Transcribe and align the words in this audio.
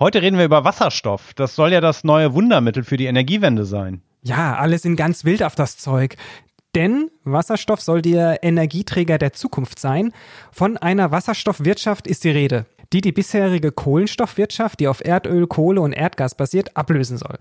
Heute 0.00 0.22
reden 0.22 0.38
wir 0.38 0.46
über 0.46 0.64
Wasserstoff. 0.64 1.34
Das 1.34 1.54
soll 1.54 1.74
ja 1.74 1.82
das 1.82 2.04
neue 2.04 2.32
Wundermittel 2.32 2.84
für 2.84 2.96
die 2.96 3.04
Energiewende 3.04 3.66
sein. 3.66 4.00
Ja, 4.22 4.56
alle 4.56 4.78
sind 4.78 4.96
ganz 4.96 5.26
wild 5.26 5.42
auf 5.42 5.54
das 5.54 5.76
Zeug. 5.76 6.16
Denn 6.74 7.10
Wasserstoff 7.24 7.82
soll 7.82 8.00
der 8.00 8.42
Energieträger 8.42 9.18
der 9.18 9.34
Zukunft 9.34 9.78
sein. 9.78 10.14
Von 10.52 10.78
einer 10.78 11.10
Wasserstoffwirtschaft 11.10 12.06
ist 12.06 12.24
die 12.24 12.30
Rede, 12.30 12.64
die 12.94 13.02
die 13.02 13.12
bisherige 13.12 13.72
Kohlenstoffwirtschaft, 13.72 14.80
die 14.80 14.88
auf 14.88 15.04
Erdöl, 15.04 15.46
Kohle 15.46 15.82
und 15.82 15.92
Erdgas 15.92 16.34
basiert, 16.34 16.78
ablösen 16.78 17.18
soll. 17.18 17.36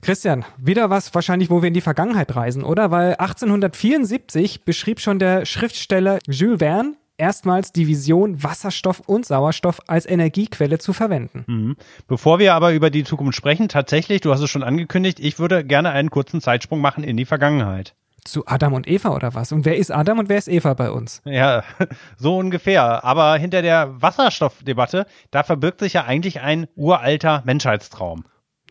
Christian, 0.00 0.44
wieder 0.58 0.90
was 0.90 1.12
wahrscheinlich, 1.12 1.50
wo 1.50 1.60
wir 1.60 1.66
in 1.66 1.74
die 1.74 1.80
Vergangenheit 1.80 2.36
reisen, 2.36 2.62
oder? 2.62 2.92
Weil 2.92 3.16
1874 3.16 4.64
beschrieb 4.64 5.00
schon 5.00 5.18
der 5.18 5.44
Schriftsteller 5.44 6.20
Jules 6.28 6.60
Verne 6.60 6.94
erstmals 7.18 7.72
die 7.72 7.86
Vision, 7.86 8.42
Wasserstoff 8.42 9.00
und 9.00 9.26
Sauerstoff 9.26 9.80
als 9.86 10.06
Energiequelle 10.06 10.78
zu 10.78 10.92
verwenden. 10.92 11.44
Mhm. 11.46 11.76
Bevor 12.06 12.38
wir 12.38 12.54
aber 12.54 12.72
über 12.72 12.90
die 12.90 13.04
Zukunft 13.04 13.36
sprechen, 13.36 13.68
tatsächlich, 13.68 14.20
du 14.20 14.32
hast 14.32 14.40
es 14.40 14.50
schon 14.50 14.62
angekündigt, 14.62 15.20
ich 15.20 15.38
würde 15.38 15.64
gerne 15.64 15.90
einen 15.90 16.10
kurzen 16.10 16.40
Zeitsprung 16.40 16.80
machen 16.80 17.04
in 17.04 17.16
die 17.16 17.24
Vergangenheit 17.24 17.94
zu 18.26 18.44
Adam 18.46 18.74
und 18.74 18.88
Eva 18.88 19.10
oder 19.10 19.34
was? 19.34 19.52
Und 19.52 19.64
wer 19.64 19.76
ist 19.76 19.90
Adam 19.90 20.18
und 20.18 20.28
wer 20.28 20.38
ist 20.38 20.48
Eva 20.48 20.74
bei 20.74 20.90
uns? 20.90 21.22
Ja, 21.24 21.62
so 22.16 22.36
ungefähr. 22.36 23.04
Aber 23.04 23.36
hinter 23.36 23.62
der 23.62 24.02
Wasserstoffdebatte, 24.02 25.06
da 25.30 25.42
verbirgt 25.42 25.80
sich 25.80 25.94
ja 25.94 26.04
eigentlich 26.04 26.40
ein 26.40 26.66
uralter 26.74 27.42
Menschheitstraum. 27.46 28.24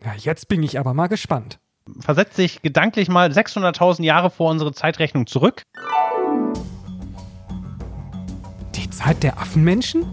Ja, 0.04 0.12
jetzt 0.14 0.48
bin 0.48 0.62
ich 0.62 0.78
aber 0.78 0.94
mal 0.94 1.08
gespannt. 1.08 1.58
Versetzt 2.00 2.36
sich 2.36 2.62
gedanklich 2.62 3.08
mal 3.08 3.30
600.000 3.30 4.02
Jahre 4.02 4.30
vor 4.30 4.50
unsere 4.50 4.72
Zeitrechnung 4.72 5.26
zurück. 5.26 5.62
Zeit 8.96 9.22
der 9.22 9.38
Affenmenschen? 9.38 10.04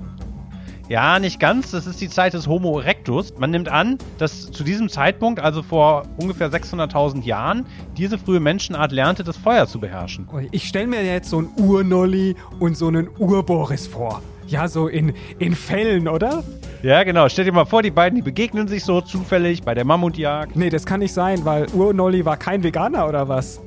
Ja, 0.89 1.17
nicht 1.17 1.39
ganz. 1.39 1.71
Das 1.71 1.87
ist 1.87 2.01
die 2.01 2.09
Zeit 2.09 2.33
des 2.33 2.47
Homo 2.47 2.77
erectus. 2.79 3.33
Man 3.37 3.51
nimmt 3.51 3.69
an, 3.69 3.97
dass 4.17 4.51
zu 4.51 4.63
diesem 4.63 4.89
Zeitpunkt, 4.89 5.39
also 5.39 5.63
vor 5.63 6.03
ungefähr 6.17 6.51
600.000 6.51 7.23
Jahren, 7.23 7.65
diese 7.97 8.17
frühe 8.17 8.41
Menschenart 8.41 8.91
lernte, 8.91 9.23
das 9.23 9.37
Feuer 9.37 9.65
zu 9.65 9.79
beherrschen. 9.79 10.27
Ich 10.51 10.67
stelle 10.67 10.87
mir 10.87 11.03
jetzt 11.03 11.29
so 11.29 11.37
einen 11.37 11.49
Urnolli 11.57 12.35
und 12.59 12.75
so 12.75 12.89
einen 12.89 13.07
Urboris 13.17 13.87
vor. 13.87 14.21
Ja, 14.47 14.67
so 14.67 14.89
in, 14.89 15.13
in 15.39 15.55
Fällen, 15.55 16.09
oder? 16.09 16.43
Ja, 16.83 17.03
genau. 17.03 17.29
Stell 17.29 17.45
dir 17.45 17.53
mal 17.53 17.65
vor, 17.65 17.81
die 17.81 17.91
beiden, 17.91 18.17
die 18.17 18.21
begegnen 18.21 18.67
sich 18.67 18.83
so 18.83 18.99
zufällig 18.99 19.63
bei 19.63 19.73
der 19.73 19.85
Mammutjagd. 19.85 20.57
Nee, 20.57 20.69
das 20.69 20.85
kann 20.85 20.99
nicht 20.99 21.13
sein, 21.13 21.45
weil 21.45 21.65
Urnolli 21.73 22.25
war 22.25 22.35
kein 22.35 22.61
Veganer 22.61 23.07
oder 23.07 23.29
was? 23.29 23.61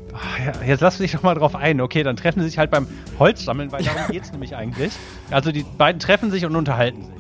Ja, 0.45 0.53
jetzt 0.67 0.81
lass 0.81 0.99
dich 0.99 1.13
doch 1.13 1.23
mal 1.23 1.35
drauf 1.35 1.55
ein. 1.55 1.81
Okay, 1.81 2.03
dann 2.03 2.17
treffen 2.17 2.41
sie 2.41 2.49
sich 2.49 2.59
halt 2.59 2.71
beim 2.71 2.87
Holzsammeln, 3.19 3.73
weil 3.73 3.83
darum 3.85 4.11
geht 4.11 4.23
es 4.25 4.33
nämlich 4.33 4.55
eigentlich. 4.57 4.93
Also 5.31 5.53
die 5.53 5.65
beiden 5.77 6.01
treffen 6.01 6.31
sich 6.31 6.45
und 6.45 6.57
unterhalten 6.57 7.05
sich. 7.05 7.15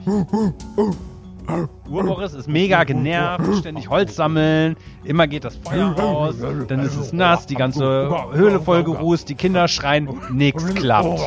Urboris 1.88 2.34
ist 2.34 2.48
mega 2.48 2.84
genervt, 2.84 3.44
ständig 3.58 3.88
Holz 3.88 4.16
sammeln, 4.16 4.76
immer 5.04 5.26
geht 5.26 5.44
das 5.44 5.56
Feuer 5.56 5.94
aus, 5.98 6.34
dann 6.68 6.80
ist 6.80 6.96
es 6.96 7.12
nass, 7.12 7.46
die 7.46 7.54
ganze 7.54 8.10
Höhle 8.32 8.60
voll 8.60 8.84
gerußt, 8.84 9.28
die 9.28 9.34
Kinder 9.34 9.68
schreien, 9.68 10.08
nichts 10.30 10.64
klappt. 10.74 11.20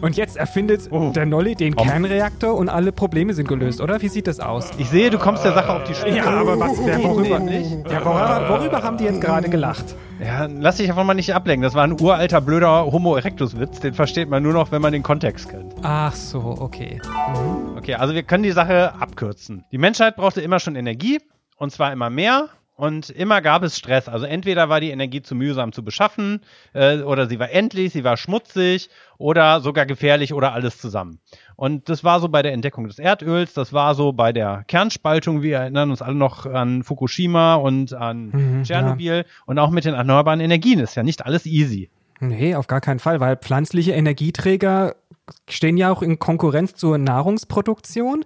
Und 0.00 0.16
jetzt 0.16 0.36
erfindet 0.36 0.88
der 1.16 1.26
Nolli 1.26 1.54
den 1.54 1.74
Kernreaktor 1.74 2.54
und 2.54 2.68
alle 2.68 2.92
Probleme 2.92 3.34
sind 3.34 3.48
gelöst, 3.48 3.80
oder? 3.80 4.00
Wie 4.00 4.08
sieht 4.08 4.26
das 4.26 4.40
aus? 4.40 4.70
Ich 4.78 4.88
sehe, 4.88 5.10
du 5.10 5.18
kommst 5.18 5.44
der 5.44 5.52
Sache 5.52 5.72
auf 5.72 5.84
die 5.84 5.94
Spur. 5.94 6.08
Ja, 6.08 6.24
aber 6.24 6.58
was, 6.58 6.78
wer, 6.84 7.02
worüber, 7.02 7.40
ja, 7.40 8.04
worüber, 8.04 8.46
worüber 8.48 8.82
haben 8.82 8.96
die 8.98 9.04
jetzt 9.04 9.20
gerade 9.20 9.48
gelacht? 9.48 9.94
Ja, 10.20 10.48
lass 10.50 10.76
dich 10.78 10.88
einfach 10.88 11.04
mal 11.04 11.14
nicht 11.14 11.32
ablenken. 11.32 11.62
Das 11.62 11.74
war 11.74 11.84
ein 11.84 11.92
uralter, 12.00 12.40
blöder 12.40 12.86
Homo 12.86 13.14
erectus-Witz. 13.14 13.78
Den 13.80 13.94
versteht 13.94 14.28
man 14.28 14.42
nur 14.42 14.52
noch, 14.52 14.72
wenn 14.72 14.82
man 14.82 14.92
den 14.92 15.04
Kontext 15.04 15.48
kennt. 15.48 15.72
Ach 15.82 16.12
so, 16.14 16.56
okay. 16.58 17.00
Mhm. 17.04 17.76
Okay, 17.76 17.87
also 17.94 18.14
wir 18.14 18.22
können 18.22 18.42
die 18.42 18.52
Sache 18.52 18.94
abkürzen. 18.94 19.64
Die 19.72 19.78
Menschheit 19.78 20.16
brauchte 20.16 20.40
immer 20.40 20.60
schon 20.60 20.76
Energie 20.76 21.20
und 21.56 21.70
zwar 21.70 21.92
immer 21.92 22.10
mehr. 22.10 22.48
Und 22.78 23.10
immer 23.10 23.42
gab 23.42 23.64
es 23.64 23.76
Stress. 23.76 24.08
Also 24.08 24.24
entweder 24.24 24.68
war 24.68 24.78
die 24.78 24.90
Energie 24.90 25.20
zu 25.20 25.34
mühsam 25.34 25.72
zu 25.72 25.82
beschaffen, 25.82 26.42
äh, 26.74 27.00
oder 27.00 27.26
sie 27.26 27.40
war 27.40 27.50
endlich, 27.50 27.92
sie 27.92 28.04
war 28.04 28.16
schmutzig 28.16 28.88
oder 29.16 29.60
sogar 29.60 29.84
gefährlich 29.84 30.32
oder 30.32 30.52
alles 30.52 30.78
zusammen. 30.78 31.18
Und 31.56 31.88
das 31.88 32.04
war 32.04 32.20
so 32.20 32.28
bei 32.28 32.40
der 32.40 32.52
Entdeckung 32.52 32.86
des 32.86 33.00
Erdöls, 33.00 33.52
das 33.52 33.72
war 33.72 33.96
so 33.96 34.12
bei 34.12 34.32
der 34.32 34.62
Kernspaltung. 34.68 35.42
Wir 35.42 35.58
erinnern 35.58 35.90
uns 35.90 36.02
alle 36.02 36.14
noch 36.14 36.46
an 36.46 36.84
Fukushima 36.84 37.56
und 37.56 37.94
an 37.94 38.30
mhm, 38.30 38.62
Tschernobyl 38.62 39.16
ja. 39.16 39.24
und 39.46 39.58
auch 39.58 39.70
mit 39.70 39.84
den 39.84 39.94
erneuerbaren 39.94 40.38
Energien 40.38 40.78
ist 40.78 40.94
ja 40.94 41.02
nicht 41.02 41.26
alles 41.26 41.46
easy. 41.46 41.90
Nee, 42.20 42.54
auf 42.54 42.66
gar 42.66 42.80
keinen 42.80 42.98
Fall, 42.98 43.20
weil 43.20 43.36
pflanzliche 43.36 43.92
Energieträger 43.92 44.96
stehen 45.48 45.76
ja 45.76 45.90
auch 45.90 46.02
in 46.02 46.18
Konkurrenz 46.18 46.74
zur 46.74 46.98
Nahrungsproduktion. 46.98 48.24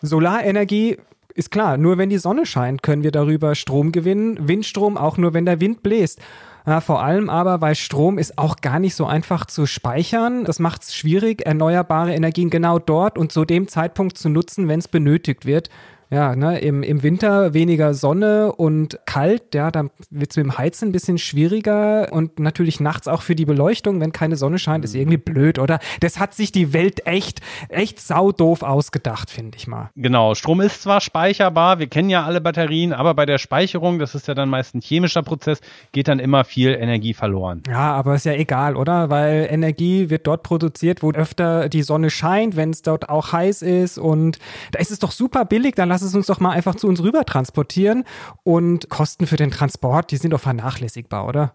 Solarenergie 0.00 0.98
ist 1.34 1.50
klar, 1.50 1.76
nur 1.76 1.98
wenn 1.98 2.10
die 2.10 2.18
Sonne 2.18 2.46
scheint, 2.46 2.82
können 2.82 3.02
wir 3.02 3.10
darüber 3.10 3.54
Strom 3.54 3.92
gewinnen. 3.92 4.48
Windstrom 4.48 4.96
auch 4.96 5.18
nur, 5.18 5.34
wenn 5.34 5.44
der 5.44 5.60
Wind 5.60 5.82
bläst. 5.82 6.20
Ja, 6.66 6.80
vor 6.80 7.02
allem 7.02 7.28
aber, 7.28 7.60
weil 7.60 7.74
Strom 7.74 8.16
ist 8.16 8.38
auch 8.38 8.56
gar 8.56 8.78
nicht 8.78 8.94
so 8.94 9.04
einfach 9.04 9.44
zu 9.44 9.66
speichern. 9.66 10.44
Das 10.44 10.60
macht 10.60 10.84
es 10.84 10.94
schwierig, 10.94 11.44
erneuerbare 11.44 12.14
Energien 12.14 12.48
genau 12.48 12.78
dort 12.78 13.18
und 13.18 13.32
zu 13.32 13.44
dem 13.44 13.68
Zeitpunkt 13.68 14.16
zu 14.16 14.30
nutzen, 14.30 14.68
wenn 14.68 14.78
es 14.78 14.88
benötigt 14.88 15.44
wird. 15.44 15.68
Ja, 16.14 16.36
ne, 16.36 16.60
im, 16.60 16.84
im 16.84 17.02
Winter 17.02 17.54
weniger 17.54 17.92
Sonne 17.92 18.52
und 18.52 19.00
kalt, 19.04 19.52
ja, 19.52 19.72
dann 19.72 19.90
wird 20.10 20.30
es 20.30 20.36
mit 20.36 20.46
dem 20.46 20.56
Heizen 20.56 20.90
ein 20.90 20.92
bisschen 20.92 21.18
schwieriger 21.18 22.12
und 22.12 22.38
natürlich 22.38 22.78
nachts 22.78 23.08
auch 23.08 23.22
für 23.22 23.34
die 23.34 23.44
Beleuchtung, 23.44 24.00
wenn 24.00 24.12
keine 24.12 24.36
Sonne 24.36 24.60
scheint, 24.60 24.84
ist 24.84 24.94
irgendwie 24.94 25.16
blöd, 25.16 25.58
oder? 25.58 25.80
Das 25.98 26.20
hat 26.20 26.32
sich 26.32 26.52
die 26.52 26.72
Welt 26.72 27.04
echt, 27.08 27.40
echt 27.68 27.98
saudoof 27.98 28.62
ausgedacht, 28.62 29.28
finde 29.28 29.58
ich 29.58 29.66
mal. 29.66 29.90
Genau, 29.96 30.36
Strom 30.36 30.60
ist 30.60 30.82
zwar 30.82 31.00
speicherbar, 31.00 31.80
wir 31.80 31.88
kennen 31.88 32.10
ja 32.10 32.24
alle 32.24 32.40
Batterien, 32.40 32.92
aber 32.92 33.14
bei 33.14 33.26
der 33.26 33.38
Speicherung, 33.38 33.98
das 33.98 34.14
ist 34.14 34.28
ja 34.28 34.34
dann 34.34 34.48
meist 34.48 34.76
ein 34.76 34.82
chemischer 34.82 35.24
Prozess, 35.24 35.62
geht 35.90 36.06
dann 36.06 36.20
immer 36.20 36.44
viel 36.44 36.76
Energie 36.76 37.14
verloren. 37.14 37.64
Ja, 37.66 37.92
aber 37.92 38.14
ist 38.14 38.24
ja 38.24 38.34
egal, 38.34 38.76
oder? 38.76 39.10
Weil 39.10 39.48
Energie 39.50 40.10
wird 40.10 40.28
dort 40.28 40.44
produziert, 40.44 41.02
wo 41.02 41.10
öfter 41.10 41.68
die 41.68 41.82
Sonne 41.82 42.10
scheint, 42.10 42.54
wenn 42.54 42.70
es 42.70 42.82
dort 42.82 43.08
auch 43.08 43.32
heiß 43.32 43.62
ist 43.62 43.98
und 43.98 44.38
da 44.70 44.78
ist 44.78 44.92
es 44.92 45.00
doch 45.00 45.10
super 45.10 45.44
billig, 45.44 45.74
dann 45.74 45.88
lass 45.88 46.03
es 46.04 46.14
uns 46.14 46.26
doch 46.26 46.40
mal 46.40 46.50
einfach 46.50 46.74
zu 46.74 46.86
uns 46.86 47.02
rüber 47.02 47.24
transportieren. 47.24 48.04
Und 48.42 48.88
Kosten 48.88 49.26
für 49.26 49.36
den 49.36 49.50
Transport, 49.50 50.10
die 50.10 50.16
sind 50.16 50.32
doch 50.32 50.40
vernachlässigbar, 50.40 51.26
oder? 51.26 51.54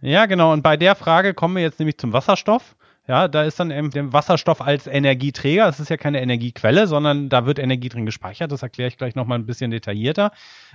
Ja, 0.00 0.26
genau. 0.26 0.52
Und 0.52 0.62
bei 0.62 0.76
der 0.76 0.94
Frage 0.94 1.34
kommen 1.34 1.56
wir 1.56 1.62
jetzt 1.62 1.78
nämlich 1.78 1.98
zum 1.98 2.12
Wasserstoff. 2.12 2.76
Ja, 3.08 3.26
da 3.26 3.42
ist 3.44 3.58
dann 3.58 3.70
eben 3.70 3.90
der 3.90 4.12
Wasserstoff 4.12 4.60
als 4.60 4.86
Energieträger. 4.86 5.66
Es 5.66 5.80
ist 5.80 5.88
ja 5.88 5.96
keine 5.96 6.20
Energiequelle, 6.20 6.86
sondern 6.86 7.30
da 7.30 7.46
wird 7.46 7.58
Energie 7.58 7.88
drin 7.88 8.04
gespeichert. 8.04 8.52
Das 8.52 8.62
erkläre 8.62 8.88
ich 8.88 8.98
gleich 8.98 9.14
nochmal 9.14 9.38
ein 9.38 9.46
bisschen 9.46 9.70
detaillierter. 9.70 10.30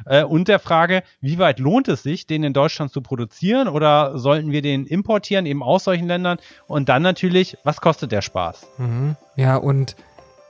Äh, 0.08 0.24
und 0.24 0.48
der 0.48 0.58
Frage, 0.58 1.04
wie 1.22 1.38
weit 1.38 1.60
lohnt 1.60 1.88
es 1.88 2.02
sich, 2.02 2.26
den 2.26 2.44
in 2.44 2.54
Deutschland 2.54 2.92
zu 2.92 3.04
produzieren 3.04 3.68
oder 3.68 4.18
sollten 4.18 4.52
wir 4.52 4.64
den 4.64 4.88
importieren, 4.88 5.46
eben 5.46 5.62
aus 5.62 5.84
solchen 5.84 6.08
Ländern? 6.08 6.40
Und 6.66 6.90
dann 6.90 7.04
natürlich, 7.04 7.56
was 7.64 7.82
kostet 7.82 8.12
der 8.12 8.24
Spaß? 8.24 8.66
Mhm. 8.80 9.16
Ja, 9.36 9.58
und 9.58 9.96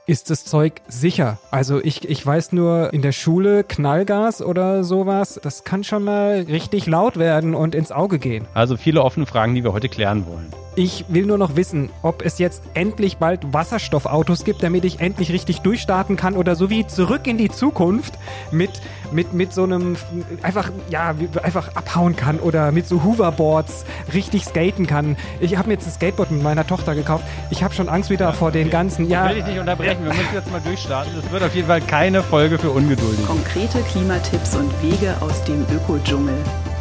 ist 0.06 0.30
das 0.30 0.44
Zeug 0.44 0.82
sicher? 0.86 1.38
Also 1.50 1.82
ich, 1.82 2.08
ich 2.08 2.24
weiß 2.24 2.52
nur, 2.52 2.92
in 2.92 3.02
der 3.02 3.12
Schule 3.12 3.64
Knallgas 3.64 4.42
oder 4.42 4.84
sowas, 4.84 5.40
das 5.42 5.64
kann 5.64 5.84
schon 5.84 6.04
mal 6.04 6.44
richtig 6.48 6.86
laut 6.86 7.16
werden 7.16 7.54
und 7.54 7.74
ins 7.74 7.92
Auge 7.92 8.18
gehen. 8.18 8.46
Also 8.54 8.76
viele 8.76 9.02
offene 9.02 9.26
Fragen, 9.26 9.54
die 9.54 9.64
wir 9.64 9.72
heute 9.72 9.88
klären 9.88 10.26
wollen. 10.26 10.63
Ich 10.76 11.04
will 11.08 11.24
nur 11.24 11.38
noch 11.38 11.54
wissen, 11.54 11.90
ob 12.02 12.24
es 12.24 12.38
jetzt 12.38 12.62
endlich 12.74 13.18
bald 13.18 13.52
Wasserstoffautos 13.52 14.44
gibt, 14.44 14.62
damit 14.64 14.84
ich 14.84 14.98
endlich 14.98 15.30
richtig 15.30 15.60
durchstarten 15.60 16.16
kann 16.16 16.34
oder 16.34 16.56
so 16.56 16.68
wie 16.68 16.84
zurück 16.84 17.28
in 17.28 17.38
die 17.38 17.48
Zukunft 17.48 18.14
mit, 18.50 18.70
mit, 19.12 19.32
mit 19.34 19.52
so 19.52 19.62
einem 19.62 19.96
einfach, 20.42 20.72
ja, 20.90 21.14
einfach 21.42 21.76
abhauen 21.76 22.16
kann 22.16 22.40
oder 22.40 22.72
mit 22.72 22.88
so 22.88 23.04
Hoverboards 23.04 23.84
richtig 24.12 24.46
skaten 24.46 24.88
kann. 24.88 25.16
Ich 25.38 25.56
habe 25.56 25.68
mir 25.68 25.74
jetzt 25.74 25.86
ein 25.86 25.92
Skateboard 25.92 26.32
mit 26.32 26.42
meiner 26.42 26.66
Tochter 26.66 26.96
gekauft. 26.96 27.24
Ich 27.50 27.62
habe 27.62 27.72
schon 27.72 27.88
Angst 27.88 28.10
wieder 28.10 28.26
ja, 28.26 28.32
vor 28.32 28.50
den 28.50 28.68
ganzen, 28.68 29.08
ja. 29.08 29.30
Will 29.30 29.38
ich 29.38 29.46
nicht 29.46 29.60
unterbrechen, 29.60 30.04
wir 30.04 30.12
müssen 30.12 30.34
jetzt 30.34 30.50
mal 30.50 30.60
durchstarten. 30.60 31.12
Das 31.14 31.30
wird 31.30 31.42
auf 31.44 31.54
jeden 31.54 31.68
Fall 31.68 31.82
keine 31.82 32.20
Folge 32.24 32.58
für 32.58 32.70
Ungeduldige. 32.70 33.22
Konkrete 33.22 33.78
Klimatipps 33.92 34.56
und 34.56 34.70
Wege 34.82 35.14
aus 35.20 35.44
dem 35.44 35.64
Ökodschungel. 35.72 36.34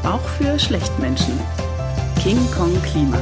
Auch 0.03 0.21
für 0.21 0.57
Schlechtmenschen. 0.57 1.39
King 2.23 2.39
Kong 2.55 2.73
Klima 2.81 3.19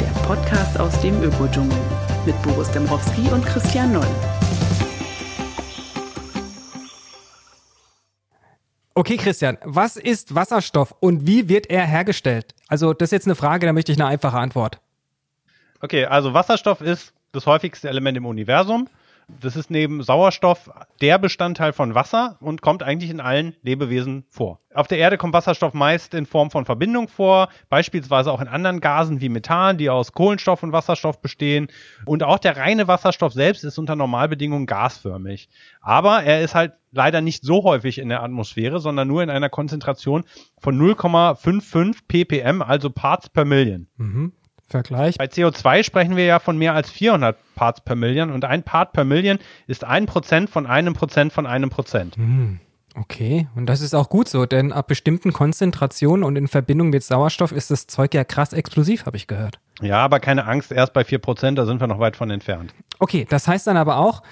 der 0.00 0.20
Podcast 0.26 0.78
aus 0.78 1.00
dem 1.00 1.22
Ökodschungel 1.22 1.78
mit 2.24 2.40
Boris 2.42 2.70
Dembrowski 2.70 3.28
und 3.32 3.44
Christian 3.44 3.92
Noll. 3.92 4.06
Okay, 8.94 9.16
Christian, 9.16 9.58
was 9.64 9.96
ist 9.96 10.34
Wasserstoff 10.34 10.94
und 11.00 11.26
wie 11.26 11.48
wird 11.48 11.70
er 11.70 11.86
hergestellt? 11.86 12.54
Also, 12.68 12.92
das 12.92 13.08
ist 13.08 13.12
jetzt 13.12 13.26
eine 13.26 13.34
Frage, 13.34 13.66
da 13.66 13.72
möchte 13.72 13.92
ich 13.92 13.98
eine 13.98 14.08
einfache 14.08 14.38
Antwort. 14.38 14.80
Okay, 15.80 16.04
also 16.04 16.34
Wasserstoff 16.34 16.80
ist 16.80 17.12
das 17.32 17.46
häufigste 17.46 17.88
Element 17.88 18.16
im 18.16 18.26
Universum. 18.26 18.88
Das 19.40 19.56
ist 19.56 19.70
neben 19.70 20.02
Sauerstoff 20.02 20.70
der 21.00 21.18
Bestandteil 21.18 21.72
von 21.72 21.94
Wasser 21.94 22.38
und 22.40 22.62
kommt 22.62 22.82
eigentlich 22.82 23.10
in 23.10 23.20
allen 23.20 23.54
Lebewesen 23.62 24.24
vor. 24.30 24.60
Auf 24.74 24.88
der 24.88 24.98
Erde 24.98 25.18
kommt 25.18 25.34
Wasserstoff 25.34 25.74
meist 25.74 26.14
in 26.14 26.24
Form 26.24 26.50
von 26.50 26.64
Verbindung 26.64 27.08
vor, 27.08 27.48
beispielsweise 27.68 28.32
auch 28.32 28.40
in 28.40 28.48
anderen 28.48 28.80
Gasen 28.80 29.20
wie 29.20 29.28
Methan, 29.28 29.76
die 29.76 29.90
aus 29.90 30.12
Kohlenstoff 30.12 30.62
und 30.62 30.72
Wasserstoff 30.72 31.20
bestehen. 31.20 31.68
Und 32.06 32.22
auch 32.22 32.38
der 32.38 32.56
reine 32.56 32.88
Wasserstoff 32.88 33.32
selbst 33.32 33.64
ist 33.64 33.78
unter 33.78 33.96
Normalbedingungen 33.96 34.66
gasförmig. 34.66 35.48
Aber 35.80 36.22
er 36.22 36.40
ist 36.40 36.54
halt 36.54 36.72
leider 36.92 37.20
nicht 37.20 37.44
so 37.44 37.64
häufig 37.64 37.98
in 37.98 38.08
der 38.08 38.22
Atmosphäre, 38.22 38.80
sondern 38.80 39.08
nur 39.08 39.22
in 39.22 39.30
einer 39.30 39.50
Konzentration 39.50 40.24
von 40.58 40.78
0,55 40.78 41.98
ppm, 42.08 42.62
also 42.62 42.90
Parts 42.90 43.28
per 43.28 43.44
Million. 43.44 43.88
Mhm. 43.96 44.32
Vergleich. 44.68 45.16
Bei 45.16 45.24
CO2 45.24 45.82
sprechen 45.82 46.16
wir 46.16 46.24
ja 46.24 46.38
von 46.38 46.58
mehr 46.58 46.74
als 46.74 46.90
400 46.90 47.36
Parts 47.54 47.80
per 47.80 47.96
Million 47.96 48.30
und 48.30 48.44
ein 48.44 48.62
Part 48.62 48.92
per 48.92 49.04
Million 49.04 49.38
ist 49.66 49.84
ein 49.84 50.06
Prozent 50.06 50.50
von 50.50 50.66
einem 50.66 50.94
Prozent 50.94 51.32
von 51.32 51.46
einem 51.46 51.70
Prozent. 51.70 52.16
Hm. 52.16 52.60
Okay, 52.94 53.46
und 53.54 53.66
das 53.66 53.80
ist 53.80 53.94
auch 53.94 54.08
gut 54.08 54.28
so, 54.28 54.44
denn 54.44 54.72
ab 54.72 54.88
bestimmten 54.88 55.32
Konzentrationen 55.32 56.24
und 56.24 56.36
in 56.36 56.48
Verbindung 56.48 56.90
mit 56.90 57.04
Sauerstoff 57.04 57.52
ist 57.52 57.70
das 57.70 57.86
Zeug 57.86 58.12
ja 58.12 58.24
krass 58.24 58.52
explosiv, 58.52 59.06
habe 59.06 59.16
ich 59.16 59.26
gehört. 59.26 59.60
Ja, 59.80 59.98
aber 59.98 60.18
keine 60.18 60.46
Angst, 60.46 60.72
erst 60.72 60.94
bei 60.94 61.02
4%, 61.02 61.54
da 61.54 61.64
sind 61.64 61.80
wir 61.80 61.86
noch 61.86 62.00
weit 62.00 62.16
von 62.16 62.30
entfernt. 62.30 62.74
Okay, 62.98 63.26
das 63.28 63.46
heißt 63.46 63.68
dann 63.68 63.76
aber 63.76 63.98
auch, 63.98 64.22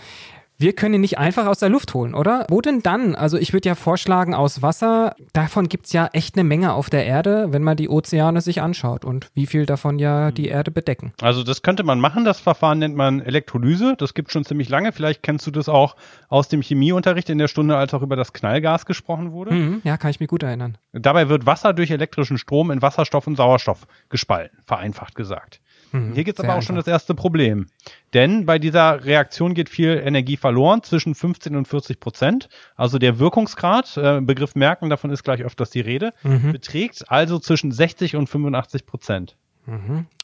wir 0.59 0.73
können 0.73 0.95
ihn 0.95 1.01
nicht 1.01 1.19
einfach 1.19 1.47
aus 1.47 1.59
der 1.59 1.69
Luft 1.69 1.93
holen, 1.95 2.15
oder? 2.15 2.47
Wo 2.49 2.61
denn 2.61 2.83
dann? 2.83 3.15
Also 3.15 3.37
ich 3.37 3.53
würde 3.53 3.69
ja 3.69 3.75
vorschlagen, 3.75 4.35
aus 4.35 4.63
Wasser, 4.63 5.15
davon 5.33 5.69
gibt's 5.69 5.93
ja 5.93 6.09
echt 6.13 6.37
eine 6.37 6.45
Menge 6.45 6.73
auf 6.73 6.91
der 6.91 7.05
Erde, 7.05 7.49
wenn 7.51 7.63
man 7.63 7.77
die 7.77 7.89
Ozeane 7.89 8.41
sich 8.41 8.63
anschaut 8.63 9.05
und 9.05 9.29
wie 9.35 9.47
viel 9.47 9.67
davon 9.67 9.99
ja 9.99 10.31
die 10.31 10.49
Erde 10.49 10.71
bedecken. 10.71 11.13
Also 11.21 11.43
das 11.43 11.63
könnte 11.63 11.83
man 11.83 12.01
machen, 12.01 12.25
das 12.25 12.41
Verfahren 12.41 12.79
nennt 12.79 12.97
man 12.97 13.21
Elektrolyse, 13.21 13.95
das 13.99 14.15
gibt 14.15 14.33
schon 14.33 14.45
ziemlich 14.45 14.69
lange, 14.69 14.93
vielleicht 14.93 15.23
kennst 15.23 15.47
du 15.47 15.51
das 15.51 15.69
auch 15.69 15.97
aus 16.29 16.49
dem 16.49 16.63
Chemieunterricht 16.63 17.29
in 17.31 17.39
der 17.39 17.49
Stunde, 17.49 17.77
als 17.77 17.93
auch 17.95 18.03
über 18.03 18.17
das 18.17 18.33
Knallgas 18.33 18.87
gesprochen 18.87 19.33
wurde. 19.33 19.53
Mhm, 19.53 19.81
ja, 19.85 19.97
kann 19.97 20.11
ich 20.11 20.21
mich 20.21 20.29
gut 20.29 20.43
erinnern. 20.43 20.79
Dabei 20.93 21.29
wird 21.29 21.47
Wasser 21.47 21.73
durch 21.73 21.91
elektrischen 21.91 22.39
Strom 22.39 22.71
in 22.71 22.83
Wasserstoff 22.83 23.27
und 23.27 23.37
Sauerstoff 23.37 23.87
gespalten, 24.09 24.59
vereinfacht 24.65 25.15
gesagt. 25.15 25.61
Mhm, 25.97 26.13
Hier 26.15 26.25
gibt 26.25 26.39
es 26.39 26.45
aber 26.45 26.55
auch 26.57 26.63
schon 26.63 26.77
das 26.77 26.87
erste 26.87 27.15
Problem. 27.15 27.67
Denn 28.15 28.47
bei 28.47 28.59
dieser 28.59 29.05
Reaktion 29.05 29.55
geht 29.55 29.69
viel 29.69 30.01
Energie 30.05 30.37
verloren, 30.37 30.83
zwischen 30.83 31.15
15 31.15 31.57
und 31.57 31.67
40 31.69 32.01
Prozent. 32.01 32.49
Also 32.77 32.99
der 32.99 33.19
Wirkungsgrad, 33.19 33.97
äh, 33.97 34.21
Begriff 34.21 34.55
merken, 34.55 34.91
davon 34.91 35.11
ist 35.11 35.23
gleich 35.23 35.43
öfters 35.43 35.71
die 35.71 35.81
Rede, 35.81 36.13
Mhm. 36.23 36.53
beträgt 36.53 37.11
also 37.11 37.39
zwischen 37.39 37.73
60 37.73 38.17
und 38.17 38.29
85 38.29 38.87
Prozent. 38.87 39.37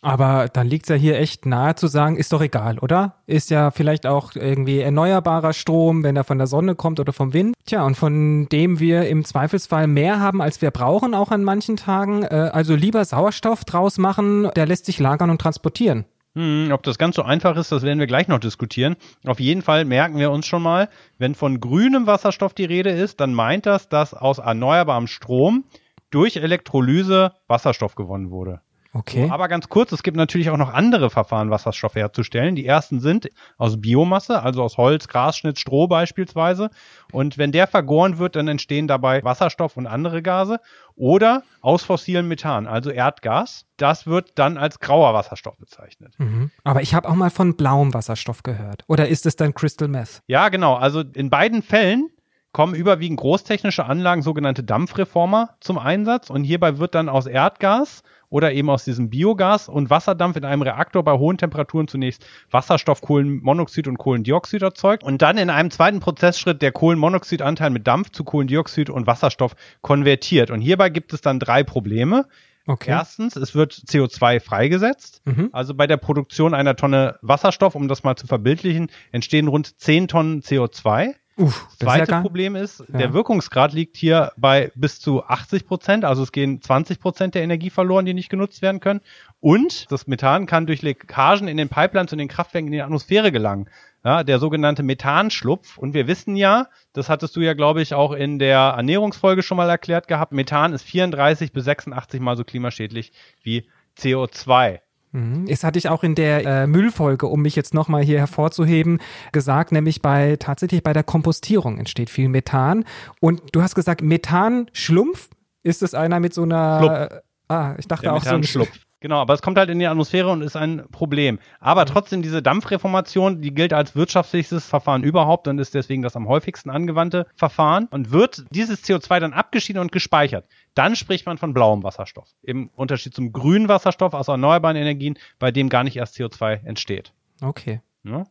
Aber 0.03 0.49
dann 0.53 0.67
liegt's 0.67 0.89
ja 0.89 0.95
hier 0.95 1.19
echt 1.19 1.47
nahe 1.47 1.75
zu 1.75 1.87
sagen, 1.87 2.17
ist 2.17 2.33
doch 2.33 2.41
egal, 2.41 2.79
oder? 2.79 3.17
Ist 3.27 3.51
ja 3.51 3.71
vielleicht 3.71 4.07
auch 4.07 4.35
irgendwie 4.35 4.81
erneuerbarer 4.81 5.53
Strom, 5.53 6.03
wenn 6.03 6.17
er 6.17 6.25
von 6.25 6.39
der 6.39 6.47
Sonne 6.47 6.75
kommt 6.75 7.01
oder 7.01 7.13
vom 7.13 7.33
Wind. 7.33 7.55
Tja, 7.67 7.85
und 7.85 7.97
von 7.97 8.49
dem 8.51 8.81
wir 8.81 9.09
im 9.09 9.25
Zweifelsfall 9.25 9.87
mehr 9.87 10.21
haben, 10.21 10.41
als 10.41 10.63
wir 10.63 10.71
brauchen, 10.71 11.15
auch 11.15 11.31
an 11.31 11.45
manchen 11.45 11.77
Tagen. 11.77 12.23
Äh, 12.23 12.51
also 12.53 12.75
lieber 12.75 13.05
Sauerstoff 13.05 13.65
draus 13.65 13.99
machen, 13.99 14.51
der 14.55 14.67
lässt 14.67 14.87
sich 14.87 14.99
lagern 14.99 15.31
und 15.31 15.41
transportieren. 15.41 16.05
Hm, 16.35 16.71
ob 16.73 16.83
das 16.83 16.97
ganz 16.97 17.17
so 17.17 17.23
einfach 17.23 17.57
ist, 17.57 17.73
das 17.73 17.83
werden 17.83 17.99
wir 17.99 18.07
gleich 18.07 18.27
noch 18.29 18.39
diskutieren. 18.39 18.97
Auf 19.27 19.39
jeden 19.39 19.61
Fall 19.61 19.85
merken 19.85 20.19
wir 20.19 20.31
uns 20.31 20.47
schon 20.47 20.63
mal, 20.63 20.89
wenn 21.19 21.35
von 21.35 21.61
grünem 21.61 22.07
Wasserstoff 22.07 22.55
die 22.55 22.65
Rede 22.65 22.91
ist, 22.91 23.21
dann 23.21 23.35
meint 23.35 23.67
das, 23.67 23.89
dass 23.89 24.15
aus 24.15 24.39
erneuerbarem 24.39 25.09
Strom 25.09 25.65
durch 26.11 26.37
Elektrolyse 26.37 27.33
Wasserstoff 27.49 27.97
gewonnen 27.97 28.31
wurde. 28.31 28.61
Okay. 28.95 29.29
Aber 29.31 29.49
ganz 29.49 29.69
kurz, 29.71 29.91
es 29.93 30.03
gibt 30.03 30.19
natürlich 30.19 30.51
auch 30.51 30.59
noch 30.59 30.73
andere 30.73 31.09
Verfahren, 31.09 31.51
Wasserstoff 31.51 31.95
herzustellen. 31.95 32.55
Die 32.55 32.67
ersten 32.67 33.01
sind 33.01 33.31
aus 33.57 33.81
Biomasse, 33.81 34.43
also 34.43 34.63
aus 34.63 34.77
Holz, 34.77 35.09
Grasschnitt, 35.09 35.59
Stroh 35.59 35.87
beispielsweise. 35.87 36.69
Und 37.11 37.39
wenn 37.39 37.53
der 37.53 37.67
vergoren 37.67 38.19
wird, 38.19 38.37
dann 38.37 38.49
entstehen 38.49 38.89
dabei 38.89 39.25
Wasserstoff 39.25 39.79
und 39.79 39.87
andere 39.87 40.21
Gase. 40.21 40.61
Oder 40.95 41.43
aus 41.63 41.83
fossilem 41.85 42.29
Methan, 42.29 42.67
also 42.67 42.91
Erdgas. 42.91 43.65
Das 43.79 44.07
wird 44.07 44.33
dann 44.35 44.59
als 44.59 44.79
grauer 44.79 45.15
Wasserstoff 45.15 45.57
bezeichnet. 45.57 46.15
Mhm. 46.19 46.51
Aber 46.63 46.83
ich 46.83 46.95
habe 46.95 47.09
auch 47.09 47.15
mal 47.15 47.31
von 47.31 47.57
blauem 47.57 47.95
Wasserstoff 47.95 48.43
gehört. 48.43 48.85
Oder 48.89 49.09
ist 49.09 49.25
es 49.25 49.37
dann 49.37 49.55
Crystal 49.55 49.89
Meth? 49.89 50.23
Ja, 50.27 50.51
genau. 50.51 50.75
Also 50.75 51.01
in 51.01 51.31
beiden 51.31 51.63
Fällen 51.63 52.11
kommen 52.53 52.75
überwiegend 52.75 53.19
großtechnische 53.19 53.85
Anlagen, 53.87 54.23
sogenannte 54.23 54.63
Dampfreformer, 54.63 55.57
zum 55.61 55.79
Einsatz. 55.79 56.31
Und 56.31 56.45
hierbei 56.45 56.79
wird 56.79 56.95
dann 56.95 57.09
aus 57.09 57.27
Erdgas 57.27 58.03
oder 58.29 58.53
eben 58.53 58.71
aus 58.71 58.85
diesem 58.85 59.11
Biogas 59.11 59.69
und 59.69 59.91
Wasserdampf 59.91 60.37
in 60.37 60.45
einem 60.45 60.63
Reaktor 60.63 61.03
bei 61.03 61.13
hohen 61.13 61.39
Temperaturen 61.39 61.89
zunächst 61.89 62.27
Wasserstoff, 62.51 63.01
Kohlenmonoxid 63.01 63.89
und 63.89 63.99
Kohlendioxid 63.99 64.63
erzeugt 64.63 65.03
und 65.03 65.21
dann 65.21 65.39
in 65.39 65.51
einem 65.51 65.71
zweiten 65.71 66.01
Prozessschritt 66.01 66.63
der 66.63 66.73
Kohlenmonoxidanteil 66.73 67.71
mit 67.71 67.87
Dampf 67.87 68.11
zu 68.11 68.25
Kohlendioxid 68.25 68.91
und 68.91 69.07
Wasserstoff 69.07 69.55
konvertiert. 69.81 70.51
Und 70.51 70.61
hierbei 70.61 70.89
gibt 70.89 71.13
es 71.13 71.21
dann 71.21 71.39
drei 71.39 71.63
Probleme. 71.63 72.27
Okay. 72.67 72.91
Erstens, 72.91 73.35
es 73.37 73.55
wird 73.55 73.73
CO2 73.73 74.41
freigesetzt. 74.41 75.21
Mhm. 75.25 75.51
Also 75.53 75.75
bei 75.75 75.87
der 75.87 75.97
Produktion 75.97 76.55
einer 76.55 76.77
Tonne 76.77 77.19
Wasserstoff, 77.21 77.75
um 77.75 77.89
das 77.89 78.05
mal 78.05 78.17
zu 78.17 78.27
verbildlichen, 78.27 78.89
entstehen 79.11 79.49
rund 79.49 79.81
10 79.81 80.09
Tonnen 80.09 80.43
CO2. 80.43 81.15
Uff, 81.37 81.67
das 81.79 81.81
ja 81.81 81.87
Zweite 81.87 82.11
gar, 82.11 82.23
Problem 82.23 82.57
ist, 82.57 82.85
Ja. 82.93 82.99
der 82.99 83.13
Wirkungsgrad 83.15 83.73
liegt 83.73 83.97
hier 83.97 84.33
bei 84.37 84.71
bis 84.75 85.01
zu 85.01 85.25
80 85.25 85.67
Prozent, 85.67 86.05
also 86.05 86.23
es 86.23 86.33
gehen 86.33 86.61
20 86.61 87.01
Prozent 87.01 87.35
der 87.35 87.43
Energie 87.43 87.71
verloren, 87.71 88.05
die 88.05 88.15
nicht 88.15 88.29
genutzt 88.29 88.63
werden 88.63 88.81
können. 88.81 89.01
Und 89.41 89.91
das 89.91 90.07
Methan 90.07 90.47
kann 90.47 90.67
durch 90.67 90.83
Leckagen 90.83 91.49
in 91.49 91.57
den 91.57 91.69
Pipelines 91.69 92.13
und 92.13 92.19
den 92.19 92.29
Kraftwerken 92.29 92.69
in 92.69 92.73
die 92.73 92.83
Atmosphäre 92.83 93.33
gelangen. 93.33 93.69
Ja, 94.05 94.25
der 94.25 94.41
sogenannte 94.41 94.83
Methanschlupf. 94.83 95.79
Und 95.79 95.95
wir 95.95 96.09
wissen 96.09 96.35
ja, 96.35 96.67
das 96.93 97.09
hattest 97.09 97.37
du 97.37 97.41
ja, 97.41 97.55
glaube 97.55 97.83
ich, 97.83 97.95
auch 97.95 98.13
in 98.13 98.39
der 98.41 98.59
Ernährungsfolge 98.77 99.43
schon 99.43 99.57
mal 99.57 99.71
erklärt 99.71 100.09
gehabt, 100.09 100.33
Methan 100.33 100.73
ist 100.73 100.83
34 100.83 101.53
bis 101.53 101.65
86 101.65 102.21
mal 102.21 102.37
so 102.37 102.43
klimaschädlich 102.45 103.13
wie 103.43 103.69
CO2. 103.97 104.81
Mhm. 105.13 105.47
Das 105.47 105.63
hatte 105.63 105.79
ich 105.79 105.89
auch 105.89 106.03
in 106.03 106.15
der 106.15 106.45
äh, 106.45 106.67
Müllfolge, 106.67 107.27
um 107.27 107.43
mich 107.43 107.55
jetzt 107.55 107.75
nochmal 107.75 108.03
hier 108.03 108.19
hervorzuheben, 108.19 108.99
gesagt, 109.31 109.73
nämlich 109.73 110.03
bei 110.03 110.37
tatsächlich 110.37 110.83
bei 110.83 110.93
der 110.93 111.05
Kompostierung 111.05 111.79
entsteht 111.79 112.11
viel 112.11 112.29
Methan. 112.29 112.85
Und 113.21 113.43
du 113.53 113.63
hast 113.63 113.75
gesagt, 113.75 114.03
Methanschlumpf? 114.03 115.29
Ist 115.65 115.83
es 115.83 115.95
einer 115.95 116.19
mit 116.19 116.35
so 116.35 116.43
einer. 116.43 117.23
Ah, 117.47 117.77
ich 117.79 117.87
dachte 117.87 118.03
Der 118.03 118.15
auch 118.15 118.25
so 118.25 118.31
ein 118.31 118.41
Methanschlupf. 118.41 118.71
Genau, 119.03 119.21
aber 119.21 119.35
es 119.35 119.43
kommt 119.43 119.59
halt 119.59 119.69
in 119.69 119.81
die 119.81 119.89
Atmosphäre 119.89 120.31
und 120.31 120.43
ist 120.43 120.55
ein 120.55 120.85
Problem. 120.93 121.41
Aber 121.59 121.87
trotzdem, 121.87 122.23
diese 122.23 122.41
Dampfreformation, 122.41 123.43
die 123.43 123.53
gilt 123.53 123.73
als 123.73 123.97
wirtschaftlichstes 123.97 124.65
Verfahren 124.65 125.03
überhaupt 125.03 125.49
und 125.49 125.59
ist 125.59 125.75
deswegen 125.75 126.03
das 126.03 126.15
am 126.15 126.29
häufigsten 126.29 126.71
angewandte 126.71 127.27
Verfahren. 127.35 127.89
Und 127.91 128.13
wird 128.13 128.45
dieses 128.51 128.85
CO2 128.85 129.19
dann 129.19 129.33
abgeschieden 129.33 129.83
und 129.83 129.91
gespeichert, 129.91 130.47
dann 130.75 130.95
spricht 130.95 131.27
man 131.27 131.37
von 131.37 131.53
blauem 131.53 131.83
Wasserstoff. 131.83 132.29
Im 132.43 132.71
Unterschied 132.77 133.13
zum 133.13 133.33
grünen 133.33 133.67
Wasserstoff 133.67 134.15
aus 134.15 134.29
erneuerbaren 134.29 134.77
Energien, 134.77 135.19
bei 135.41 135.51
dem 135.51 135.69
gar 135.69 135.83
nicht 135.83 135.97
erst 135.97 136.15
CO2 136.15 136.65
entsteht. 136.65 137.13
Okay. 137.43 137.81
Ja. 138.05 138.27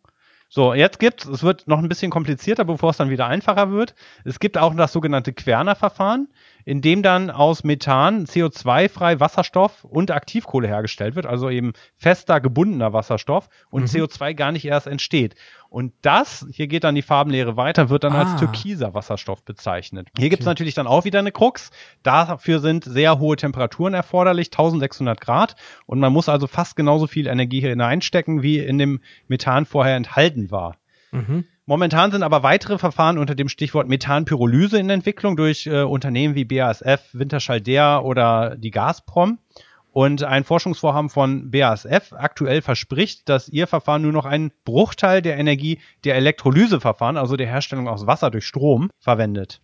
So, 0.53 0.73
jetzt 0.73 0.99
gibt's, 0.99 1.25
es 1.25 1.43
wird 1.43 1.67
noch 1.69 1.79
ein 1.79 1.87
bisschen 1.87 2.11
komplizierter, 2.11 2.65
bevor 2.65 2.89
es 2.89 2.97
dann 2.97 3.09
wieder 3.09 3.27
einfacher 3.27 3.71
wird. 3.71 3.95
Es 4.25 4.39
gibt 4.39 4.57
auch 4.57 4.75
das 4.75 4.91
sogenannte 4.91 5.31
Querner-Verfahren, 5.31 6.27
in 6.65 6.81
dem 6.81 7.03
dann 7.03 7.29
aus 7.29 7.63
Methan 7.63 8.25
CO2-frei 8.25 9.19
Wasserstoff 9.19 9.83
und 9.83 10.11
Aktivkohle 10.11 10.67
hergestellt 10.67 11.15
wird, 11.15 11.25
also 11.25 11.49
eben 11.49 11.73
fester, 11.97 12.39
gebundener 12.41 12.93
Wasserstoff 12.93 13.49
und 13.69 13.87
CO2 13.87 14.33
gar 14.33 14.51
nicht 14.51 14.65
erst 14.65 14.87
entsteht. 14.87 15.35
Und 15.69 15.93
das, 16.01 16.45
hier 16.51 16.67
geht 16.67 16.83
dann 16.83 16.95
die 16.95 17.01
Farbenlehre 17.01 17.55
weiter, 17.55 17.89
wird 17.89 18.03
dann 18.03 18.13
Ah. 18.13 18.23
als 18.23 18.35
türkiser 18.39 18.93
Wasserstoff 18.93 19.43
bezeichnet. 19.45 20.09
Hier 20.17 20.29
gibt's 20.29 20.45
natürlich 20.45 20.73
dann 20.73 20.85
auch 20.87 21.05
wieder 21.05 21.19
eine 21.19 21.31
Krux. 21.31 21.71
Dafür 22.03 22.59
sind 22.59 22.83
sehr 22.83 23.19
hohe 23.19 23.37
Temperaturen 23.37 23.93
erforderlich, 23.93 24.51
1600 24.51 25.21
Grad. 25.21 25.55
Und 25.85 25.99
man 25.99 26.11
muss 26.11 26.27
also 26.27 26.47
fast 26.47 26.75
genauso 26.75 27.07
viel 27.07 27.27
Energie 27.27 27.61
hier 27.61 27.69
hineinstecken, 27.69 28.41
wie 28.43 28.59
in 28.59 28.77
dem 28.77 28.99
Methan 29.27 29.65
vorher 29.65 29.95
enthalten 29.95 30.51
war. 30.51 30.75
Mhm. 31.11 31.45
Momentan 31.65 32.11
sind 32.11 32.23
aber 32.23 32.43
weitere 32.43 32.77
Verfahren 32.77 33.17
unter 33.17 33.35
dem 33.35 33.47
Stichwort 33.47 33.87
Methanpyrolyse 33.87 34.79
in 34.79 34.89
Entwicklung 34.89 35.35
durch 35.35 35.67
äh, 35.67 35.83
Unternehmen 35.83 36.35
wie 36.35 36.45
BASF, 36.45 37.09
Wintershall 37.13 37.61
Dea 37.61 37.99
oder 37.99 38.55
die 38.57 38.71
Gazprom. 38.71 39.39
Und 39.93 40.23
ein 40.23 40.45
Forschungsvorhaben 40.45 41.09
von 41.09 41.51
BASF 41.51 42.13
aktuell 42.13 42.61
verspricht, 42.61 43.27
dass 43.27 43.49
ihr 43.49 43.67
Verfahren 43.67 44.01
nur 44.01 44.13
noch 44.13 44.25
einen 44.25 44.51
Bruchteil 44.63 45.21
der 45.21 45.37
Energie 45.37 45.79
der 46.05 46.15
Elektrolyseverfahren, 46.15 47.17
also 47.17 47.35
der 47.35 47.47
Herstellung 47.47 47.89
aus 47.89 48.07
Wasser 48.07 48.31
durch 48.31 48.47
Strom, 48.47 48.89
verwendet. 48.99 49.61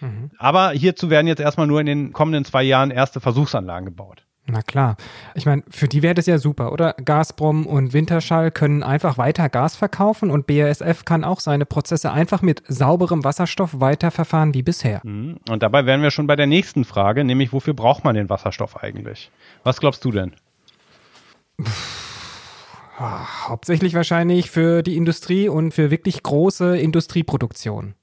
Mhm. 0.00 0.30
Aber 0.38 0.70
hierzu 0.70 1.10
werden 1.10 1.26
jetzt 1.26 1.40
erstmal 1.40 1.66
nur 1.66 1.80
in 1.80 1.86
den 1.86 2.12
kommenden 2.12 2.44
zwei 2.44 2.62
Jahren 2.62 2.92
erste 2.92 3.20
Versuchsanlagen 3.20 3.86
gebaut. 3.86 4.24
Na 4.46 4.60
klar. 4.60 4.96
Ich 5.34 5.46
meine, 5.46 5.62
für 5.70 5.88
die 5.88 6.02
wäre 6.02 6.14
das 6.14 6.26
ja 6.26 6.36
super, 6.36 6.70
oder? 6.70 6.94
Gazprom 7.02 7.66
und 7.66 7.94
Winterschall 7.94 8.50
können 8.50 8.82
einfach 8.82 9.16
weiter 9.16 9.48
Gas 9.48 9.74
verkaufen 9.74 10.30
und 10.30 10.46
BASF 10.46 11.06
kann 11.06 11.24
auch 11.24 11.40
seine 11.40 11.64
Prozesse 11.64 12.12
einfach 12.12 12.42
mit 12.42 12.62
sauberem 12.68 13.24
Wasserstoff 13.24 13.80
weiterverfahren 13.80 14.52
wie 14.52 14.62
bisher. 14.62 15.00
Mhm. 15.02 15.38
Und 15.48 15.62
dabei 15.62 15.86
wären 15.86 16.02
wir 16.02 16.10
schon 16.10 16.26
bei 16.26 16.36
der 16.36 16.46
nächsten 16.46 16.84
Frage, 16.84 17.24
nämlich 17.24 17.54
wofür 17.54 17.72
braucht 17.72 18.04
man 18.04 18.14
den 18.14 18.28
Wasserstoff 18.28 18.82
eigentlich? 18.82 19.30
Was 19.62 19.80
glaubst 19.80 20.04
du 20.04 20.10
denn? 20.10 20.34
Ah, 22.98 23.48
hauptsächlich 23.48 23.94
wahrscheinlich 23.94 24.50
für 24.50 24.82
die 24.82 24.96
Industrie 24.96 25.48
und 25.48 25.72
für 25.72 25.90
wirklich 25.90 26.22
große 26.22 26.76
Industrieproduktion. 26.76 27.94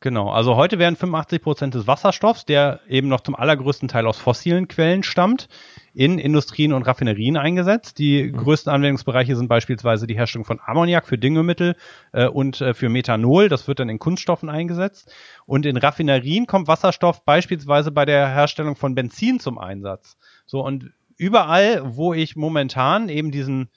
Genau, 0.00 0.30
also 0.30 0.54
heute 0.54 0.78
werden 0.78 0.94
85 0.94 1.42
Prozent 1.42 1.74
des 1.74 1.88
Wasserstoffs, 1.88 2.44
der 2.44 2.80
eben 2.88 3.08
noch 3.08 3.20
zum 3.20 3.34
allergrößten 3.34 3.88
Teil 3.88 4.06
aus 4.06 4.16
fossilen 4.16 4.68
Quellen 4.68 5.02
stammt, 5.02 5.48
in 5.92 6.20
Industrien 6.20 6.72
und 6.72 6.84
Raffinerien 6.84 7.36
eingesetzt. 7.36 7.98
Die 7.98 8.22
mhm. 8.22 8.36
größten 8.36 8.72
Anwendungsbereiche 8.72 9.34
sind 9.34 9.48
beispielsweise 9.48 10.06
die 10.06 10.14
Herstellung 10.14 10.44
von 10.44 10.60
Ammoniak 10.64 11.08
für 11.08 11.18
Düngemittel 11.18 11.74
äh, 12.12 12.28
und 12.28 12.60
äh, 12.60 12.74
für 12.74 12.88
Methanol. 12.88 13.48
Das 13.48 13.66
wird 13.66 13.80
dann 13.80 13.88
in 13.88 13.98
Kunststoffen 13.98 14.48
eingesetzt. 14.48 15.12
Und 15.46 15.66
in 15.66 15.76
Raffinerien 15.76 16.46
kommt 16.46 16.68
Wasserstoff 16.68 17.24
beispielsweise 17.24 17.90
bei 17.90 18.04
der 18.04 18.28
Herstellung 18.28 18.76
von 18.76 18.94
Benzin 18.94 19.40
zum 19.40 19.58
Einsatz. 19.58 20.16
So 20.46 20.64
und 20.64 20.92
überall, 21.16 21.82
wo 21.84 22.14
ich 22.14 22.36
momentan 22.36 23.08
eben 23.08 23.32
diesen 23.32 23.68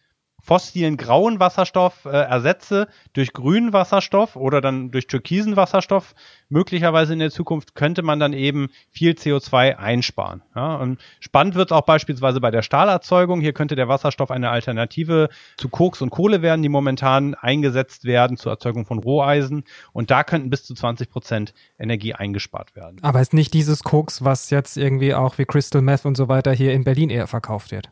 fossilen 0.42 0.98
grauen 0.98 1.40
Wasserstoff 1.40 2.06
äh, 2.06 2.10
ersetze 2.10 2.88
durch 3.14 3.34
grünen 3.34 3.74
Wasserstoff 3.74 4.36
oder 4.36 4.62
dann 4.62 4.92
durch 4.92 5.08
türkisen 5.08 5.56
Wasserstoff, 5.56 6.16
möglicherweise 6.50 7.14
in 7.14 7.20
der 7.20 7.32
Zukunft 7.32 7.76
könnte 7.76 8.02
man 8.02 8.20
dann 8.20 8.34
eben 8.34 8.70
viel 8.90 9.14
CO2 9.14 9.78
einsparen. 9.78 10.42
Ja, 10.56 10.76
und 10.76 11.00
spannend 11.20 11.56
wird 11.56 11.72
es 11.72 11.78
auch 11.78 11.86
beispielsweise 11.86 12.42
bei 12.42 12.52
der 12.52 12.62
Stahlerzeugung. 12.62 13.42
Hier 13.42 13.54
könnte 13.54 13.76
der 13.76 13.88
Wasserstoff 13.88 14.32
eine 14.32 14.50
Alternative 14.50 15.30
zu 15.58 15.70
Koks 15.70 16.02
und 16.02 16.10
Kohle 16.10 16.42
werden, 16.42 16.62
die 16.62 16.70
momentan 16.70 17.36
eingesetzt 17.36 18.06
werden 18.06 18.38
zur 18.38 18.52
Erzeugung 18.52 18.86
von 18.86 19.00
Roheisen. 19.00 19.64
Und 19.94 20.12
da 20.12 20.24
könnten 20.24 20.50
bis 20.50 20.64
zu 20.64 20.74
20 20.74 21.10
Prozent 21.10 21.54
Energie 21.80 22.14
eingespart 22.14 22.76
werden. 22.76 22.98
Aber 23.02 23.22
ist 23.22 23.34
nicht 23.34 23.54
dieses 23.54 23.84
Koks, 23.84 24.24
was 24.24 24.50
jetzt 24.50 24.78
irgendwie 24.78 25.14
auch 25.14 25.38
wie 25.38 25.46
Crystal 25.46 25.82
Meth 25.82 26.06
und 26.06 26.18
so 26.18 26.28
weiter 26.28 26.52
hier 26.52 26.74
in 26.74 26.84
Berlin 26.84 27.10
eher 27.10 27.28
verkauft 27.28 27.72
wird? 27.72 27.92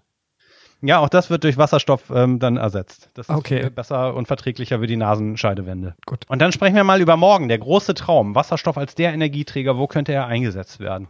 Ja, 0.82 1.00
auch 1.00 1.10
das 1.10 1.30
wird 1.30 1.44
durch 1.44 1.58
Wasserstoff 1.58 2.10
ähm, 2.14 2.40
dann 2.40 2.58
ersetzt. 2.58 3.10
Das 3.14 3.28
ist 3.28 3.36
okay. 3.36 3.70
besser 3.70 4.14
und 4.16 4.28
verträglicher 4.28 4.80
für 4.80 4.88
die 4.88 4.96
Nasenscheidewände. 4.96 5.96
Gut. 6.06 6.26
Und 6.30 6.42
dann 6.42 6.52
sprechen 6.52 6.76
wir 6.76 6.86
mal 6.86 7.02
über 7.02 7.18
morgen, 7.18 7.50
der 7.50 7.58
große 7.58 7.94
Traum. 7.94 8.34
Wasserstoff 8.34 8.78
als 8.78 8.96
der 8.96 9.14
Energieträger, 9.14 9.78
wo 9.78 9.88
könnte 9.88 10.14
er 10.14 10.28
eingesetzt 10.28 10.80
werden? 10.80 11.10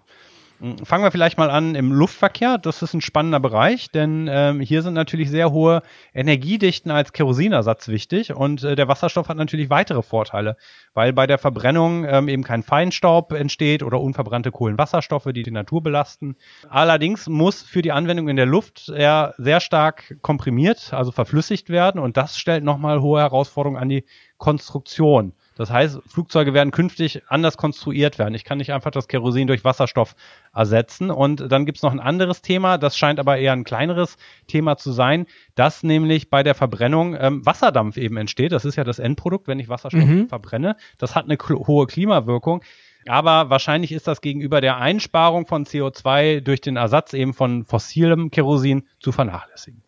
Fangen 0.84 1.06
wir 1.06 1.12
vielleicht 1.12 1.38
mal 1.38 1.50
an 1.50 1.74
im 1.74 1.94
Luftverkehr. 1.94 2.58
Das 2.58 2.82
ist 2.82 2.94
ein 2.94 3.00
spannender 3.00 3.40
Bereich, 3.40 3.92
denn 3.92 4.28
ähm, 4.30 4.60
hier 4.60 4.82
sind 4.82 4.94
natürlich 4.94 5.30
sehr 5.30 5.54
hohe 5.54 5.82
Energiedichten 6.14 6.92
als 6.92 7.14
Kerosinersatz 7.14 7.88
wichtig 7.88 8.34
und 8.34 8.64
äh, 8.66 8.76
der 8.76 8.90
Wasserstoff 8.90 9.30
hat 9.30 9.38
natürlich 9.38 9.70
weitere 9.70 10.02
Vorteile, 10.02 10.58
weil 10.94 11.14
bei 11.14 11.28
der 11.28 11.38
Verbrennung 11.38 12.04
ähm, 12.04 12.28
eben 12.28 12.44
kein 12.44 12.64
Feinstaub 12.64 13.32
entsteht 13.32 13.84
oder 13.84 14.02
unverbrannte 14.02 14.52
Kohlenwasserstoffe, 14.52 15.30
die 15.34 15.44
die 15.44 15.52
Natur 15.52 15.82
belasten. 15.82 16.36
Allerdings 16.68 17.30
muss 17.30 17.62
für 17.62 17.82
die 17.82 17.94
Anwendung 17.94 18.28
in 18.28 18.36
der 18.36 18.46
Luft 18.46 18.90
er 18.90 19.36
sehr 19.38 19.62
stark 19.62 20.18
komprimiert, 20.22 20.92
also 20.92 21.14
verflüssigt 21.14 21.70
werden 21.70 22.02
und 22.02 22.18
das 22.18 22.38
stellt 22.38 22.66
nochmal 22.66 23.00
hohe 23.00 23.22
Herausforderungen 23.22 23.82
an 23.82 23.88
die 23.88 24.04
Konstruktion. 24.38 25.32
Das 25.60 25.70
heißt, 25.70 26.00
Flugzeuge 26.08 26.54
werden 26.54 26.72
künftig 26.72 27.22
anders 27.28 27.58
konstruiert 27.58 28.18
werden. 28.18 28.34
Ich 28.34 28.46
kann 28.46 28.60
nicht 28.60 28.72
einfach 28.72 28.92
das 28.92 29.10
Kerosin 29.10 29.46
durch 29.46 29.66
Wasserstoff 29.66 30.16
ersetzen. 30.56 31.12
Und 31.12 31.52
dann 31.52 31.66
gibt's 31.66 31.82
noch 31.82 31.92
ein 31.92 32.00
anderes 32.00 32.42
Thema, 32.42 32.78
das 32.78 32.98
scheint 32.98 33.20
aber 33.20 33.40
eher 33.40 33.52
ein 33.52 33.66
kleineres 33.66 34.16
Thema 34.48 34.78
zu 34.78 34.94
sein, 34.94 35.26
dass 35.56 35.84
nämlich 35.84 36.30
bei 36.30 36.44
der 36.44 36.56
Verbrennung 36.56 37.14
ähm, 37.20 37.46
Wasserdampf 37.46 37.98
eben 37.98 38.16
entsteht. 38.16 38.54
Das 38.54 38.64
ist 38.64 38.78
ja 38.78 38.86
das 38.86 39.00
Endprodukt, 39.00 39.50
wenn 39.50 39.60
ich 39.60 39.68
Wasserstoff 39.68 40.06
mhm. 40.06 40.30
verbrenne. 40.30 40.78
Das 40.98 41.14
hat 41.14 41.26
eine 41.26 41.38
hohe 41.38 41.88
Klimawirkung. 41.88 42.64
Aber 43.06 43.50
wahrscheinlich 43.50 43.92
ist 43.92 44.08
das 44.08 44.22
gegenüber 44.22 44.62
der 44.62 44.78
Einsparung 44.78 45.46
von 45.46 45.66
CO2 45.66 46.40
durch 46.40 46.62
den 46.62 46.78
Ersatz 46.78 47.12
eben 47.12 47.34
von 47.34 47.66
fossilem 47.66 48.32
Kerosin 48.32 48.88
zu 49.02 49.12
vernachlässigen. 49.12 49.84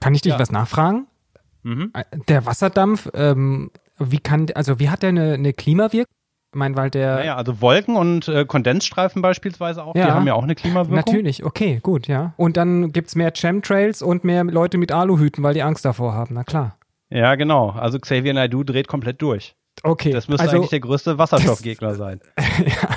Kann 0.00 0.14
ich 0.14 0.20
dich 0.20 0.32
ja. 0.32 0.38
was 0.38 0.52
nachfragen? 0.52 1.06
Mhm. 1.62 1.94
Der 2.28 2.44
Wasserdampf, 2.44 3.08
ähm, 3.14 3.70
wie 3.98 4.18
kann, 4.18 4.46
also 4.54 4.78
wie 4.78 4.90
hat 4.90 5.02
der 5.02 5.10
eine, 5.10 5.34
eine 5.34 5.52
Klimawirkung? 5.52 6.12
Ich 6.52 6.58
meine, 6.58 6.76
weil 6.76 6.90
der. 6.90 7.16
Naja, 7.16 7.36
also 7.36 7.60
Wolken 7.60 7.96
und 7.96 8.28
äh, 8.28 8.44
Kondensstreifen 8.44 9.20
beispielsweise 9.20 9.84
auch, 9.84 9.94
ja, 9.94 10.06
die 10.06 10.12
haben 10.12 10.26
ja 10.26 10.34
auch 10.34 10.42
eine 10.42 10.54
Klimawirkung. 10.54 10.96
Natürlich, 10.96 11.44
okay, 11.44 11.80
gut, 11.82 12.06
ja. 12.08 12.34
Und 12.36 12.56
dann 12.56 12.92
gibt 12.92 13.08
es 13.08 13.14
mehr 13.14 13.32
Chemtrails 13.32 14.00
und 14.00 14.24
mehr 14.24 14.44
Leute 14.44 14.78
mit 14.78 14.92
Aluhüten, 14.92 15.42
weil 15.42 15.54
die 15.54 15.62
Angst 15.62 15.84
davor 15.84 16.14
haben, 16.14 16.34
na 16.34 16.44
klar. 16.44 16.78
Ja, 17.10 17.34
genau. 17.34 17.70
Also 17.70 17.98
Xavier 17.98 18.32
Naidoo 18.32 18.64
dreht 18.64 18.88
komplett 18.88 19.20
durch. 19.22 19.54
Okay. 19.82 20.10
Das 20.10 20.28
müsste 20.28 20.44
also, 20.44 20.56
eigentlich 20.56 20.70
der 20.70 20.80
größte 20.80 21.18
Wasserstoffgegner 21.18 21.94
sein. 21.94 22.20
ja. 22.38 22.88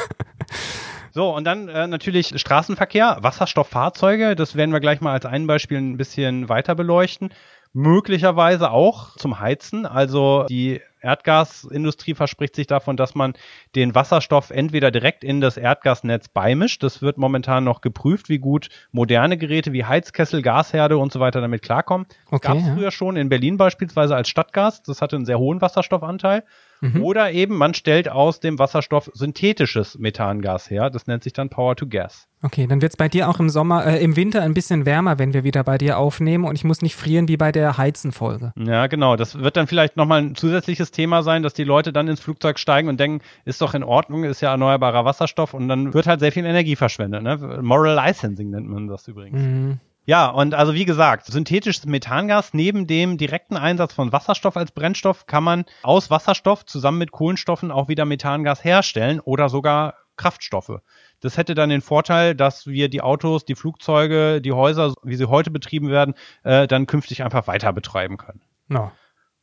So, 1.11 1.35
und 1.35 1.43
dann 1.43 1.67
äh, 1.67 1.87
natürlich 1.87 2.39
Straßenverkehr, 2.39 3.17
Wasserstofffahrzeuge, 3.21 4.35
das 4.35 4.55
werden 4.55 4.71
wir 4.71 4.79
gleich 4.79 5.01
mal 5.01 5.11
als 5.11 5.25
ein 5.25 5.47
Beispiel 5.47 5.77
ein 5.79 5.97
bisschen 5.97 6.49
weiter 6.49 6.75
beleuchten 6.75 7.31
möglicherweise 7.73 8.71
auch 8.71 9.15
zum 9.17 9.39
Heizen. 9.39 9.85
Also 9.85 10.45
die 10.49 10.81
Erdgasindustrie 11.01 12.13
verspricht 12.13 12.55
sich 12.55 12.67
davon, 12.67 12.97
dass 12.97 13.15
man 13.15 13.33
den 13.75 13.95
Wasserstoff 13.95 14.49
entweder 14.49 14.91
direkt 14.91 15.23
in 15.23 15.41
das 15.41 15.57
Erdgasnetz 15.57 16.27
beimischt. 16.27 16.83
Das 16.83 17.01
wird 17.01 17.17
momentan 17.17 17.63
noch 17.63 17.81
geprüft, 17.81 18.29
wie 18.29 18.39
gut 18.39 18.69
moderne 18.91 19.37
Geräte 19.37 19.73
wie 19.73 19.85
Heizkessel, 19.85 20.41
Gasherde 20.41 20.97
und 20.97 21.11
so 21.11 21.19
weiter 21.19 21.41
damit 21.41 21.61
klarkommen. 21.61 22.07
Okay, 22.29 22.47
Gab 22.47 22.57
es 22.57 22.67
ja. 22.67 22.75
früher 22.75 22.91
schon 22.91 23.17
in 23.17 23.29
Berlin 23.29 23.57
beispielsweise 23.57 24.15
als 24.15 24.29
Stadtgas. 24.29 24.83
Das 24.83 25.01
hatte 25.01 25.15
einen 25.15 25.25
sehr 25.25 25.39
hohen 25.39 25.61
Wasserstoffanteil. 25.61 26.43
Mhm. 26.81 27.03
Oder 27.03 27.31
eben 27.31 27.57
man 27.57 27.73
stellt 27.73 28.09
aus 28.09 28.39
dem 28.39 28.59
Wasserstoff 28.59 29.09
synthetisches 29.13 29.97
Methangas 29.99 30.69
her. 30.69 30.89
Das 30.89 31.07
nennt 31.07 31.23
sich 31.23 31.33
dann 31.33 31.49
Power 31.49 31.75
to 31.75 31.87
Gas. 31.87 32.27
Okay, 32.41 32.67
dann 32.67 32.81
wird 32.81 32.93
es 32.93 32.97
bei 32.97 33.09
dir 33.09 33.27
auch 33.27 33.39
im 33.39 33.49
Sommer, 33.49 33.85
äh, 33.85 34.01
im 34.01 34.15
Winter 34.15 34.41
ein 34.41 34.53
bisschen 34.53 34.85
wärmer, 34.85 35.19
wenn 35.19 35.33
wir 35.33 35.43
wieder 35.43 35.63
bei 35.65 35.77
dir 35.77 35.97
aufnehmen 35.97 36.45
und 36.45 36.55
ich 36.55 36.63
muss 36.63 36.81
nicht 36.81 36.95
frieren 36.95 37.27
wie 37.27 37.35
bei 37.35 37.51
der 37.51 37.77
Heizenfolge. 37.77 38.53
Ja, 38.55 38.87
genau. 38.87 39.17
Das 39.17 39.39
wird 39.39 39.57
dann 39.57 39.67
vielleicht 39.67 39.97
nochmal 39.97 40.21
ein 40.21 40.35
zusätzliches 40.35 40.91
Thema 40.91 41.21
sein, 41.21 41.43
dass 41.43 41.53
die 41.53 41.65
Leute 41.65 41.91
dann 41.91 42.07
ins 42.07 42.21
Flugzeug 42.21 42.57
steigen 42.57 42.87
und 42.87 42.99
denken, 42.99 43.21
ist 43.43 43.61
doch 43.61 43.73
in 43.73 43.83
Ordnung, 43.83 44.23
ist 44.23 44.39
ja 44.39 44.51
erneuerbarer 44.51 45.03
Wasserstoff 45.03 45.53
und 45.53 45.67
dann 45.67 45.93
wird 45.93 46.07
halt 46.07 46.21
sehr 46.21 46.31
viel 46.31 46.45
Energie 46.45 46.77
verschwendet. 46.77 47.23
Ne? 47.23 47.59
Moral 47.61 47.95
Licensing 48.07 48.51
nennt 48.51 48.69
man 48.69 48.87
das 48.87 49.07
übrigens. 49.07 49.41
Mhm. 49.41 49.79
Ja, 50.09 50.25
und 50.25 50.55
also 50.55 50.73
wie 50.73 50.85
gesagt, 50.85 51.27
synthetisches 51.27 51.85
Methangas 51.85 52.55
neben 52.55 52.87
dem 52.87 53.19
direkten 53.19 53.55
Einsatz 53.55 53.93
von 53.93 54.11
Wasserstoff 54.11 54.57
als 54.57 54.71
Brennstoff 54.71 55.27
kann 55.27 55.43
man 55.43 55.65
aus 55.83 56.09
Wasserstoff 56.09 56.65
zusammen 56.65 56.97
mit 56.97 57.11
Kohlenstoffen 57.11 57.69
auch 57.69 57.89
wieder 57.89 58.05
Methangas 58.05 58.63
herstellen 58.63 59.19
oder 59.19 59.49
sogar 59.49 59.93
Kraftstoffe. 60.17 60.81
Das 61.19 61.37
hätte 61.37 61.53
dann 61.53 61.69
den 61.69 61.81
Vorteil, 61.81 62.33
dass 62.33 62.65
wir 62.65 62.89
die 62.89 63.01
Autos, 63.01 63.45
die 63.45 63.53
Flugzeuge, 63.53 64.41
die 64.41 64.51
Häuser, 64.51 64.95
wie 65.03 65.15
sie 65.15 65.29
heute 65.29 65.51
betrieben 65.51 65.89
werden, 65.91 66.15
äh, 66.41 66.65
dann 66.65 66.87
künftig 66.87 67.21
einfach 67.21 67.45
weiter 67.45 67.71
betreiben 67.71 68.17
können. 68.17 68.41
No. 68.67 68.91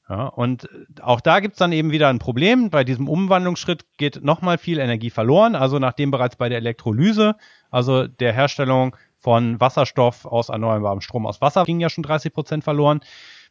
Ja, 0.09 0.27
und 0.27 0.69
auch 1.01 1.21
da 1.21 1.39
gibt's 1.39 1.59
dann 1.59 1.71
eben 1.71 1.93
wieder 1.93 2.09
ein 2.09 2.19
Problem. 2.19 2.71
Bei 2.71 2.83
diesem 2.83 3.09
Umwandlungsschritt 3.09 3.85
geht 3.99 4.25
nochmal 4.25 4.59
viel 4.59 4.81
Energie 4.81 5.11
verloren. 5.11 5.55
Also 5.55 5.79
nachdem 5.79 6.11
bereits 6.11 6.35
bei 6.35 6.49
der 6.49 6.59
Elektrolyse, 6.59 7.37
also 7.71 8.09
der 8.09 8.33
Herstellung 8.33 8.97
von 9.26 9.61
Wasserstoff 9.61 10.25
aus 10.25 10.50
erneuerbarem 10.50 11.00
Strom 11.00 11.26
aus 11.26 11.40
Wasser 11.40 11.64
ging 11.64 11.80
ja 11.80 11.90
schon 11.90 12.04
30 12.04 12.33
Prozent 12.33 12.62
verloren. 12.62 13.00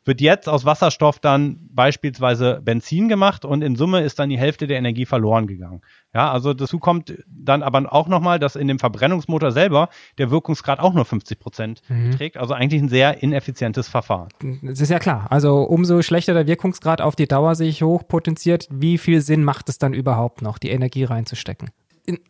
Wird 0.05 0.21
jetzt 0.21 0.47
aus 0.47 0.63
Wasserstoff 0.63 1.19
dann 1.19 1.67
beispielsweise 1.69 2.61
Benzin 2.63 3.09
gemacht 3.09 3.43
und 3.43 3.61
in 3.61 3.75
Summe 3.75 3.99
ist 3.99 4.17
dann 4.17 4.29
die 4.29 4.37
Hälfte 4.37 4.67
der 4.67 4.77
Energie 4.77 5.05
verloren 5.05 5.47
gegangen. 5.47 5.81
Ja, 6.13 6.31
also 6.31 6.53
dazu 6.53 6.79
kommt 6.79 7.21
dann 7.27 7.61
aber 7.61 7.91
auch 7.91 8.07
nochmal, 8.07 8.39
dass 8.39 8.55
in 8.55 8.69
dem 8.69 8.79
Verbrennungsmotor 8.79 9.51
selber 9.51 9.89
der 10.17 10.31
Wirkungsgrad 10.31 10.79
auch 10.79 10.93
nur 10.93 11.03
50 11.03 11.39
Prozent 11.39 11.81
mhm. 11.89 12.11
trägt. 12.11 12.37
Also 12.37 12.53
eigentlich 12.53 12.81
ein 12.81 12.87
sehr 12.87 13.21
ineffizientes 13.21 13.89
Verfahren. 13.89 14.29
Das 14.61 14.79
ist 14.79 14.91
ja 14.91 14.99
klar. 14.99 15.27
Also 15.29 15.63
umso 15.63 16.01
schlechter 16.03 16.33
der 16.33 16.47
Wirkungsgrad 16.47 17.01
auf 17.01 17.17
die 17.17 17.27
Dauer 17.27 17.55
sich 17.55 17.83
hochpotenziert, 17.83 18.69
wie 18.71 18.97
viel 18.97 19.19
Sinn 19.19 19.43
macht 19.43 19.67
es 19.67 19.77
dann 19.77 19.93
überhaupt 19.93 20.41
noch, 20.41 20.57
die 20.57 20.69
Energie 20.69 21.03
reinzustecken? 21.03 21.69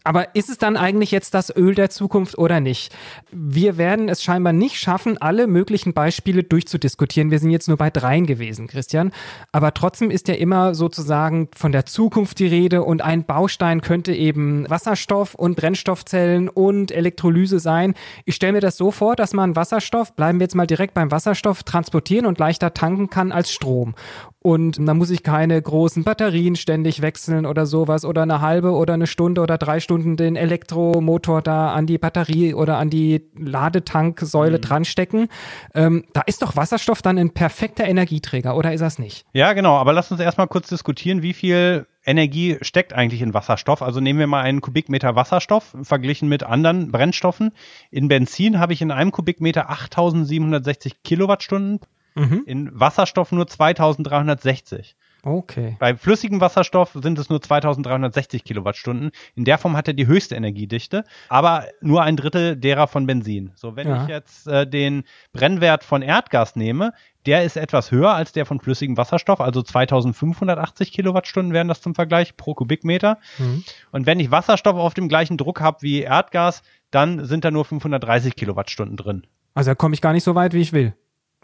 Aber 0.04 0.36
ist 0.36 0.50
es 0.50 0.58
dann 0.58 0.78
eigentlich 0.78 1.12
jetzt 1.12 1.34
das 1.34 1.56
Öl 1.56 1.76
der 1.76 1.90
Zukunft 1.90 2.38
oder 2.38 2.60
nicht? 2.60 2.96
Wir 3.32 3.78
werden 3.78 4.10
es 4.10 4.24
scheinbar 4.24 4.54
nicht 4.54 4.78
schaffen, 4.78 5.18
alle 5.18 5.48
möglichen 5.48 5.94
Beispiele 5.94 6.44
durchzudiskutieren. 6.44 7.32
Wir 7.32 7.40
sind 7.40 7.52
jetzt 7.52 7.68
nur 7.68 7.78
bei 7.78 7.90
dreien 7.90 8.26
gewesen, 8.26 8.68
Christian. 8.68 9.12
Aber 9.52 9.74
trotzdem 9.74 10.12
ist 10.12 10.28
ja 10.28 10.36
immer 10.36 10.76
sozusagen 10.76 11.50
von 11.56 11.72
der 11.72 11.86
Zukunft 11.86 12.40
die 12.40 12.48
Rede 12.48 12.84
und 12.84 13.02
ein 13.02 13.26
Baustein 13.26 13.82
könnte 13.82 14.14
eben 14.14 14.70
Wasserstoff 14.70 15.36
und 15.36 15.56
Brennstoffzellen 15.56 16.50
und 16.50 16.92
Elektrolyse 16.92 17.60
sein. 17.60 17.94
Ich 18.26 18.36
stelle 18.36 18.54
mir 18.54 18.62
das 18.62 18.78
so 18.78 18.92
vor, 18.92 19.16
dass 19.16 19.34
man 19.34 19.56
Wasserstoff, 19.56 20.16
bleiben 20.16 20.40
wir 20.40 20.46
jetzt 20.46 20.56
mal 20.56 20.68
direkt 20.68 20.94
beim 20.94 21.12
Wasserstoff, 21.12 21.64
transportieren 21.64 22.26
und 22.26 22.40
leichter 22.40 22.74
tanken 22.74 23.10
kann 23.10 23.32
als 23.32 23.52
Strom. 23.52 23.96
Und 24.46 24.78
da 24.80 24.94
muss 24.94 25.10
ich 25.10 25.24
keine 25.24 25.60
großen 25.60 26.04
Batterien 26.04 26.56
ständig 26.56 27.02
wechseln 27.02 27.48
oder 27.48 27.66
sowas 27.66 28.06
oder 28.06 28.22
eine 28.22 28.42
halbe 28.42 28.74
oder 28.74 28.94
eine 28.94 29.08
Stunde 29.08 29.42
oder 29.42 29.58
drei 29.58 29.80
Stunden 29.80 30.18
den 30.18 30.36
Elektromotor 30.36 31.42
da 31.42 31.74
an 31.74 31.88
die 31.88 31.98
Batterie 31.98 32.54
oder 32.54 32.78
an 32.78 32.92
die 32.92 33.24
Ladetanksäule 33.36 34.58
mhm. 34.58 34.62
dranstecken. 34.62 35.30
Ähm, 35.74 36.04
da 36.14 36.22
ist 36.28 36.44
doch 36.44 36.56
Wasserstoff 36.56 37.02
dann 37.02 37.18
ein 37.18 37.32
perfekter 37.32 37.86
Energieträger, 37.86 38.56
oder 38.56 38.72
ist 38.72 38.82
das 38.82 39.00
nicht? 39.00 39.26
Ja, 39.34 39.54
genau. 39.54 39.78
Aber 39.78 39.94
lass 39.94 40.12
uns 40.12 40.22
erstmal 40.22 40.48
kurz 40.48 40.68
diskutieren, 40.68 41.24
wie 41.24 41.34
viel 41.34 41.88
Energie 42.06 42.60
steckt 42.62 42.94
eigentlich 42.94 43.24
in 43.24 43.34
Wasserstoff. 43.34 43.82
Also 43.82 44.00
nehmen 44.00 44.20
wir 44.20 44.28
mal 44.28 44.44
einen 44.44 44.62
Kubikmeter 44.62 45.16
Wasserstoff 45.16 45.76
verglichen 45.82 46.30
mit 46.30 46.44
anderen 46.44 46.92
Brennstoffen. 46.92 47.52
In 47.90 48.10
Benzin 48.10 48.60
habe 48.60 48.74
ich 48.74 48.84
in 48.84 48.92
einem 48.92 49.12
Kubikmeter 49.12 49.72
8760 49.72 51.02
Kilowattstunden 51.02 51.80
Mhm. 52.16 52.44
In 52.46 52.80
Wasserstoff 52.80 53.32
nur 53.32 53.48
2360. 53.48 54.96
Okay. 55.26 55.76
Bei 55.80 55.96
flüssigem 55.96 56.40
Wasserstoff 56.40 56.92
sind 56.94 57.18
es 57.18 57.30
nur 57.30 57.42
2360 57.42 58.44
Kilowattstunden. 58.44 59.10
In 59.34 59.44
der 59.44 59.58
Form 59.58 59.76
hat 59.76 59.88
er 59.88 59.96
die 59.96 60.06
höchste 60.06 60.36
Energiedichte, 60.36 61.04
aber 61.30 61.66
nur 61.82 62.04
ein 62.04 62.16
Drittel 62.16 62.56
derer 62.56 62.88
von 62.88 63.08
Benzin. 63.08 63.52
So, 63.56 63.76
wenn 63.76 63.88
ja. 63.88 64.04
ich 64.04 64.08
jetzt 64.08 64.48
äh, 64.48 64.68
den 64.68 65.04
Brennwert 65.34 65.84
von 65.84 66.04
Erdgas 66.04 66.56
nehme, 66.56 66.94
der 67.26 67.44
ist 67.44 67.58
etwas 67.58 67.90
höher 67.90 68.14
als 68.14 68.34
der 68.34 68.46
von 68.46 68.60
flüssigem 68.60 68.98
Wasserstoff, 68.98 69.42
also 69.42 69.64
2580 69.64 70.92
Kilowattstunden 70.92 71.54
wären 71.54 71.68
das 71.68 71.82
zum 71.82 71.96
Vergleich 71.96 72.38
pro 72.38 72.54
Kubikmeter. 72.54 73.18
Mhm. 73.40 73.64
Und 73.92 74.06
wenn 74.06 74.20
ich 74.20 74.30
Wasserstoff 74.30 74.76
auf 74.76 74.94
dem 74.94 75.10
gleichen 75.10 75.38
Druck 75.38 75.60
habe 75.60 75.82
wie 75.82 76.02
Erdgas, 76.02 76.62
dann 76.92 77.26
sind 77.26 77.44
da 77.44 77.50
nur 77.50 77.66
530 77.66 78.36
Kilowattstunden 78.36 78.96
drin. 78.96 79.26
Also 79.56 79.72
da 79.72 79.76
komme 79.76 79.96
ich 79.96 80.02
gar 80.02 80.14
nicht 80.14 80.24
so 80.24 80.36
weit, 80.36 80.54
wie 80.54 80.62
ich 80.62 80.72
will 80.72 80.94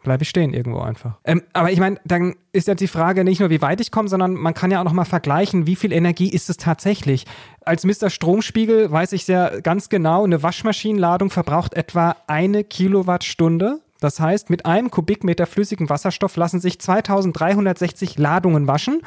bleibe 0.04 0.24
ich 0.24 0.30
stehen 0.30 0.54
irgendwo 0.54 0.80
einfach. 0.80 1.18
Ähm, 1.24 1.44
aber 1.54 1.72
ich 1.72 1.80
meine, 1.80 1.98
dann 2.06 2.36
ist 2.52 2.68
jetzt 2.68 2.80
die 2.80 2.88
Frage 2.88 3.24
nicht 3.24 3.40
nur, 3.40 3.50
wie 3.50 3.62
weit 3.62 3.82
ich 3.82 3.92
komme, 3.92 4.10
sondern 4.10 4.34
man 4.34 4.54
kann 4.54 4.72
ja 4.72 4.80
auch 4.80 4.84
noch 4.84 4.94
mal 4.94 5.06
vergleichen, 5.06 5.68
wie 5.68 5.76
viel 5.76 5.92
Energie 5.94 6.30
ist 6.30 6.50
es 6.50 6.58
tatsächlich. 6.58 7.26
Als 7.64 7.86
Mr. 7.86 8.10
Stromspiegel 8.10 8.92
weiß 8.92 9.14
ich 9.14 9.26
sehr 9.26 9.62
ganz 9.62 9.90
genau, 9.90 10.24
eine 10.24 10.44
Waschmaschinenladung 10.44 11.30
verbraucht 11.30 11.74
etwa 11.74 12.16
eine 12.28 12.64
Kilowattstunde. 12.64 13.80
Das 14.02 14.20
heißt, 14.20 14.50
mit 14.50 14.66
einem 14.66 14.90
Kubikmeter 14.90 15.46
flüssigen 15.46 15.88
Wasserstoff 15.88 16.36
lassen 16.36 16.60
sich 16.60 16.80
2360 16.80 18.18
Ladungen 18.18 18.66
waschen. 18.66 19.02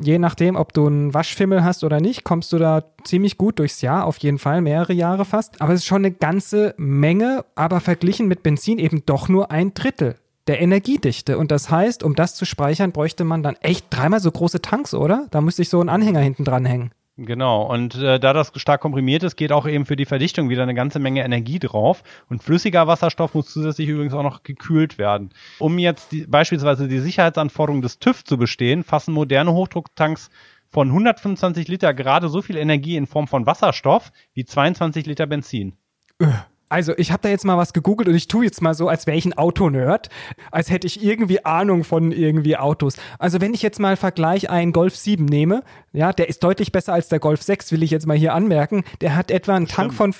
Je 0.00 0.18
nachdem, 0.18 0.56
ob 0.56 0.74
du 0.74 0.88
einen 0.88 1.14
Waschfimmel 1.14 1.62
hast 1.62 1.84
oder 1.84 2.00
nicht, 2.00 2.24
kommst 2.24 2.52
du 2.52 2.58
da 2.58 2.82
ziemlich 3.04 3.38
gut 3.38 3.60
durchs 3.60 3.80
Jahr, 3.80 4.06
auf 4.06 4.18
jeden 4.18 4.40
Fall, 4.40 4.60
mehrere 4.60 4.92
Jahre 4.92 5.24
fast. 5.24 5.62
Aber 5.62 5.72
es 5.72 5.80
ist 5.80 5.86
schon 5.86 6.04
eine 6.04 6.10
ganze 6.10 6.74
Menge, 6.78 7.44
aber 7.54 7.78
verglichen 7.78 8.26
mit 8.26 8.42
Benzin 8.42 8.80
eben 8.80 9.06
doch 9.06 9.28
nur 9.28 9.52
ein 9.52 9.72
Drittel 9.72 10.16
der 10.50 10.60
Energiedichte. 10.60 11.38
Und 11.38 11.52
das 11.52 11.70
heißt, 11.70 12.02
um 12.02 12.16
das 12.16 12.34
zu 12.34 12.44
speichern, 12.44 12.90
bräuchte 12.90 13.22
man 13.22 13.44
dann 13.44 13.54
echt 13.60 13.86
dreimal 13.90 14.18
so 14.18 14.32
große 14.32 14.60
Tanks, 14.60 14.94
oder? 14.94 15.28
Da 15.30 15.40
müsste 15.40 15.62
ich 15.62 15.68
so 15.68 15.78
einen 15.78 15.88
Anhänger 15.88 16.18
hinten 16.18 16.44
dran 16.44 16.64
hängen. 16.64 16.90
Genau, 17.16 17.70
und 17.72 17.94
äh, 17.94 18.18
da 18.18 18.32
das 18.32 18.50
stark 18.56 18.80
komprimiert 18.80 19.22
ist, 19.22 19.36
geht 19.36 19.52
auch 19.52 19.68
eben 19.68 19.86
für 19.86 19.94
die 19.94 20.06
Verdichtung 20.06 20.48
wieder 20.48 20.64
eine 20.64 20.74
ganze 20.74 20.98
Menge 20.98 21.22
Energie 21.22 21.60
drauf. 21.60 22.02
Und 22.28 22.42
flüssiger 22.42 22.88
Wasserstoff 22.88 23.34
muss 23.34 23.52
zusätzlich 23.52 23.88
übrigens 23.88 24.12
auch 24.12 24.24
noch 24.24 24.42
gekühlt 24.42 24.98
werden. 24.98 25.30
Um 25.60 25.78
jetzt 25.78 26.10
die, 26.10 26.26
beispielsweise 26.26 26.88
die 26.88 26.98
Sicherheitsanforderungen 26.98 27.82
des 27.82 28.00
TÜV 28.00 28.24
zu 28.24 28.36
bestehen, 28.36 28.82
fassen 28.82 29.14
moderne 29.14 29.52
Hochdrucktanks 29.52 30.30
von 30.68 30.88
125 30.88 31.68
Liter 31.68 31.94
gerade 31.94 32.28
so 32.28 32.42
viel 32.42 32.56
Energie 32.56 32.96
in 32.96 33.06
Form 33.06 33.28
von 33.28 33.46
Wasserstoff 33.46 34.10
wie 34.34 34.44
22 34.44 35.06
Liter 35.06 35.26
Benzin. 35.28 35.76
Äh. 36.18 36.26
Also 36.70 36.94
ich 36.96 37.10
habe 37.10 37.22
da 37.22 37.28
jetzt 37.28 37.44
mal 37.44 37.58
was 37.58 37.72
gegoogelt 37.72 38.08
und 38.08 38.14
ich 38.14 38.28
tue 38.28 38.44
jetzt 38.44 38.62
mal 38.62 38.74
so, 38.74 38.88
als 38.88 39.06
wäre 39.08 39.16
ich 39.18 39.26
ein 39.26 39.36
Autonerd, 39.36 40.08
als 40.52 40.70
hätte 40.70 40.86
ich 40.86 41.04
irgendwie 41.04 41.44
Ahnung 41.44 41.82
von 41.82 42.12
irgendwie 42.12 42.56
Autos. 42.56 42.96
Also 43.18 43.40
wenn 43.40 43.52
ich 43.52 43.60
jetzt 43.60 43.80
mal 43.80 43.96
Vergleich 43.96 44.48
einen 44.48 44.72
Golf 44.72 44.94
7 44.94 45.24
nehme, 45.24 45.64
ja, 45.92 46.12
der 46.12 46.28
ist 46.28 46.44
deutlich 46.44 46.70
besser 46.70 46.92
als 46.92 47.08
der 47.08 47.18
Golf 47.18 47.42
6, 47.42 47.72
will 47.72 47.82
ich 47.82 47.90
jetzt 47.90 48.06
mal 48.06 48.16
hier 48.16 48.34
anmerken. 48.34 48.84
Der 49.00 49.16
hat 49.16 49.32
etwa 49.32 49.56
einen 49.56 49.66
Tank 49.66 49.92
von, 49.92 50.14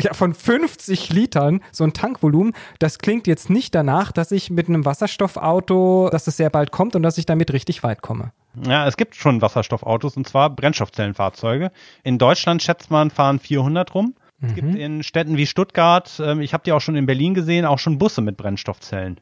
ja, 0.00 0.14
von 0.14 0.32
50 0.32 1.12
Litern, 1.12 1.60
so 1.72 1.82
ein 1.82 1.92
Tankvolumen. 1.92 2.54
Das 2.78 2.98
klingt 2.98 3.26
jetzt 3.26 3.50
nicht 3.50 3.74
danach, 3.74 4.12
dass 4.12 4.30
ich 4.30 4.48
mit 4.48 4.68
einem 4.68 4.84
Wasserstoffauto, 4.84 6.08
dass 6.12 6.28
es 6.28 6.36
sehr 6.36 6.50
bald 6.50 6.70
kommt 6.70 6.94
und 6.94 7.02
dass 7.02 7.18
ich 7.18 7.26
damit 7.26 7.52
richtig 7.52 7.82
weit 7.82 8.00
komme. 8.00 8.30
Ja, 8.64 8.86
es 8.86 8.96
gibt 8.96 9.16
schon 9.16 9.42
Wasserstoffautos 9.42 10.16
und 10.16 10.28
zwar 10.28 10.50
Brennstoffzellenfahrzeuge. 10.50 11.72
In 12.04 12.18
Deutschland 12.18 12.62
schätzt 12.62 12.92
man 12.92 13.10
fahren 13.10 13.40
400 13.40 13.92
rum. 13.92 14.14
Es 14.48 14.54
gibt 14.54 14.68
mhm. 14.68 14.76
in 14.76 15.02
Städten 15.02 15.36
wie 15.36 15.46
Stuttgart, 15.46 16.20
ähm, 16.24 16.40
ich 16.40 16.52
habe 16.52 16.64
die 16.64 16.72
auch 16.72 16.80
schon 16.80 16.96
in 16.96 17.06
Berlin 17.06 17.34
gesehen, 17.34 17.64
auch 17.64 17.78
schon 17.78 17.98
Busse 17.98 18.20
mit 18.20 18.36
Brennstoffzellen. 18.36 19.20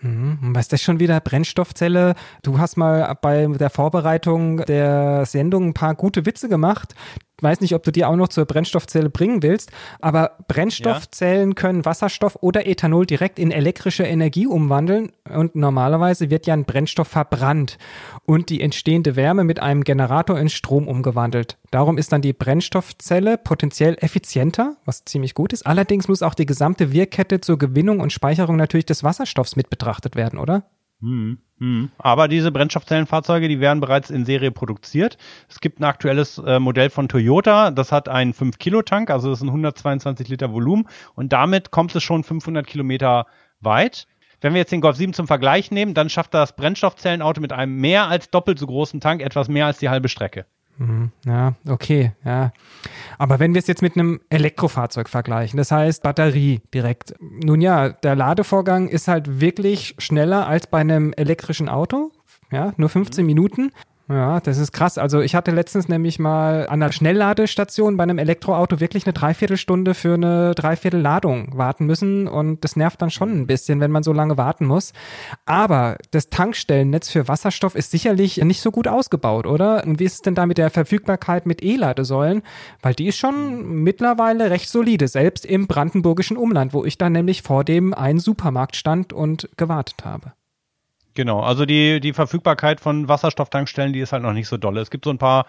Mhm. 0.00 0.38
Was 0.54 0.66
ist 0.66 0.72
das 0.72 0.82
schon 0.82 1.00
wieder? 1.00 1.20
Brennstoffzelle? 1.20 2.14
Du 2.42 2.58
hast 2.58 2.76
mal 2.76 3.16
bei 3.20 3.46
der 3.46 3.70
Vorbereitung 3.70 4.58
der 4.66 5.26
Sendung 5.26 5.68
ein 5.68 5.74
paar 5.74 5.94
gute 5.94 6.24
Witze 6.24 6.48
gemacht 6.48 6.94
weiß 7.42 7.60
nicht, 7.60 7.74
ob 7.74 7.82
du 7.82 7.92
die 7.92 8.04
auch 8.04 8.16
noch 8.16 8.28
zur 8.28 8.44
Brennstoffzelle 8.44 9.10
bringen 9.10 9.42
willst, 9.42 9.70
aber 10.00 10.32
Brennstoffzellen 10.48 11.50
ja. 11.50 11.54
können 11.54 11.84
Wasserstoff 11.84 12.38
oder 12.40 12.66
Ethanol 12.66 13.06
direkt 13.06 13.38
in 13.38 13.50
elektrische 13.50 14.04
Energie 14.04 14.46
umwandeln 14.46 15.12
und 15.28 15.54
normalerweise 15.54 16.30
wird 16.30 16.46
ja 16.46 16.54
ein 16.54 16.64
Brennstoff 16.64 17.08
verbrannt 17.08 17.78
und 18.24 18.50
die 18.50 18.60
entstehende 18.60 19.16
Wärme 19.16 19.44
mit 19.44 19.60
einem 19.60 19.84
Generator 19.84 20.38
in 20.38 20.48
Strom 20.48 20.88
umgewandelt. 20.88 21.58
Darum 21.70 21.98
ist 21.98 22.12
dann 22.12 22.22
die 22.22 22.32
Brennstoffzelle 22.32 23.38
potenziell 23.38 23.96
effizienter, 24.00 24.76
was 24.84 25.04
ziemlich 25.04 25.34
gut 25.34 25.52
ist. 25.52 25.66
Allerdings 25.66 26.08
muss 26.08 26.22
auch 26.22 26.34
die 26.34 26.46
gesamte 26.46 26.92
Wirkkette 26.92 27.40
zur 27.40 27.58
Gewinnung 27.58 28.00
und 28.00 28.12
Speicherung 28.12 28.56
natürlich 28.56 28.86
des 28.86 29.04
Wasserstoffs 29.04 29.56
mit 29.56 29.70
betrachtet 29.70 30.16
werden, 30.16 30.38
oder? 30.38 30.64
Hm. 31.00 31.38
Aber 31.98 32.28
diese 32.28 32.52
Brennstoffzellenfahrzeuge, 32.52 33.48
die 33.48 33.60
werden 33.60 33.80
bereits 33.80 34.10
in 34.10 34.24
Serie 34.24 34.50
produziert. 34.52 35.18
Es 35.48 35.60
gibt 35.60 35.80
ein 35.80 35.84
aktuelles 35.84 36.38
äh, 36.38 36.58
Modell 36.58 36.90
von 36.90 37.08
Toyota, 37.08 37.70
das 37.70 37.90
hat 37.90 38.08
einen 38.08 38.32
5-Kilo-Tank, 38.32 39.10
also 39.10 39.30
das 39.30 39.40
sind 39.40 39.48
122 39.48 40.28
Liter 40.28 40.52
Volumen 40.52 40.88
und 41.14 41.32
damit 41.32 41.70
kommt 41.70 41.94
es 41.94 42.02
schon 42.02 42.22
500 42.22 42.66
Kilometer 42.66 43.26
weit. 43.60 44.06
Wenn 44.40 44.52
wir 44.54 44.60
jetzt 44.60 44.70
den 44.70 44.80
Golf 44.80 44.96
7 44.96 45.12
zum 45.14 45.26
Vergleich 45.26 45.72
nehmen, 45.72 45.94
dann 45.94 46.10
schafft 46.10 46.32
das 46.32 46.54
Brennstoffzellenauto 46.54 47.40
mit 47.40 47.52
einem 47.52 47.74
mehr 47.76 48.06
als 48.06 48.30
doppelt 48.30 48.58
so 48.58 48.66
großen 48.66 49.00
Tank 49.00 49.20
etwas 49.20 49.48
mehr 49.48 49.66
als 49.66 49.78
die 49.78 49.88
halbe 49.88 50.08
Strecke. 50.08 50.46
Mhm. 50.78 51.10
Ja, 51.26 51.54
okay, 51.68 52.12
ja. 52.24 52.52
Aber 53.18 53.40
wenn 53.40 53.52
wir 53.52 53.58
es 53.58 53.66
jetzt 53.66 53.82
mit 53.82 53.96
einem 53.96 54.20
Elektrofahrzeug 54.30 55.08
vergleichen, 55.08 55.56
das 55.56 55.72
heißt 55.72 56.02
Batterie 56.02 56.60
direkt. 56.72 57.14
Nun 57.20 57.60
ja, 57.60 57.90
der 57.90 58.14
Ladevorgang 58.14 58.88
ist 58.88 59.08
halt 59.08 59.40
wirklich 59.40 59.94
schneller 59.98 60.46
als 60.46 60.66
bei 60.66 60.78
einem 60.78 61.12
elektrischen 61.16 61.68
Auto. 61.68 62.12
Ja, 62.50 62.72
nur 62.76 62.88
15 62.88 63.22
mhm. 63.22 63.26
Minuten. 63.26 63.72
Ja, 64.10 64.40
das 64.40 64.56
ist 64.56 64.72
krass. 64.72 64.96
Also 64.96 65.20
ich 65.20 65.34
hatte 65.34 65.50
letztens 65.50 65.86
nämlich 65.86 66.18
mal 66.18 66.66
an 66.68 66.82
einer 66.82 66.92
Schnellladestation 66.92 67.98
bei 67.98 68.04
einem 68.04 68.16
Elektroauto 68.16 68.80
wirklich 68.80 69.04
eine 69.04 69.12
Dreiviertelstunde 69.12 69.92
für 69.92 70.14
eine 70.14 70.54
Dreiviertelladung 70.54 71.58
warten 71.58 71.84
müssen 71.84 72.26
und 72.26 72.64
das 72.64 72.74
nervt 72.74 73.02
dann 73.02 73.10
schon 73.10 73.38
ein 73.38 73.46
bisschen, 73.46 73.80
wenn 73.80 73.90
man 73.90 74.02
so 74.02 74.14
lange 74.14 74.38
warten 74.38 74.64
muss. 74.64 74.94
Aber 75.44 75.98
das 76.10 76.30
Tankstellennetz 76.30 77.10
für 77.10 77.28
Wasserstoff 77.28 77.74
ist 77.74 77.90
sicherlich 77.90 78.38
nicht 78.38 78.62
so 78.62 78.70
gut 78.70 78.88
ausgebaut, 78.88 79.44
oder? 79.44 79.84
Und 79.84 80.00
wie 80.00 80.04
ist 80.04 80.14
es 80.14 80.20
denn 80.22 80.34
da 80.34 80.46
mit 80.46 80.56
der 80.56 80.70
Verfügbarkeit 80.70 81.44
mit 81.44 81.62
E-Ladesäulen? 81.62 82.40
Weil 82.80 82.94
die 82.94 83.08
ist 83.08 83.18
schon 83.18 83.82
mittlerweile 83.82 84.50
recht 84.50 84.70
solide, 84.70 85.06
selbst 85.06 85.44
im 85.44 85.66
brandenburgischen 85.66 86.38
Umland, 86.38 86.72
wo 86.72 86.82
ich 86.82 86.96
dann 86.96 87.12
nämlich 87.12 87.42
vor 87.42 87.62
dem 87.62 87.92
einen 87.92 88.20
Supermarkt 88.20 88.76
stand 88.76 89.12
und 89.12 89.50
gewartet 89.58 90.06
habe. 90.06 90.32
Genau, 91.18 91.40
also 91.40 91.66
die, 91.66 91.98
die 91.98 92.12
Verfügbarkeit 92.12 92.78
von 92.78 93.08
Wasserstofftankstellen, 93.08 93.92
die 93.92 93.98
ist 93.98 94.12
halt 94.12 94.22
noch 94.22 94.32
nicht 94.32 94.46
so 94.46 94.56
dolle. 94.56 94.80
Es 94.80 94.88
gibt 94.88 95.04
so 95.04 95.10
ein 95.10 95.18
paar 95.18 95.46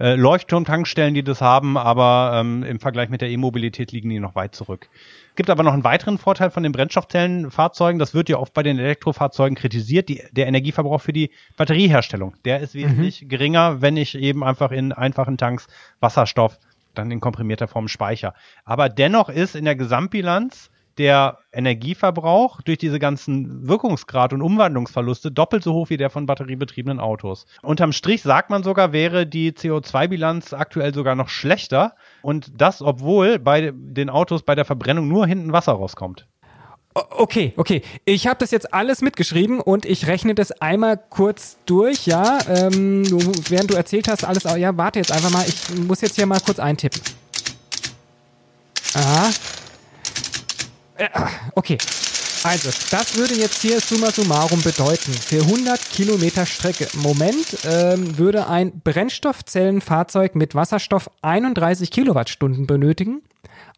äh, 0.00 0.16
Leuchtturmtankstellen, 0.16 1.14
die 1.14 1.22
das 1.22 1.40
haben, 1.40 1.78
aber 1.78 2.32
ähm, 2.34 2.64
im 2.64 2.80
Vergleich 2.80 3.10
mit 3.10 3.20
der 3.20 3.28
E-Mobilität 3.28 3.92
liegen 3.92 4.10
die 4.10 4.18
noch 4.18 4.34
weit 4.34 4.56
zurück. 4.56 4.88
Gibt 5.36 5.50
aber 5.50 5.62
noch 5.62 5.72
einen 5.72 5.84
weiteren 5.84 6.18
Vorteil 6.18 6.50
von 6.50 6.64
den 6.64 6.72
Brennstoffzellenfahrzeugen. 6.72 8.00
Das 8.00 8.12
wird 8.12 8.28
ja 8.28 8.38
oft 8.38 8.54
bei 8.54 8.64
den 8.64 8.76
Elektrofahrzeugen 8.76 9.54
kritisiert. 9.54 10.08
Die, 10.08 10.20
der 10.32 10.48
Energieverbrauch 10.48 11.00
für 11.00 11.12
die 11.12 11.30
Batterieherstellung, 11.56 12.34
der 12.44 12.58
ist 12.58 12.74
wesentlich 12.74 13.22
mhm. 13.22 13.28
geringer, 13.28 13.82
wenn 13.82 13.96
ich 13.96 14.16
eben 14.16 14.42
einfach 14.42 14.72
in 14.72 14.92
einfachen 14.92 15.38
Tanks 15.38 15.68
Wasserstoff 16.00 16.58
dann 16.94 17.12
in 17.12 17.20
komprimierter 17.20 17.68
Form 17.68 17.86
speicher. 17.86 18.34
Aber 18.64 18.88
dennoch 18.88 19.28
ist 19.28 19.54
in 19.54 19.64
der 19.64 19.76
Gesamtbilanz 19.76 20.72
der 20.98 21.38
Energieverbrauch 21.52 22.60
durch 22.62 22.78
diese 22.78 22.98
ganzen 22.98 23.68
Wirkungsgrad- 23.68 24.32
und 24.32 24.42
Umwandlungsverluste 24.42 25.30
doppelt 25.30 25.64
so 25.64 25.72
hoch 25.72 25.90
wie 25.90 25.96
der 25.96 26.10
von 26.10 26.26
batteriebetriebenen 26.26 27.00
Autos. 27.00 27.46
Unterm 27.62 27.92
Strich 27.92 28.22
sagt 28.22 28.50
man 28.50 28.62
sogar, 28.62 28.92
wäre 28.92 29.26
die 29.26 29.52
CO2-Bilanz 29.52 30.52
aktuell 30.52 30.94
sogar 30.94 31.14
noch 31.14 31.28
schlechter 31.28 31.94
und 32.22 32.52
das, 32.56 32.82
obwohl 32.82 33.38
bei 33.38 33.72
den 33.74 34.10
Autos 34.10 34.42
bei 34.42 34.54
der 34.54 34.64
Verbrennung 34.64 35.08
nur 35.08 35.26
hinten 35.26 35.52
Wasser 35.52 35.72
rauskommt. 35.72 36.26
Okay, 36.94 37.52
okay. 37.56 37.82
Ich 38.04 38.28
habe 38.28 38.38
das 38.38 38.52
jetzt 38.52 38.72
alles 38.72 39.02
mitgeschrieben 39.02 39.60
und 39.60 39.84
ich 39.84 40.06
rechne 40.06 40.36
das 40.36 40.52
einmal 40.52 40.96
kurz 40.96 41.56
durch, 41.66 42.06
ja. 42.06 42.38
Ähm, 42.48 43.02
du, 43.02 43.18
während 43.48 43.72
du 43.72 43.74
erzählt 43.74 44.06
hast, 44.06 44.24
alles, 44.24 44.44
ja, 44.44 44.76
warte 44.76 45.00
jetzt 45.00 45.10
einfach 45.10 45.30
mal. 45.30 45.44
Ich 45.44 45.76
muss 45.76 46.02
jetzt 46.02 46.14
hier 46.14 46.26
mal 46.26 46.38
kurz 46.38 46.60
eintippen. 46.60 47.00
Aha. 48.94 49.30
Äh, 50.96 51.08
okay. 51.54 51.78
Also, 52.44 52.68
das 52.90 53.16
würde 53.16 53.34
jetzt 53.34 53.62
hier 53.62 53.80
summa 53.80 54.10
summarum 54.10 54.60
bedeuten, 54.60 55.12
für 55.12 55.40
100 55.40 55.80
Kilometer 55.90 56.44
Strecke 56.44 56.86
Moment 56.98 57.56
ähm, 57.64 58.18
würde 58.18 58.48
ein 58.48 58.80
Brennstoffzellenfahrzeug 58.80 60.34
mit 60.34 60.54
Wasserstoff 60.54 61.10
31 61.22 61.90
Kilowattstunden 61.90 62.66
benötigen. 62.66 63.22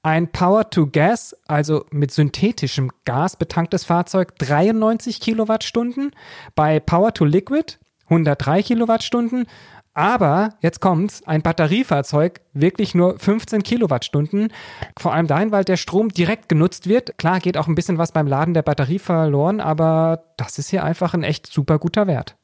Ein 0.02 0.32
Power-to-Gas, 0.32 1.36
also 1.46 1.84
mit 1.92 2.10
synthetischem 2.10 2.90
Gas 3.04 3.36
betanktes 3.36 3.84
Fahrzeug 3.84 4.36
93 4.38 5.20
Kilowattstunden. 5.20 6.10
Bei 6.56 6.80
Power-to-Liquid 6.80 7.78
103 8.08 8.62
Kilowattstunden 8.62 9.46
Aber 9.96 10.50
jetzt 10.60 10.82
kommt's, 10.82 11.22
ein 11.26 11.40
Batteriefahrzeug 11.40 12.42
wirklich 12.52 12.94
nur 12.94 13.18
15 13.18 13.62
Kilowattstunden. 13.62 14.52
Vor 14.98 15.14
allem 15.14 15.26
dahin, 15.26 15.52
weil 15.52 15.64
der 15.64 15.78
Strom 15.78 16.10
direkt 16.10 16.50
genutzt 16.50 16.86
wird. 16.86 17.16
Klar 17.16 17.40
geht 17.40 17.56
auch 17.56 17.66
ein 17.66 17.74
bisschen 17.74 17.96
was 17.96 18.12
beim 18.12 18.26
Laden 18.26 18.52
der 18.52 18.60
Batterie 18.60 18.98
verloren, 18.98 19.58
aber 19.58 20.24
das 20.36 20.58
ist 20.58 20.68
hier 20.68 20.84
einfach 20.84 21.14
ein 21.14 21.22
echt 21.22 21.46
super 21.46 21.78
guter 21.78 22.06
Wert. 22.06 22.36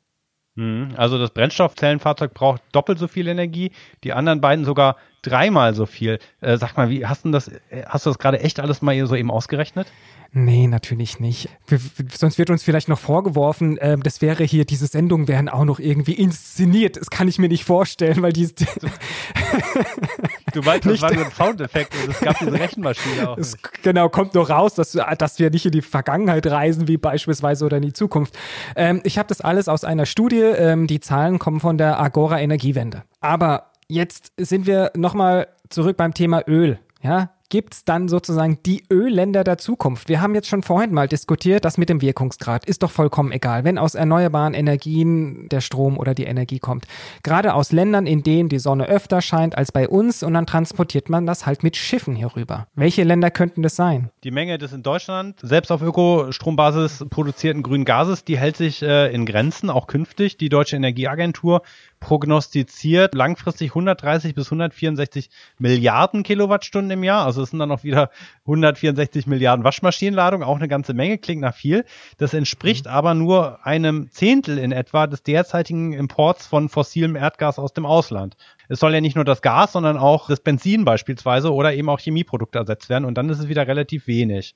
Mhm. 0.54 0.94
Also 0.96 1.18
das 1.18 1.30
Brennstoffzellenfahrzeug 1.32 2.32
braucht 2.32 2.62
doppelt 2.72 2.98
so 2.98 3.06
viel 3.06 3.28
Energie, 3.28 3.72
die 4.02 4.14
anderen 4.14 4.40
beiden 4.40 4.64
sogar 4.64 4.96
dreimal 5.20 5.74
so 5.74 5.84
viel. 5.84 6.20
Äh, 6.40 6.56
sag 6.56 6.78
mal, 6.78 6.88
wie 6.88 7.04
hast 7.04 7.26
du 7.26 7.32
das, 7.32 7.48
äh, 7.48 7.84
hast 7.86 8.06
du 8.06 8.10
das 8.10 8.18
gerade 8.18 8.40
echt 8.40 8.60
alles 8.60 8.80
mal 8.80 9.06
so 9.06 9.14
eben 9.14 9.30
ausgerechnet? 9.30 9.88
Nee, 10.34 10.66
natürlich 10.66 11.20
nicht. 11.20 11.50
Wir, 11.66 11.78
sonst 12.10 12.38
wird 12.38 12.48
uns 12.48 12.62
vielleicht 12.62 12.88
noch 12.88 12.98
vorgeworfen, 12.98 13.76
äh, 13.76 13.98
das 13.98 14.22
wäre 14.22 14.44
hier, 14.44 14.64
diese 14.64 14.86
Sendungen 14.86 15.28
wären 15.28 15.50
auch 15.50 15.66
noch 15.66 15.78
irgendwie 15.78 16.14
inszeniert. 16.14 16.96
Das 16.96 17.10
kann 17.10 17.28
ich 17.28 17.38
mir 17.38 17.50
nicht 17.50 17.64
vorstellen, 17.64 18.22
weil 18.22 18.32
die. 18.32 18.46
du 20.54 20.62
meinst, 20.62 20.86
das 20.86 21.02
war 21.02 21.12
nur 21.12 21.26
ein 21.26 21.32
Soundeffekt 21.32 21.94
und 22.02 22.12
es 22.12 22.20
gab 22.20 22.38
diese 22.38 22.52
Rechenmaschine 22.52 23.28
auch. 23.28 23.36
Es, 23.36 23.58
genau, 23.82 24.08
kommt 24.08 24.32
nur 24.34 24.48
raus, 24.48 24.74
dass, 24.74 24.98
dass 25.18 25.38
wir 25.38 25.50
nicht 25.50 25.66
in 25.66 25.72
die 25.72 25.82
Vergangenheit 25.82 26.46
reisen, 26.46 26.88
wie 26.88 26.96
beispielsweise 26.96 27.66
oder 27.66 27.76
in 27.76 27.82
die 27.82 27.92
Zukunft. 27.92 28.34
Ähm, 28.74 29.02
ich 29.04 29.18
habe 29.18 29.28
das 29.28 29.42
alles 29.42 29.68
aus 29.68 29.84
einer 29.84 30.06
Studie. 30.06 30.40
Ähm, 30.40 30.86
die 30.86 31.00
Zahlen 31.00 31.38
kommen 31.40 31.60
von 31.60 31.76
der 31.76 32.00
Agora 32.00 32.40
Energiewende. 32.40 33.02
Aber 33.20 33.72
jetzt 33.86 34.32
sind 34.38 34.66
wir 34.66 34.92
nochmal 34.96 35.48
zurück 35.68 35.98
beim 35.98 36.14
Thema 36.14 36.42
Öl. 36.48 36.78
Ja, 37.02 37.32
gibt 37.52 37.74
es 37.74 37.84
dann 37.84 38.08
sozusagen 38.08 38.60
die 38.64 38.82
Ölländer 38.90 39.44
der 39.44 39.58
Zukunft. 39.58 40.08
Wir 40.08 40.22
haben 40.22 40.34
jetzt 40.34 40.48
schon 40.48 40.62
vorhin 40.62 40.94
mal 40.94 41.06
diskutiert, 41.06 41.66
das 41.66 41.76
mit 41.76 41.90
dem 41.90 42.00
Wirkungsgrad 42.00 42.64
ist 42.64 42.82
doch 42.82 42.90
vollkommen 42.90 43.30
egal, 43.30 43.64
wenn 43.64 43.76
aus 43.76 43.94
erneuerbaren 43.94 44.54
Energien 44.54 45.50
der 45.50 45.60
Strom 45.60 45.98
oder 45.98 46.14
die 46.14 46.24
Energie 46.24 46.60
kommt. 46.60 46.86
Gerade 47.22 47.52
aus 47.52 47.70
Ländern, 47.70 48.06
in 48.06 48.22
denen 48.22 48.48
die 48.48 48.58
Sonne 48.58 48.86
öfter 48.86 49.20
scheint 49.20 49.58
als 49.58 49.70
bei 49.70 49.86
uns 49.86 50.22
und 50.22 50.32
dann 50.32 50.46
transportiert 50.46 51.10
man 51.10 51.26
das 51.26 51.44
halt 51.44 51.62
mit 51.62 51.76
Schiffen 51.76 52.16
hier 52.16 52.34
rüber. 52.36 52.68
Welche 52.74 53.04
Länder 53.04 53.30
könnten 53.30 53.62
das 53.62 53.76
sein? 53.76 54.08
Die 54.24 54.30
Menge 54.30 54.56
des 54.56 54.72
in 54.72 54.82
Deutschland 54.82 55.38
selbst 55.42 55.70
auf 55.70 55.82
Ökostrombasis 55.82 57.04
produzierten 57.10 57.62
grünen 57.62 57.84
Gases, 57.84 58.24
die 58.24 58.38
hält 58.38 58.56
sich 58.56 58.80
äh, 58.80 59.12
in 59.12 59.26
Grenzen, 59.26 59.68
auch 59.68 59.88
künftig. 59.88 60.38
Die 60.38 60.48
Deutsche 60.48 60.76
Energieagentur 60.76 61.60
prognostiziert 62.00 63.14
langfristig 63.14 63.72
130 63.72 64.34
bis 64.34 64.46
164 64.46 65.28
Milliarden 65.58 66.22
Kilowattstunden 66.22 66.92
im 66.92 67.04
Jahr. 67.04 67.26
Also 67.26 67.41
es 67.42 67.50
sind 67.50 67.58
dann 67.58 67.68
noch 67.68 67.84
wieder 67.84 68.10
164 68.46 69.26
Milliarden 69.26 69.64
Waschmaschinenladungen, 69.64 70.46
auch 70.46 70.56
eine 70.56 70.68
ganze 70.68 70.94
Menge, 70.94 71.18
klingt 71.18 71.42
nach 71.42 71.54
viel. 71.54 71.84
Das 72.18 72.34
entspricht 72.34 72.86
mhm. 72.86 72.92
aber 72.92 73.14
nur 73.14 73.66
einem 73.66 74.10
Zehntel 74.10 74.58
in 74.58 74.72
etwa 74.72 75.06
des 75.06 75.22
derzeitigen 75.22 75.92
Imports 75.92 76.46
von 76.46 76.68
fossilem 76.68 77.16
Erdgas 77.16 77.58
aus 77.58 77.72
dem 77.72 77.86
Ausland. 77.86 78.36
Es 78.68 78.80
soll 78.80 78.94
ja 78.94 79.00
nicht 79.00 79.16
nur 79.16 79.24
das 79.24 79.42
Gas, 79.42 79.72
sondern 79.72 79.98
auch 79.98 80.28
das 80.28 80.40
Benzin 80.40 80.84
beispielsweise 80.84 81.52
oder 81.52 81.74
eben 81.74 81.88
auch 81.88 82.00
Chemieprodukte 82.00 82.58
ersetzt 82.58 82.88
werden 82.88 83.04
und 83.04 83.18
dann 83.18 83.28
ist 83.28 83.38
es 83.38 83.48
wieder 83.48 83.66
relativ 83.66 84.06
wenig. 84.06 84.54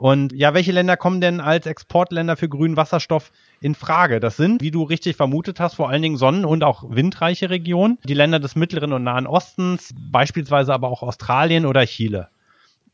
Und 0.00 0.32
ja, 0.32 0.54
welche 0.54 0.72
Länder 0.72 0.96
kommen 0.96 1.20
denn 1.20 1.42
als 1.42 1.66
Exportländer 1.66 2.34
für 2.38 2.48
grünen 2.48 2.78
Wasserstoff 2.78 3.30
in 3.60 3.74
Frage? 3.74 4.18
Das 4.18 4.38
sind, 4.38 4.62
wie 4.62 4.70
du 4.70 4.82
richtig 4.82 5.14
vermutet 5.14 5.60
hast, 5.60 5.74
vor 5.74 5.90
allen 5.90 6.00
Dingen 6.00 6.16
sonnen- 6.16 6.46
und 6.46 6.64
auch 6.64 6.84
windreiche 6.88 7.50
Regionen. 7.50 7.98
Die 8.04 8.14
Länder 8.14 8.40
des 8.40 8.56
Mittleren 8.56 8.94
und 8.94 9.04
Nahen 9.04 9.26
Ostens, 9.26 9.94
beispielsweise 10.10 10.72
aber 10.72 10.88
auch 10.88 11.02
Australien 11.02 11.66
oder 11.66 11.84
Chile. 11.84 12.28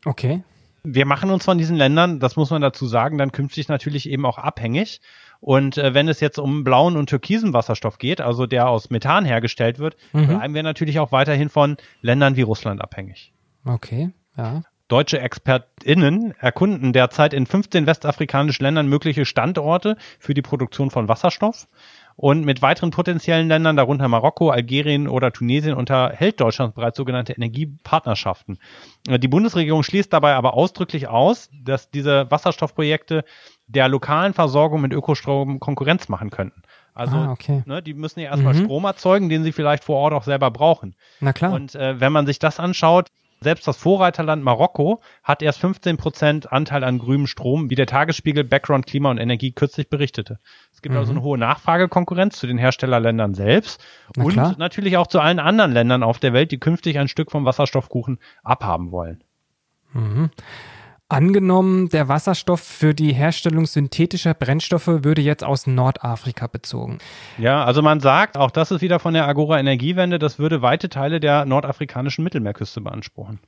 Okay. 0.05 0.42
Wir 0.83 1.07
machen 1.07 1.31
uns 1.31 1.45
von 1.45 1.59
diesen 1.59 1.77
Ländern, 1.77 2.19
das 2.19 2.35
muss 2.35 2.51
man 2.51 2.61
dazu 2.61 2.88
sagen, 2.88 3.19
dann 3.19 3.31
künftig 3.31 3.69
natürlich 3.69 4.11
eben 4.11 4.27
auch 4.27 4.38
abhängig. 4.38 5.01
Und 5.38 5.79
äh, 5.79 5.95
wenn 5.95 6.09
es 6.09 6.19
jetzt 6.19 6.40
um 6.40 6.64
blauen 6.64 6.97
und 6.97 7.09
türkisen 7.09 7.53
Wasserstoff 7.53 7.99
geht, 7.99 8.21
also 8.21 8.47
der 8.47 8.69
aus 8.69 8.90
Methan 8.90 9.25
hergestellt 9.25 9.79
wird, 9.79 9.97
mhm. 10.12 10.27
bleiben 10.27 10.55
wir 10.55 10.64
natürlich 10.64 10.99
auch 10.99 11.12
weiterhin 11.12 11.51
von 11.51 11.77
Ländern 12.03 12.35
wie 12.35 12.42
Russland 12.42 12.81
abhängig. 12.81 13.33
Okay, 13.64 14.11
ja. 14.37 14.62
Deutsche 14.88 15.20
ExpertInnen 15.20 16.33
erkunden 16.38 16.92
derzeit 16.92 17.35
in 17.35 17.46
15 17.46 17.87
westafrikanischen 17.87 18.62
Ländern 18.62 18.87
mögliche 18.88 19.25
Standorte 19.25 19.96
für 20.20 20.33
die 20.33 20.42
Produktion 20.42 20.90
von 20.90 21.09
Wasserstoff. 21.09 21.66
Und 22.18 22.46
mit 22.46 22.62
weiteren 22.62 22.92
potenziellen 22.92 23.49
Ländern, 23.49 23.77
darunter 23.77 24.09
Marokko, 24.09 24.49
Algerien 24.49 25.07
oder 25.07 25.33
Tunesien, 25.33 25.75
unterhält 25.75 26.40
Deutschland 26.40 26.75
bereits 26.75 26.96
sogenannte 26.96 27.35
Energiepartnerschaften. 27.35 28.59
Die 29.07 29.29
Bundesregierung 29.29 29.83
schließt 29.83 30.11
dabei 30.12 30.35
aber 30.35 30.55
ausdrücklich 30.55 31.09
aus, 31.09 31.51
dass 31.62 31.90
diese 31.90 32.31
Wasserstoffprojekte 32.31 33.25
der 33.66 33.88
lokalen 33.88 34.33
Versorgung 34.33 34.81
mit 34.81 34.94
Ökostrom 34.94 35.61
Konkurrenz 35.61 36.09
machen 36.09 36.31
könnten. 36.31 36.62
Also, 36.94 37.16
ah, 37.16 37.33
okay. 37.33 37.62
ne, 37.66 37.83
die 37.83 37.92
müssen 37.92 38.20
ja 38.20 38.31
erstmal 38.31 38.55
mhm. 38.55 38.64
Strom 38.64 38.85
erzeugen, 38.85 39.29
den 39.29 39.44
sie 39.44 39.53
vielleicht 39.53 39.85
vor 39.85 39.96
Ort 39.96 40.14
auch 40.14 40.22
selber 40.22 40.51
brauchen. 40.51 40.94
Na 41.20 41.35
klar. 41.35 41.53
Und 41.53 41.75
äh, 41.75 42.01
wenn 42.01 42.12
man 42.12 42.25
sich 42.25 42.38
das 42.38 42.59
anschaut, 42.59 43.11
selbst 43.40 43.66
das 43.68 43.77
Vorreiterland 43.77 44.42
Marokko 44.42 45.01
hat 45.22 45.42
erst 45.42 45.61
15 45.61 45.96
Prozent 45.96 46.53
Anteil 46.53 46.85
an 46.85 46.99
grünem 46.99 47.27
Strom, 47.27 47.70
wie 47.70 47.75
der 47.75 47.87
Tagesspiegel 47.87 48.44
Background 48.44 48.87
Klima 48.87 49.11
und 49.11 49.18
Energie 49.18 49.53
kürzlich 49.53 49.88
berichtete. 49.88 50.38
Es 50.72 50.83
gibt 50.83 50.94
mhm. 50.94 50.99
also 50.99 51.12
eine 51.12 51.22
hohe 51.22 51.38
Nachfragekonkurrenz 51.38 52.38
zu 52.38 52.46
den 52.46 52.59
Herstellerländern 52.59 53.35
selbst 53.35 53.85
Na 54.16 54.25
und 54.25 54.33
klar. 54.33 54.55
natürlich 54.59 54.96
auch 54.96 55.07
zu 55.07 55.20
allen 55.20 55.38
anderen 55.38 55.72
Ländern 55.72 56.03
auf 56.03 56.18
der 56.18 56.33
Welt, 56.33 56.51
die 56.51 56.59
künftig 56.59 56.99
ein 56.99 57.09
Stück 57.09 57.31
vom 57.31 57.44
Wasserstoffkuchen 57.44 58.18
abhaben 58.42 58.90
wollen. 58.90 59.22
Mhm. 59.92 60.31
Angenommen, 61.09 61.88
der 61.88 62.09
Wasserstoff 62.09 62.61
für 62.61 62.92
die 62.92 63.12
Herstellung 63.12 63.66
synthetischer 63.66 64.35
Brennstoffe 64.35 64.88
würde 64.88 65.23
jetzt 65.23 65.45
aus 65.45 65.69
Nordafrika 65.69 66.49
bezogen. 66.49 66.99
Ja, 67.38 67.64
also 67.64 67.81
man 67.81 68.01
sagt, 68.01 68.37
auch 68.37 68.51
das 68.51 68.73
ist 68.73 68.81
wieder 68.81 68.99
von 68.99 69.14
der 69.14 69.29
Agora 69.29 69.61
Energiewende, 69.61 70.19
das 70.19 70.40
würde 70.40 70.62
weite 70.62 70.88
Teile 70.88 71.21
der 71.21 71.45
nordafrikanischen 71.45 72.25
Mittelmeerküste 72.25 72.81
beanspruchen. 72.81 73.38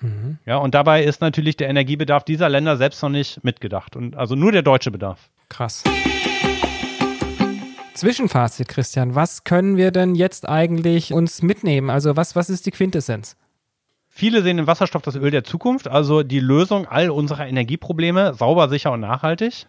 Mhm. 0.00 0.38
Ja, 0.44 0.56
und 0.56 0.74
dabei 0.74 1.04
ist 1.04 1.20
natürlich 1.20 1.56
der 1.56 1.68
Energiebedarf 1.68 2.24
dieser 2.24 2.48
Länder 2.48 2.76
selbst 2.76 3.00
noch 3.00 3.10
nicht 3.10 3.44
mitgedacht. 3.44 3.94
Und 3.94 4.16
also 4.16 4.34
nur 4.34 4.50
der 4.50 4.62
deutsche 4.62 4.90
Bedarf. 4.90 5.30
Krass. 5.48 5.84
Zwischenfazit, 7.94 8.66
Christian. 8.66 9.14
Was 9.14 9.44
können 9.44 9.76
wir 9.76 9.92
denn 9.92 10.16
jetzt 10.16 10.48
eigentlich 10.48 11.12
uns 11.12 11.42
mitnehmen? 11.42 11.90
Also 11.90 12.16
was, 12.16 12.34
was 12.34 12.50
ist 12.50 12.66
die 12.66 12.72
Quintessenz? 12.72 13.36
Viele 14.18 14.42
sehen 14.42 14.58
in 14.58 14.66
Wasserstoff 14.66 15.02
das 15.02 15.14
Öl 15.14 15.30
der 15.30 15.44
Zukunft, 15.44 15.86
also 15.86 16.24
die 16.24 16.40
Lösung 16.40 16.86
all 16.88 17.08
unserer 17.08 17.46
Energieprobleme, 17.46 18.34
sauber, 18.34 18.68
sicher 18.68 18.90
und 18.90 18.98
nachhaltig. 18.98 19.68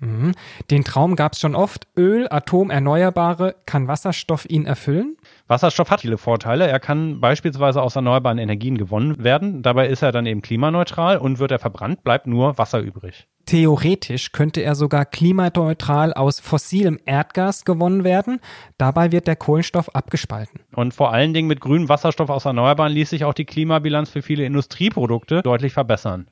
Mhm. 0.00 0.32
Den 0.70 0.84
Traum 0.84 1.16
gab 1.16 1.32
es 1.32 1.40
schon 1.40 1.54
oft. 1.54 1.86
Öl, 1.96 2.26
Atom, 2.28 2.68
Erneuerbare. 2.68 3.56
Kann 3.64 3.88
Wasserstoff 3.88 4.44
ihn 4.44 4.66
erfüllen? 4.66 5.16
Wasserstoff 5.48 5.90
hat 5.90 6.02
viele 6.02 6.18
Vorteile. 6.18 6.68
Er 6.68 6.78
kann 6.78 7.20
beispielsweise 7.20 7.82
aus 7.82 7.96
erneuerbaren 7.96 8.38
Energien 8.38 8.76
gewonnen 8.76 9.24
werden. 9.24 9.62
Dabei 9.62 9.88
ist 9.88 10.02
er 10.02 10.12
dann 10.12 10.26
eben 10.26 10.42
klimaneutral 10.42 11.16
und 11.16 11.38
wird 11.38 11.50
er 11.50 11.58
verbrannt, 11.58 12.04
bleibt 12.04 12.26
nur 12.26 12.58
Wasser 12.58 12.80
übrig. 12.80 13.26
Theoretisch 13.46 14.32
könnte 14.32 14.60
er 14.60 14.74
sogar 14.74 15.06
klimaneutral 15.06 16.12
aus 16.12 16.38
fossilem 16.38 16.98
Erdgas 17.06 17.64
gewonnen 17.64 18.04
werden. 18.04 18.40
Dabei 18.76 19.10
wird 19.10 19.26
der 19.26 19.36
Kohlenstoff 19.36 19.88
abgespalten. 19.94 20.60
Und 20.76 20.92
vor 20.92 21.12
allen 21.12 21.32
Dingen 21.32 21.48
mit 21.48 21.60
grünem 21.60 21.88
Wasserstoff 21.88 22.28
aus 22.28 22.44
Erneuerbaren 22.44 22.92
ließ 22.92 23.08
sich 23.08 23.24
auch 23.24 23.32
die 23.32 23.46
Klimabilanz 23.46 24.10
für 24.10 24.20
viele 24.20 24.44
Industrieprodukte 24.44 25.40
deutlich 25.40 25.72
verbessern. 25.72 26.28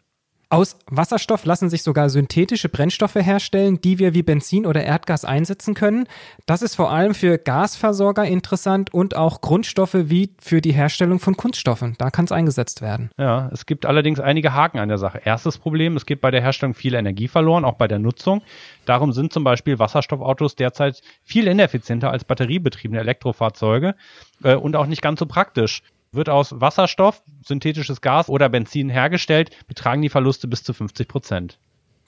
Aus 0.49 0.79
Wasserstoff 0.87 1.45
lassen 1.45 1.69
sich 1.71 1.83
sogar 1.83 2.09
synthetische 2.09 2.69
Brennstoffe 2.69 3.17
herstellen, 3.17 3.81
die 3.81 3.99
wir 3.99 4.15
wie 4.15 4.23
Benzin 4.23 4.65
oder 4.65 4.85
Erdgas 4.85 5.25
einsetzen 5.25 5.75
können. 5.75 6.07
Das 6.47 6.63
ist 6.63 6.77
vor 6.77 6.93
allem 6.93 7.15
für 7.15 7.37
Gasversorger 7.37 8.25
interessant 8.25 8.95
und 8.95 9.17
auch 9.17 9.41
Grundstoffe 9.41 9.97
wie 9.97 10.31
für 10.39 10.61
die 10.61 10.71
Herstellung 10.71 11.19
von 11.19 11.37
Kunststoffen. 11.37 11.97
Da 11.99 12.11
kann 12.11 12.27
es 12.27 12.33
eingesetzt 12.33 12.81
werden. 12.81 13.11
Ja, 13.19 13.51
es 13.53 13.67
gibt 13.67 13.87
allerdings 13.87 14.21
einige 14.21 14.53
Haken 14.53 14.79
an 14.79 14.89
der 14.89 14.99
Sache. 14.99 15.21
Erstes 15.25 15.59
Problem, 15.59 15.97
es 15.97 16.07
geht 16.07 16.21
bei 16.21 16.31
der 16.31 16.43
Herstellung 16.43 16.75
viel 16.75 16.95
Energie 16.95 17.27
verloren, 17.27 17.65
auch 17.65 17.75
bei 17.75 17.89
der 17.89 17.99
Nutzung. 17.99 18.43
Darum 18.85 19.13
sind 19.13 19.33
zum 19.33 19.43
Beispiel 19.43 19.81
Wasserstoffautos 19.81 20.55
derzeit 20.55 21.03
viel 21.25 21.49
ineffizienter 21.49 22.13
als 22.13 22.23
batteriebetriebene 22.23 23.01
Elektrofahrzeuge 23.01 23.97
äh, 24.45 24.55
und 24.55 24.77
auch 24.77 24.87
nicht 24.87 25.03
ganz 25.03 25.19
so 25.19 25.27
praktisch. 25.27 25.83
Wird 26.17 26.29
aus 26.29 26.61
Wasserstoff, 26.61 27.23
synthetisches 27.45 28.01
Gas 28.01 28.29
oder 28.29 28.49
Benzin 28.49 28.89
hergestellt, 28.89 29.51
betragen 29.69 30.03
die 30.03 30.09
Verluste 30.09 30.49
bis 30.49 30.63
zu 30.65 30.73
50 30.73 31.07
Prozent. 31.07 31.59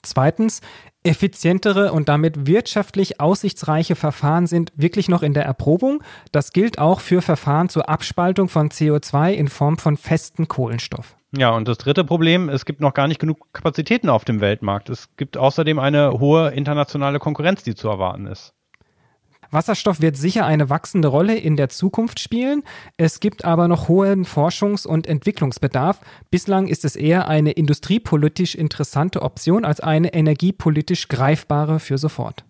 Zweitens, 0.01 0.61
effizientere 1.03 1.91
und 1.91 2.09
damit 2.09 2.47
wirtschaftlich 2.47 3.19
aussichtsreiche 3.19 3.95
Verfahren 3.95 4.47
sind 4.47 4.71
wirklich 4.75 5.09
noch 5.09 5.23
in 5.23 5.33
der 5.33 5.43
Erprobung. 5.43 6.01
Das 6.31 6.53
gilt 6.53 6.79
auch 6.79 7.01
für 7.01 7.21
Verfahren 7.21 7.69
zur 7.69 7.89
Abspaltung 7.89 8.47
von 8.47 8.69
CO2 8.69 9.31
in 9.33 9.47
Form 9.49 9.77
von 9.77 9.97
festen 9.97 10.47
Kohlenstoff. 10.47 11.15
Ja, 11.31 11.51
und 11.51 11.67
das 11.67 11.77
dritte 11.77 12.03
Problem, 12.03 12.49
es 12.49 12.65
gibt 12.65 12.81
noch 12.81 12.93
gar 12.93 13.07
nicht 13.07 13.19
genug 13.19 13.53
Kapazitäten 13.53 14.09
auf 14.09 14.25
dem 14.25 14.41
Weltmarkt. 14.41 14.89
Es 14.89 15.15
gibt 15.15 15.37
außerdem 15.37 15.77
eine 15.77 16.13
hohe 16.13 16.49
internationale 16.49 17.19
Konkurrenz, 17.19 17.63
die 17.63 17.75
zu 17.75 17.87
erwarten 17.87 18.25
ist. 18.25 18.53
Wasserstoff 19.51 20.01
wird 20.01 20.15
sicher 20.15 20.45
eine 20.45 20.69
wachsende 20.69 21.07
Rolle 21.07 21.35
in 21.35 21.55
der 21.55 21.69
Zukunft 21.69 22.19
spielen. 22.19 22.63
Es 22.97 23.19
gibt 23.19 23.45
aber 23.45 23.67
noch 23.67 23.87
hohen 23.87 24.25
Forschungs- 24.25 24.85
und 24.85 25.07
Entwicklungsbedarf. 25.07 25.99
Bislang 26.29 26.67
ist 26.67 26.85
es 26.85 26.95
eher 26.95 27.27
eine 27.27 27.51
industriepolitisch 27.51 28.55
interessante 28.55 29.21
Option 29.21 29.65
als 29.65 29.79
eine 29.79 30.13
energiepolitisch 30.13 31.07
greifbare 31.07 31.79
für 31.79 31.97
sofort. 31.97 32.45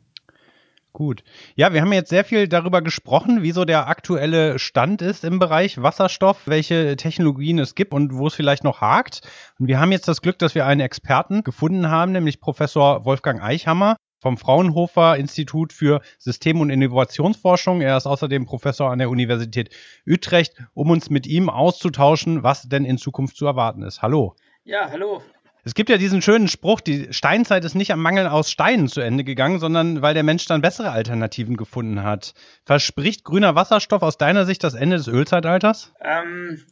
Gut. 0.91 1.23
Ja, 1.55 1.71
wir 1.71 1.81
haben 1.81 1.93
jetzt 1.93 2.09
sehr 2.09 2.25
viel 2.25 2.47
darüber 2.47 2.81
gesprochen, 2.81 3.43
wie 3.43 3.51
so 3.51 3.63
der 3.63 3.87
aktuelle 3.87 4.57
Stand 4.57 5.01
ist 5.01 5.23
im 5.23 5.37
Bereich 5.37 5.81
Wasserstoff, 5.81 6.47
welche 6.47 6.95
Technologien 6.97 7.59
es 7.59 7.75
gibt 7.75 7.93
und 7.93 8.13
wo 8.15 8.27
es 8.27 8.33
vielleicht 8.33 8.63
noch 8.63 8.81
hakt. 8.81 9.21
Und 9.59 9.67
wir 9.67 9.79
haben 9.79 9.91
jetzt 9.91 10.07
das 10.07 10.21
Glück, 10.21 10.39
dass 10.39 10.55
wir 10.55 10.65
einen 10.65 10.81
Experten 10.81 11.43
gefunden 11.43 11.89
haben, 11.89 12.11
nämlich 12.11 12.41
Professor 12.41 13.05
Wolfgang 13.05 13.41
Eichhammer 13.41 13.95
vom 14.19 14.37
Fraunhofer 14.37 15.17
Institut 15.17 15.73
für 15.73 16.01
System- 16.17 16.61
und 16.61 16.69
Innovationsforschung. 16.69 17.81
Er 17.81 17.97
ist 17.97 18.05
außerdem 18.05 18.45
Professor 18.45 18.91
an 18.91 18.99
der 18.99 19.09
Universität 19.09 19.69
Utrecht, 20.05 20.55
um 20.73 20.89
uns 20.91 21.09
mit 21.09 21.27
ihm 21.27 21.49
auszutauschen, 21.49 22.43
was 22.43 22.63
denn 22.63 22.85
in 22.85 22.97
Zukunft 22.97 23.37
zu 23.37 23.45
erwarten 23.45 23.83
ist. 23.83 24.01
Hallo. 24.01 24.35
Ja, 24.63 24.89
hallo. 24.89 25.21
Es 25.65 25.73
gibt 25.73 25.89
ja 25.89 25.97
diesen 25.97 26.21
schönen 26.21 26.47
Spruch, 26.47 26.79
die 26.79 27.13
Steinzeit 27.13 27.65
ist 27.65 27.75
nicht 27.75 27.91
am 27.91 28.01
Mangel 28.01 28.27
aus 28.27 28.49
Steinen 28.49 28.87
zu 28.87 29.01
Ende 29.01 29.23
gegangen, 29.23 29.59
sondern 29.59 30.01
weil 30.01 30.13
der 30.13 30.23
Mensch 30.23 30.45
dann 30.45 30.61
bessere 30.61 30.91
Alternativen 30.91 31.57
gefunden 31.57 32.01
hat. 32.03 32.33
Verspricht 32.65 33.23
grüner 33.25 33.55
Wasserstoff 33.55 34.01
aus 34.01 34.17
deiner 34.17 34.45
Sicht 34.45 34.63
das 34.63 34.73
Ende 34.73 34.95
des 34.95 35.07
Ölzeitalters? 35.07 35.93
Ähm, 36.01 36.65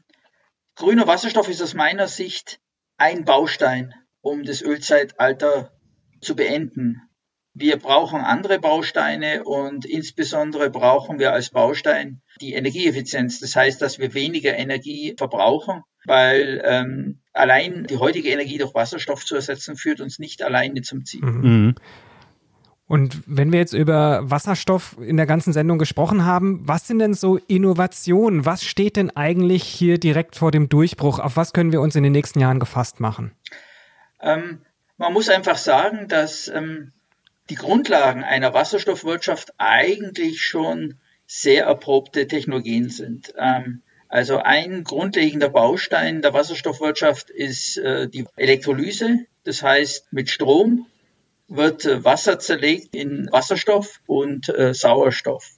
grüner 0.75 1.05
Wasserstoff 1.05 1.49
ist 1.49 1.61
aus 1.61 1.73
meiner 1.73 2.07
Sicht 2.07 2.59
ein 2.97 3.25
Baustein, 3.25 3.93
um 4.21 4.43
das 4.43 4.61
Ölzeitalter 4.61 5.71
zu 6.21 6.35
beenden. 6.35 7.06
Wir 7.59 7.77
brauchen 7.77 8.21
andere 8.21 8.59
Bausteine 8.59 9.43
und 9.43 9.83
insbesondere 9.83 10.69
brauchen 10.69 11.17
wir 11.17 11.33
als 11.33 11.49
Baustein 11.49 12.21
die 12.39 12.53
Energieeffizienz. 12.53 13.39
Das 13.39 13.55
heißt, 13.55 13.81
dass 13.81 13.97
wir 13.97 14.13
weniger 14.13 14.55
Energie 14.55 15.15
verbrauchen, 15.17 15.81
weil 16.05 16.61
ähm, 16.63 17.19
allein 17.33 17.85
die 17.85 17.97
heutige 17.97 18.29
Energie 18.29 18.59
durch 18.59 18.75
Wasserstoff 18.75 19.25
zu 19.25 19.35
ersetzen 19.35 19.75
führt 19.75 20.01
uns 20.01 20.19
nicht 20.19 20.43
alleine 20.43 20.83
zum 20.83 21.03
Ziel. 21.03 21.23
Mhm. 21.23 21.75
Und 22.85 23.23
wenn 23.25 23.51
wir 23.51 23.59
jetzt 23.59 23.73
über 23.73 24.21
Wasserstoff 24.29 24.95
in 25.01 25.17
der 25.17 25.25
ganzen 25.25 25.51
Sendung 25.51 25.79
gesprochen 25.79 26.25
haben, 26.25 26.61
was 26.67 26.87
sind 26.87 26.99
denn 26.99 27.15
so 27.15 27.37
Innovationen? 27.47 28.45
Was 28.45 28.63
steht 28.63 28.97
denn 28.97 29.09
eigentlich 29.09 29.63
hier 29.63 29.97
direkt 29.97 30.35
vor 30.35 30.51
dem 30.51 30.69
Durchbruch? 30.69 31.17
Auf 31.17 31.35
was 31.35 31.53
können 31.53 31.71
wir 31.71 31.81
uns 31.81 31.95
in 31.95 32.03
den 32.03 32.13
nächsten 32.13 32.39
Jahren 32.39 32.59
gefasst 32.59 32.99
machen? 32.99 33.31
Ähm, 34.21 34.61
man 34.97 35.11
muss 35.11 35.27
einfach 35.27 35.57
sagen, 35.57 36.07
dass 36.07 36.47
ähm, 36.47 36.93
die 37.49 37.55
Grundlagen 37.55 38.23
einer 38.23 38.53
Wasserstoffwirtschaft 38.53 39.53
eigentlich 39.57 40.41
schon 40.41 40.95
sehr 41.25 41.65
erprobte 41.65 42.27
Technologien 42.27 42.89
sind. 42.89 43.33
Ähm, 43.37 43.81
also 44.09 44.37
ein 44.37 44.83
grundlegender 44.83 45.49
Baustein 45.49 46.21
der 46.21 46.33
Wasserstoffwirtschaft 46.33 47.29
ist 47.29 47.77
äh, 47.77 48.07
die 48.07 48.25
Elektrolyse. 48.37 49.25
Das 49.43 49.63
heißt, 49.63 50.13
mit 50.13 50.29
Strom 50.29 50.87
wird 51.49 51.85
äh, 51.85 52.03
Wasser 52.03 52.39
zerlegt 52.39 52.95
in 52.95 53.29
Wasserstoff 53.31 54.01
und 54.07 54.49
äh, 54.49 54.73
Sauerstoff. 54.73 55.57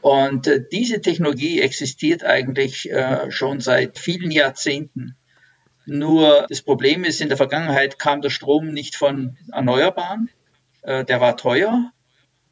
Und 0.00 0.48
äh, 0.48 0.64
diese 0.70 1.00
Technologie 1.00 1.60
existiert 1.60 2.24
eigentlich 2.24 2.90
äh, 2.90 3.30
schon 3.30 3.60
seit 3.60 3.98
vielen 3.98 4.30
Jahrzehnten. 4.30 5.16
Nur 5.86 6.46
das 6.48 6.62
Problem 6.62 7.04
ist, 7.04 7.20
in 7.20 7.28
der 7.28 7.36
Vergangenheit 7.36 7.98
kam 7.98 8.22
der 8.22 8.30
Strom 8.30 8.72
nicht 8.72 8.96
von 8.96 9.36
Erneuerbaren, 9.52 10.30
der 10.86 11.20
war 11.20 11.36
teuer. 11.36 11.92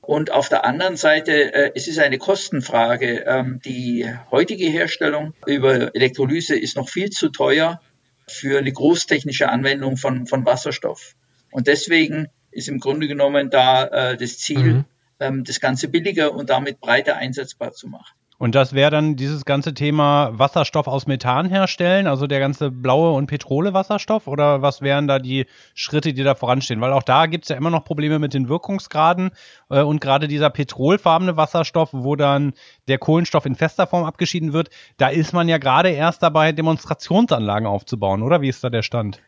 Und 0.02 0.32
auf 0.32 0.48
der 0.48 0.64
anderen 0.64 0.96
Seite, 0.96 1.54
äh, 1.54 1.72
es 1.76 1.86
ist 1.86 2.00
eine 2.00 2.18
Kostenfrage. 2.18 3.24
Ähm, 3.24 3.60
die 3.64 4.04
heutige 4.32 4.66
Herstellung 4.66 5.32
über 5.46 5.94
Elektrolyse 5.94 6.58
ist 6.58 6.76
noch 6.76 6.88
viel 6.88 7.10
zu 7.10 7.28
teuer 7.28 7.80
für 8.26 8.58
eine 8.58 8.72
großtechnische 8.72 9.48
Anwendung 9.48 9.96
von, 9.96 10.26
von 10.26 10.44
Wasserstoff. 10.44 11.14
Und 11.52 11.68
deswegen 11.68 12.26
ist 12.50 12.68
im 12.68 12.80
Grunde 12.80 13.06
genommen 13.06 13.48
da 13.48 13.84
äh, 13.84 14.16
das 14.16 14.38
Ziel, 14.38 14.58
mhm. 14.58 14.84
ähm, 15.20 15.44
das 15.44 15.60
Ganze 15.60 15.86
billiger 15.86 16.34
und 16.34 16.50
damit 16.50 16.80
breiter 16.80 17.16
einsetzbar 17.16 17.72
zu 17.72 17.86
machen. 17.86 18.12
Und 18.42 18.56
das 18.56 18.72
wäre 18.72 18.90
dann 18.90 19.14
dieses 19.14 19.44
ganze 19.44 19.72
Thema 19.72 20.36
Wasserstoff 20.36 20.88
aus 20.88 21.06
Methan 21.06 21.48
herstellen, 21.48 22.08
also 22.08 22.26
der 22.26 22.40
ganze 22.40 22.72
blaue 22.72 23.12
und 23.12 23.28
Petrole 23.28 23.72
Wasserstoff? 23.72 24.26
Oder 24.26 24.62
was 24.62 24.82
wären 24.82 25.06
da 25.06 25.20
die 25.20 25.46
Schritte, 25.74 26.12
die 26.12 26.24
da 26.24 26.34
voranstehen? 26.34 26.80
Weil 26.80 26.92
auch 26.92 27.04
da 27.04 27.26
gibt 27.26 27.44
es 27.44 27.50
ja 27.50 27.56
immer 27.56 27.70
noch 27.70 27.84
Probleme 27.84 28.18
mit 28.18 28.34
den 28.34 28.48
Wirkungsgraden 28.48 29.30
äh, 29.70 29.82
und 29.82 30.00
gerade 30.00 30.26
dieser 30.26 30.50
petrolfarbene 30.50 31.36
Wasserstoff, 31.36 31.90
wo 31.92 32.16
dann 32.16 32.54
der 32.88 32.98
Kohlenstoff 32.98 33.46
in 33.46 33.54
fester 33.54 33.86
Form 33.86 34.02
abgeschieden 34.02 34.52
wird, 34.52 34.70
da 34.96 35.06
ist 35.06 35.32
man 35.32 35.48
ja 35.48 35.58
gerade 35.58 35.90
erst 35.90 36.20
dabei, 36.24 36.50
Demonstrationsanlagen 36.50 37.68
aufzubauen, 37.68 38.24
oder? 38.24 38.40
Wie 38.40 38.48
ist 38.48 38.64
da 38.64 38.70
der 38.70 38.82
Stand? 38.82 39.22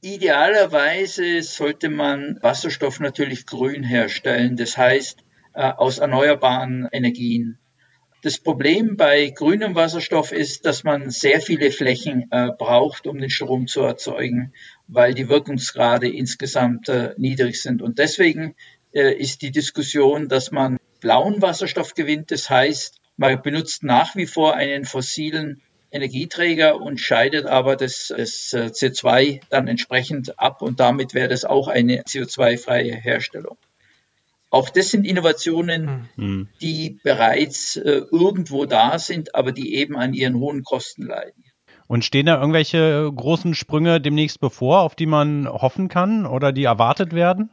Idealerweise 0.00 1.42
sollte 1.42 1.88
man 1.88 2.38
Wasserstoff 2.40 3.00
natürlich 3.00 3.46
grün 3.46 3.82
herstellen, 3.82 4.56
das 4.56 4.78
heißt 4.78 5.24
äh, 5.54 5.72
aus 5.72 5.98
erneuerbaren 5.98 6.88
Energien. 6.92 7.58
Das 8.22 8.38
Problem 8.38 8.96
bei 8.96 9.30
grünem 9.30 9.74
Wasserstoff 9.74 10.30
ist, 10.30 10.64
dass 10.64 10.84
man 10.84 11.10
sehr 11.10 11.40
viele 11.40 11.72
Flächen 11.72 12.28
äh, 12.30 12.50
braucht, 12.56 13.08
um 13.08 13.18
den 13.18 13.30
Strom 13.30 13.66
zu 13.66 13.80
erzeugen, 13.80 14.52
weil 14.86 15.12
die 15.12 15.28
Wirkungsgrade 15.28 16.08
insgesamt 16.08 16.88
äh, 16.88 17.14
niedrig 17.16 17.60
sind. 17.60 17.82
Und 17.82 17.98
deswegen 17.98 18.54
äh, 18.92 19.12
ist 19.12 19.42
die 19.42 19.50
Diskussion, 19.50 20.28
dass 20.28 20.52
man 20.52 20.78
blauen 21.00 21.42
Wasserstoff 21.42 21.94
gewinnt. 21.94 22.30
Das 22.30 22.48
heißt, 22.48 23.00
man 23.16 23.42
benutzt 23.42 23.82
nach 23.82 24.14
wie 24.14 24.26
vor 24.26 24.54
einen 24.54 24.84
fossilen 24.84 25.60
Energieträger 25.90 26.80
und 26.80 27.00
scheidet 27.00 27.46
aber 27.46 27.74
das, 27.74 28.14
das 28.16 28.52
äh, 28.52 28.66
CO2 28.66 29.40
dann 29.50 29.66
entsprechend 29.66 30.38
ab 30.38 30.62
und 30.62 30.78
damit 30.78 31.12
wäre 31.12 31.28
das 31.28 31.44
auch 31.44 31.66
eine 31.66 32.02
CO2-freie 32.02 32.94
Herstellung. 32.94 33.58
Auch 34.52 34.68
das 34.68 34.90
sind 34.90 35.06
Innovationen, 35.06 36.10
mhm. 36.14 36.48
die 36.60 37.00
bereits 37.02 37.76
äh, 37.76 38.02
irgendwo 38.10 38.66
da 38.66 38.98
sind, 38.98 39.34
aber 39.34 39.50
die 39.50 39.76
eben 39.76 39.96
an 39.96 40.12
ihren 40.12 40.34
hohen 40.34 40.62
Kosten 40.62 41.06
leiden. 41.06 41.42
Und 41.86 42.04
stehen 42.04 42.26
da 42.26 42.38
irgendwelche 42.38 43.10
großen 43.16 43.54
Sprünge 43.54 43.98
demnächst 43.98 44.40
bevor, 44.40 44.80
auf 44.80 44.94
die 44.94 45.06
man 45.06 45.48
hoffen 45.48 45.88
kann 45.88 46.26
oder 46.26 46.52
die 46.52 46.64
erwartet 46.64 47.14
werden? 47.14 47.48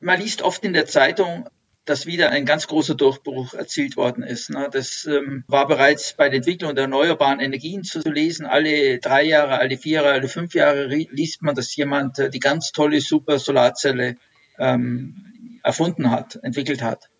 Man 0.00 0.20
liest 0.20 0.42
oft 0.42 0.62
in 0.64 0.74
der 0.74 0.84
Zeitung, 0.84 1.48
dass 1.86 2.04
wieder 2.04 2.28
ein 2.28 2.44
ganz 2.44 2.66
großer 2.66 2.94
Durchbruch 2.94 3.54
erzielt 3.54 3.96
worden 3.96 4.22
ist. 4.22 4.50
Ne? 4.50 4.68
Das 4.70 5.06
ähm, 5.06 5.44
war 5.48 5.66
bereits 5.66 6.12
bei 6.12 6.28
der 6.28 6.36
Entwicklung 6.36 6.74
der 6.74 6.84
erneuerbaren 6.84 7.40
Energien 7.40 7.84
zu 7.84 8.00
lesen. 8.00 8.44
Alle 8.44 8.98
drei 8.98 9.22
Jahre, 9.22 9.60
alle 9.60 9.78
vier 9.78 10.02
Jahre, 10.02 10.10
alle 10.10 10.28
fünf 10.28 10.54
Jahre 10.54 10.88
liest 10.88 11.40
man, 11.40 11.54
dass 11.54 11.74
jemand 11.74 12.18
äh, 12.18 12.28
die 12.28 12.38
ganz 12.38 12.72
tolle 12.72 13.00
Super 13.00 13.38
Solarzelle 13.38 14.16
ähm, 14.58 15.33
erfunden 15.64 16.10
hat, 16.10 16.38
entwickelt 16.42 16.82
hat, 16.82 17.10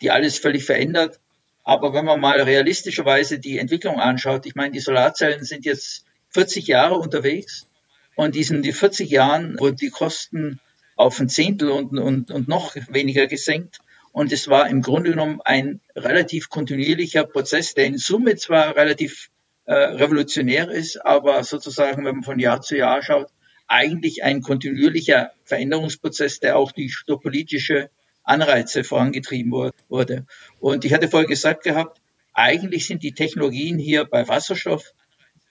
die 0.00 0.12
alles 0.12 0.38
völlig 0.38 0.64
verändert. 0.64 1.18
Aber 1.64 1.94
wenn 1.94 2.04
man 2.04 2.20
mal 2.20 2.40
realistischerweise 2.40 3.38
die 3.38 3.58
Entwicklung 3.58 3.98
anschaut, 3.98 4.46
ich 4.46 4.54
meine, 4.54 4.72
die 4.72 4.80
Solarzellen 4.80 5.44
sind 5.44 5.64
jetzt 5.64 6.04
40 6.30 6.66
Jahre 6.66 6.96
unterwegs 6.96 7.66
und 8.14 8.34
diesen 8.34 8.62
die 8.62 8.72
40 8.72 9.10
Jahren 9.10 9.58
wurden 9.58 9.76
die 9.76 9.90
Kosten 9.90 10.60
auf 10.96 11.18
ein 11.18 11.28
Zehntel 11.28 11.70
und, 11.70 11.98
und, 11.98 12.30
und 12.30 12.48
noch 12.48 12.76
weniger 12.88 13.26
gesenkt. 13.26 13.78
Und 14.12 14.30
es 14.30 14.46
war 14.46 14.68
im 14.68 14.82
Grunde 14.82 15.10
genommen 15.10 15.40
ein 15.44 15.80
relativ 15.96 16.48
kontinuierlicher 16.48 17.24
Prozess, 17.24 17.74
der 17.74 17.86
in 17.86 17.98
Summe 17.98 18.36
zwar 18.36 18.76
relativ 18.76 19.30
äh, 19.64 19.74
revolutionär 19.74 20.70
ist, 20.70 21.04
aber 21.04 21.42
sozusagen, 21.42 22.04
wenn 22.04 22.16
man 22.16 22.24
von 22.24 22.38
Jahr 22.38 22.60
zu 22.60 22.76
Jahr 22.76 23.02
schaut, 23.02 23.28
eigentlich 23.66 24.24
ein 24.24 24.42
kontinuierlicher 24.42 25.32
Veränderungsprozess, 25.44 26.40
der 26.40 26.56
auch 26.56 26.72
die 26.72 26.92
politische 27.06 27.90
Anreize 28.22 28.84
vorangetrieben 28.84 29.52
wurde. 29.88 30.26
Und 30.60 30.84
ich 30.84 30.92
hatte 30.92 31.08
vorher 31.08 31.28
gesagt 31.28 31.64
gehabt, 31.64 32.00
eigentlich 32.32 32.86
sind 32.86 33.02
die 33.02 33.12
Technologien 33.12 33.78
hier 33.78 34.04
bei 34.04 34.26
Wasserstoff 34.26 34.92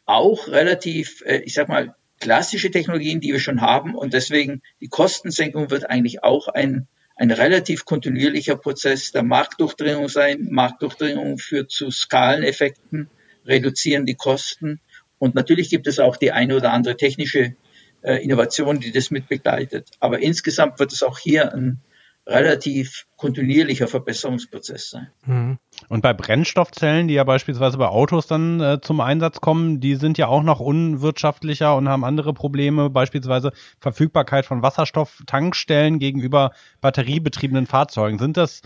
auch 0.05 0.47
relativ, 0.47 1.23
äh, 1.25 1.37
ich 1.45 1.53
sag 1.53 1.69
mal, 1.69 1.95
klassische 2.19 2.71
Technologien, 2.71 3.21
die 3.21 3.31
wir 3.31 3.39
schon 3.39 3.61
haben. 3.61 3.95
Und 3.95 4.13
deswegen 4.13 4.61
die 4.81 4.87
Kostensenkung 4.87 5.71
wird 5.71 5.89
eigentlich 5.89 6.23
auch 6.23 6.47
ein, 6.47 6.87
ein 7.15 7.31
relativ 7.31 7.85
kontinuierlicher 7.85 8.55
Prozess 8.55 9.11
der 9.11 9.23
Marktdurchdringung 9.23 10.09
sein. 10.09 10.47
Marktdurchdringung 10.51 11.37
führt 11.37 11.71
zu 11.71 11.91
Skaleneffekten, 11.91 13.09
reduzieren 13.45 14.05
die 14.05 14.15
Kosten. 14.15 14.79
Und 15.19 15.35
natürlich 15.35 15.69
gibt 15.69 15.87
es 15.87 15.99
auch 15.99 16.17
die 16.17 16.31
eine 16.31 16.55
oder 16.55 16.73
andere 16.73 16.97
technische 16.97 17.55
Innovation, 18.03 18.79
die 18.79 18.91
das 18.91 19.11
mit 19.11 19.27
begleitet. 19.27 19.91
Aber 19.99 20.19
insgesamt 20.19 20.79
wird 20.79 20.91
es 20.91 21.03
auch 21.03 21.19
hier 21.19 21.53
ein 21.53 21.81
relativ 22.25 23.05
kontinuierlicher 23.17 23.87
Verbesserungsprozess 23.87 24.89
sein. 24.89 25.07
Mhm. 25.25 25.57
Und 25.89 26.01
bei 26.01 26.13
Brennstoffzellen, 26.13 27.07
die 27.07 27.15
ja 27.15 27.23
beispielsweise 27.23 27.77
bei 27.77 27.87
Autos 27.87 28.27
dann 28.27 28.61
äh, 28.61 28.79
zum 28.81 29.01
Einsatz 29.01 29.41
kommen, 29.41 29.81
die 29.81 29.95
sind 29.95 30.17
ja 30.17 30.27
auch 30.27 30.43
noch 30.43 30.59
unwirtschaftlicher 30.59 31.75
und 31.75 31.89
haben 31.89 32.05
andere 32.05 32.33
Probleme, 32.33 32.89
beispielsweise 32.89 33.51
Verfügbarkeit 33.79 34.45
von 34.45 34.61
Wasserstofftankstellen 34.61 35.99
gegenüber 35.99 36.51
batteriebetriebenen 36.79 37.67
Fahrzeugen. 37.67 38.19
Sind 38.19 38.37
das 38.37 38.61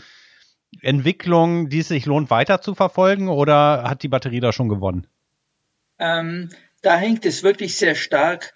Entwicklungen, 0.82 1.70
die 1.70 1.80
es 1.80 1.88
sich 1.88 2.06
lohnt 2.06 2.30
weiter 2.30 2.62
zu 2.62 2.76
verfolgen 2.76 3.28
oder 3.28 3.84
hat 3.84 4.04
die 4.04 4.10
Batterie 4.10 4.40
da 4.40 4.52
schon 4.52 4.70
gewonnen? 4.70 5.08
Ähm, 5.98 6.50
da 6.84 6.96
hängt 6.96 7.26
es 7.26 7.42
wirklich 7.42 7.76
sehr 7.76 7.96
stark 7.96 8.54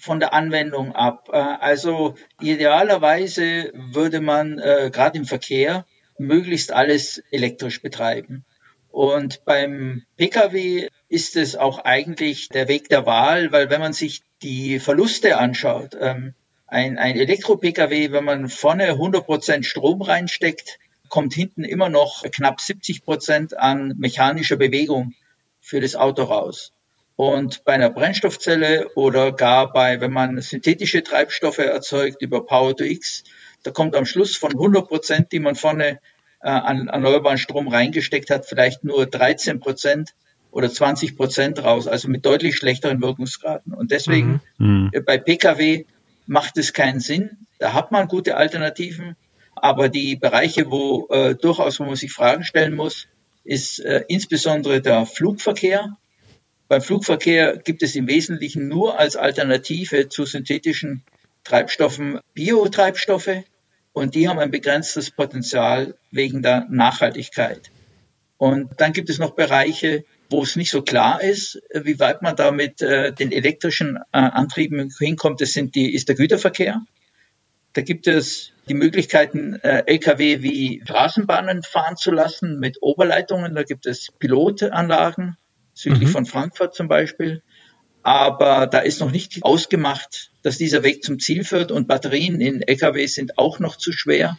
von 0.00 0.20
der 0.20 0.32
Anwendung 0.32 0.94
ab. 0.94 1.28
Äh, 1.32 1.36
also 1.36 2.14
idealerweise 2.40 3.72
würde 3.74 4.20
man 4.20 4.58
äh, 4.58 4.90
gerade 4.92 5.18
im 5.18 5.24
Verkehr 5.24 5.86
möglichst 6.18 6.72
alles 6.72 7.22
elektrisch 7.30 7.82
betreiben. 7.82 8.44
Und 8.90 9.44
beim 9.44 10.02
Pkw 10.16 10.88
ist 11.08 11.36
es 11.36 11.54
auch 11.54 11.78
eigentlich 11.84 12.48
der 12.48 12.66
Weg 12.68 12.88
der 12.88 13.06
Wahl, 13.06 13.52
weil 13.52 13.70
wenn 13.70 13.80
man 13.80 13.92
sich 13.92 14.22
die 14.42 14.80
Verluste 14.80 15.38
anschaut, 15.38 15.96
ähm, 16.00 16.34
ein, 16.66 16.98
ein 16.98 17.16
Elektro-Pkw, 17.16 18.12
wenn 18.12 18.24
man 18.24 18.48
vorne 18.48 18.92
100% 18.92 19.64
Strom 19.64 20.02
reinsteckt, 20.02 20.78
kommt 21.08 21.34
hinten 21.34 21.64
immer 21.64 21.88
noch 21.88 22.22
knapp 22.30 22.58
70% 22.58 23.54
an 23.54 23.94
mechanischer 23.98 24.56
Bewegung 24.56 25.14
für 25.60 25.80
das 25.80 25.96
Auto 25.96 26.22
raus. 26.22 26.72
Und 27.20 27.64
bei 27.66 27.74
einer 27.74 27.90
Brennstoffzelle 27.90 28.92
oder 28.94 29.32
gar 29.32 29.74
bei, 29.74 30.00
wenn 30.00 30.10
man 30.10 30.40
synthetische 30.40 31.02
Treibstoffe 31.02 31.58
erzeugt 31.58 32.22
über 32.22 32.46
Power 32.46 32.74
to 32.74 32.84
X, 32.84 33.24
da 33.62 33.70
kommt 33.70 33.94
am 33.94 34.06
Schluss 34.06 34.38
von 34.38 34.52
100 34.52 34.88
Prozent, 34.88 35.30
die 35.30 35.38
man 35.38 35.54
vorne 35.54 36.00
äh, 36.40 36.48
an 36.48 36.88
erneuerbaren 36.88 37.36
Strom 37.36 37.68
reingesteckt 37.68 38.30
hat, 38.30 38.46
vielleicht 38.46 38.84
nur 38.84 39.04
13 39.04 39.60
Prozent 39.60 40.14
oder 40.50 40.70
20 40.70 41.14
Prozent 41.14 41.62
raus, 41.62 41.86
also 41.86 42.08
mit 42.08 42.24
deutlich 42.24 42.56
schlechteren 42.56 43.02
Wirkungsgraden. 43.02 43.74
Und 43.74 43.90
deswegen 43.90 44.40
mhm. 44.56 44.90
mhm. 44.90 45.04
bei 45.04 45.18
Pkw 45.18 45.84
macht 46.24 46.56
es 46.56 46.72
keinen 46.72 47.00
Sinn. 47.00 47.36
Da 47.58 47.74
hat 47.74 47.92
man 47.92 48.08
gute 48.08 48.38
Alternativen. 48.38 49.14
Aber 49.54 49.90
die 49.90 50.16
Bereiche, 50.16 50.70
wo 50.70 51.06
äh, 51.10 51.34
durchaus, 51.34 51.80
wo 51.80 51.84
man 51.84 51.96
sich 51.96 52.12
Fragen 52.12 52.44
stellen 52.44 52.74
muss, 52.74 53.08
ist 53.44 53.78
äh, 53.80 54.04
insbesondere 54.08 54.80
der 54.80 55.04
Flugverkehr. 55.04 55.98
Beim 56.70 56.82
Flugverkehr 56.82 57.56
gibt 57.56 57.82
es 57.82 57.96
im 57.96 58.06
Wesentlichen 58.06 58.68
nur 58.68 58.96
als 58.96 59.16
Alternative 59.16 60.08
zu 60.08 60.24
synthetischen 60.24 61.02
Treibstoffen 61.42 62.20
Biotreibstoffe 62.32 63.42
und 63.92 64.14
die 64.14 64.28
haben 64.28 64.38
ein 64.38 64.52
begrenztes 64.52 65.10
Potenzial 65.10 65.96
wegen 66.12 66.42
der 66.42 66.68
Nachhaltigkeit. 66.70 67.72
Und 68.38 68.70
dann 68.76 68.92
gibt 68.92 69.10
es 69.10 69.18
noch 69.18 69.32
Bereiche, 69.32 70.04
wo 70.28 70.44
es 70.44 70.54
nicht 70.54 70.70
so 70.70 70.82
klar 70.82 71.20
ist, 71.20 71.60
wie 71.74 71.98
weit 71.98 72.22
man 72.22 72.36
da 72.36 72.52
mit 72.52 72.80
äh, 72.82 73.12
den 73.12 73.32
elektrischen 73.32 73.96
äh, 74.12 74.18
Antrieben 74.18 74.92
hinkommt. 74.96 75.40
Das 75.40 75.52
sind 75.52 75.74
die, 75.74 75.92
ist 75.92 76.08
der 76.08 76.14
Güterverkehr. 76.14 76.82
Da 77.72 77.82
gibt 77.82 78.06
es 78.06 78.52
die 78.68 78.74
Möglichkeiten, 78.74 79.54
äh, 79.56 79.82
Lkw 79.86 80.42
wie 80.42 80.82
Straßenbahnen 80.84 81.64
fahren 81.64 81.96
zu 81.96 82.12
lassen 82.12 82.60
mit 82.60 82.78
Oberleitungen. 82.80 83.56
Da 83.56 83.64
gibt 83.64 83.86
es 83.86 84.12
Pilotanlagen 84.20 85.36
südlich 85.74 86.08
mhm. 86.08 86.12
von 86.12 86.26
Frankfurt 86.26 86.74
zum 86.74 86.88
Beispiel. 86.88 87.42
Aber 88.02 88.66
da 88.66 88.78
ist 88.78 89.00
noch 89.00 89.10
nicht 89.10 89.42
ausgemacht, 89.42 90.30
dass 90.42 90.58
dieser 90.58 90.82
Weg 90.82 91.04
zum 91.04 91.18
Ziel 91.18 91.44
führt 91.44 91.70
und 91.70 91.86
Batterien 91.86 92.40
in 92.40 92.62
Lkw 92.62 93.06
sind 93.06 93.38
auch 93.38 93.58
noch 93.58 93.76
zu 93.76 93.92
schwer. 93.92 94.38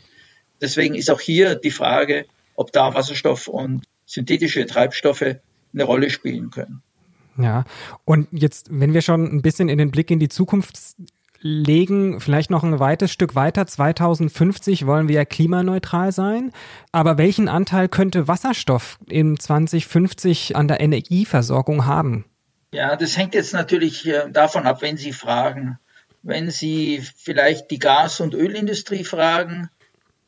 Deswegen 0.60 0.96
ist 0.96 1.10
auch 1.10 1.22
hier 1.22 1.56
die 1.56 1.72
Frage, 1.72 2.26
ob 2.56 2.72
da 2.72 2.94
Wasserstoff 2.94 3.48
und 3.48 3.84
synthetische 4.06 4.66
Treibstoffe 4.66 5.38
eine 5.74 5.84
Rolle 5.84 6.10
spielen 6.10 6.50
können. 6.52 6.82
Ja, 7.38 7.66
und 8.04 8.28
jetzt, 8.32 8.68
wenn 8.72 8.94
wir 8.94 9.02
schon 9.02 9.26
ein 9.26 9.42
bisschen 9.42 9.70
in 9.70 9.78
den 9.78 9.92
Blick 9.92 10.12
in 10.12 10.20
die 10.20 10.28
Zukunft 10.28 10.78
legen, 11.42 12.20
vielleicht 12.20 12.52
noch 12.52 12.64
ein 12.64 12.80
weites 12.80 13.12
Stück 13.12 13.36
weiter. 13.36 13.68
2050 13.68 14.86
wollen 14.86 15.08
wir 15.08 15.16
ja 15.16 15.26
klimaneutral 15.26 16.12
sein. 16.12 16.52
Aber 16.92 17.18
welchen 17.18 17.48
Anteil 17.48 17.90
könnte 17.90 18.28
Wasserstoff 18.28 19.00
in 19.08 19.40
2050 19.40 20.56
an 20.56 20.68
der 20.68 20.80
Energieversorgung 20.80 21.86
haben? 21.86 22.26
Ja, 22.74 22.96
das 22.96 23.18
hängt 23.18 23.34
jetzt 23.34 23.54
natürlich 23.54 24.08
äh, 24.08 24.30
davon 24.32 24.66
ab, 24.66 24.82
wenn 24.82 24.98
Sie 24.98 25.14
fragen. 25.14 25.78
Wenn 26.24 26.52
Sie 26.52 27.04
vielleicht 27.18 27.72
die 27.72 27.80
Gas- 27.80 28.22
und 28.22 28.34
Ölindustrie 28.34 29.04
fragen, 29.04 29.70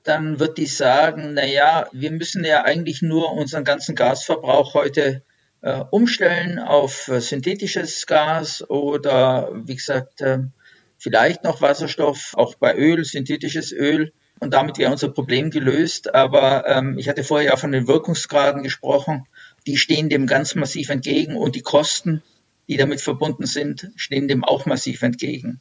dann 0.04 0.40
wird 0.40 0.58
die 0.58 0.66
sagen, 0.66 1.34
na 1.36 1.46
ja, 1.46 1.88
wir 1.94 2.12
müssen 2.12 2.44
ja 2.44 2.64
eigentlich 2.64 3.02
nur 3.02 3.32
unseren 3.34 3.64
ganzen 3.64 3.96
Gasverbrauch 3.96 4.74
heute 4.74 5.22
äh, 5.62 5.82
umstellen 5.92 6.60
auf 6.60 7.08
äh, 7.08 7.22
synthetisches 7.22 8.06
Gas 8.06 8.70
oder 8.70 9.50
wie 9.54 9.76
gesagt, 9.76 10.20
äh, 10.20 10.40
vielleicht 11.04 11.44
noch 11.44 11.62
Wasserstoff, 11.62 12.34
auch 12.36 12.56
bei 12.56 12.76
Öl, 12.76 13.04
synthetisches 13.04 13.74
Öl. 13.74 14.14
Und 14.40 14.54
damit 14.54 14.78
wäre 14.78 14.92
unser 14.92 15.10
Problem 15.10 15.52
gelöst. 15.52 16.16
Aber 16.16 16.66
ähm, 16.68 16.98
ich 16.98 17.10
hatte 17.10 17.26
vorher 17.26 17.52
ja 17.52 17.58
von 17.58 17.74
den 17.74 17.88
Wirkungsgraden 17.88 18.64
gesprochen. 18.64 19.28
Die 19.68 19.78
stehen 19.78 20.10
dem 20.10 20.28
ganz 20.28 20.56
massiv 20.56 20.90
entgegen 20.90 21.36
und 21.36 21.56
die 21.56 21.62
Kosten, 21.62 22.24
die 22.70 22.78
damit 22.78 23.02
verbunden 23.02 23.46
sind, 23.46 23.92
stehen 23.98 24.30
dem 24.30 24.46
auch 24.46 24.66
massiv 24.66 25.02
entgegen. 25.02 25.60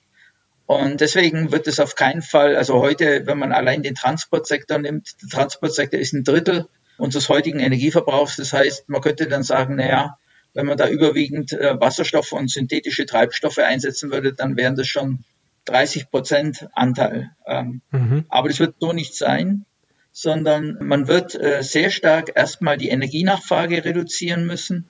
Und 0.66 1.00
deswegen 1.00 1.50
wird 1.50 1.66
es 1.66 1.80
auf 1.80 1.96
keinen 1.96 2.22
Fall, 2.22 2.56
also 2.56 2.80
heute, 2.80 3.26
wenn 3.26 3.38
man 3.38 3.52
allein 3.52 3.82
den 3.82 3.96
Transportsektor 3.96 4.78
nimmt, 4.78 5.20
der 5.22 5.28
Transportsektor 5.28 5.98
ist 5.98 6.14
ein 6.14 6.24
Drittel 6.24 6.68
unseres 6.98 7.28
heutigen 7.28 7.58
Energieverbrauchs. 7.58 8.36
Das 8.36 8.52
heißt, 8.52 8.88
man 8.88 9.00
könnte 9.00 9.26
dann 9.26 9.42
sagen, 9.42 9.74
naja, 9.74 10.18
wenn 10.54 10.66
man 10.66 10.78
da 10.78 10.88
überwiegend 10.88 11.52
äh, 11.52 11.80
Wasserstoffe 11.80 12.32
und 12.32 12.50
synthetische 12.50 13.06
Treibstoffe 13.06 13.58
einsetzen 13.58 14.12
würde, 14.12 14.32
dann 14.32 14.56
wären 14.56 14.76
das 14.76 14.86
schon 14.86 15.24
30 15.66 16.10
Prozent 16.10 16.68
Anteil. 16.72 17.30
Ähm, 17.46 17.82
mhm. 17.90 18.24
Aber 18.28 18.48
das 18.48 18.60
wird 18.60 18.76
so 18.80 18.92
nicht 18.92 19.14
sein, 19.14 19.64
sondern 20.12 20.78
man 20.80 21.08
wird 21.08 21.34
äh, 21.34 21.62
sehr 21.62 21.90
stark 21.90 22.32
erstmal 22.34 22.76
die 22.76 22.90
Energienachfrage 22.90 23.84
reduzieren 23.84 24.46
müssen. 24.46 24.88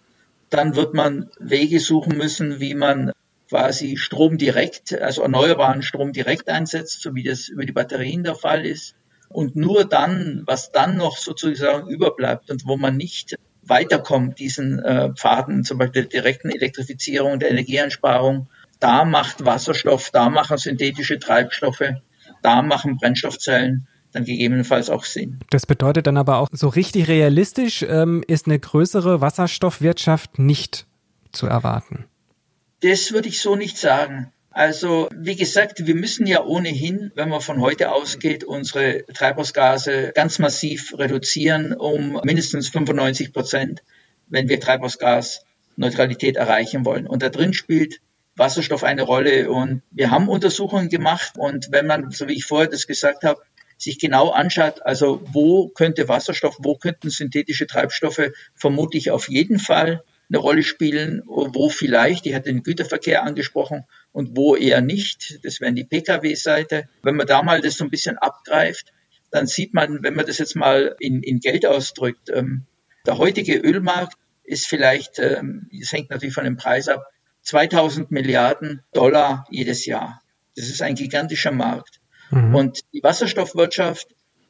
Dann 0.51 0.77
wird 0.77 0.95
man 0.95 1.31
Wege 1.39 1.81
suchen 1.81 2.17
müssen, 2.17 2.61
wie 2.61 2.75
man 2.75 3.13
quasi 3.49 3.97
Strom 3.97 4.39
direkt, 4.39 4.99
also 5.01 5.23
erneuerbaren 5.23 5.83
Strom 5.83 6.13
direkt 6.13 6.49
einsetzt, 6.49 7.03
so 7.03 7.15
wie 7.15 7.23
das 7.23 7.49
über 7.49 7.65
die 7.65 7.73
Batterien 7.73 8.25
der 8.25 8.35
Fall 8.35 8.67
ist. 8.67 8.95
Und 9.29 9.57
nur 9.57 9.85
dann, 9.85 10.43
was 10.47 10.73
dann 10.73 10.97
noch 10.97 11.17
sozusagen 11.17 11.89
überbleibt 11.89 12.51
und 12.51 12.67
wo 12.67 12.77
man 12.77 12.97
nicht 12.97 13.37
weiterkommt, 13.63 14.39
diesen 14.39 14.79
äh, 14.81 15.11
Pfaden, 15.15 15.65
zum 15.65 15.79
Beispiel 15.79 16.03
der 16.03 16.11
direkten 16.11 16.51
Elektrifizierung, 16.51 17.39
der 17.39 17.51
Energieeinsparung, 17.51 18.49
da 18.83 19.05
macht 19.05 19.45
Wasserstoff, 19.45 20.11
da 20.11 20.29
machen 20.29 20.59
synthetische 20.59 21.19
Treibstoffe, 21.19 21.95
da 22.43 22.63
machen 22.63 22.97
Brennstoffzellen 22.97 23.87
dann 24.13 24.25
gegebenenfalls 24.25 24.91
auch 24.91 25.05
Sinn. 25.05 25.39
Das 25.51 25.67
bedeutet 25.67 26.07
dann 26.07 26.17
aber 26.17 26.39
auch, 26.39 26.49
so 26.53 26.69
richtig 26.69 27.09
realistisch 27.09 27.83
ähm, 27.83 28.23
ist 28.27 28.47
eine 28.47 28.59
größere 28.59 29.21
Wasserstoffwirtschaft 29.21 30.39
nicht 30.39 30.87
zu 31.33 31.47
erwarten. 31.47 32.05
Das 32.81 33.13
würde 33.13 33.29
ich 33.29 33.41
so 33.41 33.57
nicht 33.57 33.79
sagen. 33.79 34.33
Also, 34.51 35.09
wie 35.17 35.37
gesagt, 35.37 35.87
wir 35.87 35.95
müssen 35.95 36.27
ja 36.27 36.45
ohnehin, 36.45 37.11
wenn 37.15 37.31
man 37.31 37.41
von 37.41 37.61
heute 37.61 37.91
ausgeht, 37.91 38.45
unsere 38.45 39.07
Treibhausgase 39.07 40.13
ganz 40.15 40.39
massiv 40.39 40.93
reduzieren 40.99 41.73
um 41.73 42.21
mindestens 42.23 42.69
95 42.69 43.33
Prozent, 43.33 43.83
wenn 44.29 44.49
wir 44.49 44.61
Treibhausgasneutralität 44.61 46.37
erreichen 46.37 46.85
wollen. 46.85 47.07
Und 47.07 47.23
da 47.23 47.31
drin 47.31 47.55
spielt 47.55 48.01
Wasserstoff 48.37 48.85
eine 48.85 49.03
Rolle. 49.03 49.51
Und 49.51 49.83
wir 49.91 50.11
haben 50.11 50.29
Untersuchungen 50.29 50.89
gemacht. 50.89 51.33
Und 51.37 51.71
wenn 51.71 51.87
man, 51.87 52.11
so 52.11 52.29
wie 52.29 52.35
ich 52.35 52.45
vorher 52.45 52.69
das 52.69 52.87
gesagt 52.87 53.25
habe, 53.25 53.41
sich 53.79 53.99
genau 53.99 54.31
anschaut, 54.31 54.83
also 54.85 55.23
wo 55.33 55.69
könnte 55.69 56.09
Wasserstoff, 56.09 56.57
wo 56.61 56.77
könnten 56.77 57.11
synthetische 57.11 57.67
Treibstoffe 57.67 58.31
vermutlich 58.55 59.11
auf 59.11 59.29
jeden 59.29 59.59
Fall 59.59 60.05
eine 60.29 60.39
Rolle 60.39 60.63
spielen, 60.63 61.23
wo 61.27 61.69
vielleicht, 61.69 62.27
ich 62.27 62.35
hatte 62.35 62.51
den 62.51 62.63
Güterverkehr 62.63 63.23
angesprochen 63.23 63.85
und 64.13 64.37
wo 64.37 64.57
eher 64.57 64.81
nicht, 64.81 65.41
das 65.45 65.61
wären 65.61 65.75
die 65.75 65.85
Pkw-Seite. 65.85 66.89
Wenn 67.03 67.17
man 67.17 67.27
da 67.27 67.43
mal 67.43 67.61
das 67.61 67.77
so 67.77 67.85
ein 67.85 67.91
bisschen 67.91 68.17
abgreift, 68.19 68.93
dann 69.31 69.47
sieht 69.47 69.75
man, 69.75 70.03
wenn 70.03 70.15
man 70.15 70.25
das 70.25 70.39
jetzt 70.39 70.57
mal 70.57 70.97
in, 71.01 71.23
in 71.23 71.41
Geld 71.41 71.67
ausdrückt, 71.67 72.31
ähm, 72.33 72.67
der 73.05 73.19
heutige 73.19 73.57
Ölmarkt 73.57 74.17
ist 74.45 74.67
vielleicht, 74.67 75.19
ähm, 75.19 75.69
das 75.79 75.93
hängt 75.93 76.11
natürlich 76.11 76.35
von 76.35 76.45
dem 76.45 76.57
Preis 76.57 76.89
ab, 76.89 77.05
2000 77.43 78.11
Milliarden 78.11 78.83
Dollar 78.93 79.47
jedes 79.51 79.87
Jahr. 79.87 80.23
Das 80.57 80.67
ist 80.69 80.83
ein 80.83 80.95
gigantischer 80.95 81.53
Markt. 81.53 82.01
Mhm. 82.31 82.55
Und 82.55 82.81
die 82.93 83.03
Wasserstoffwirtschaft, 83.03 84.09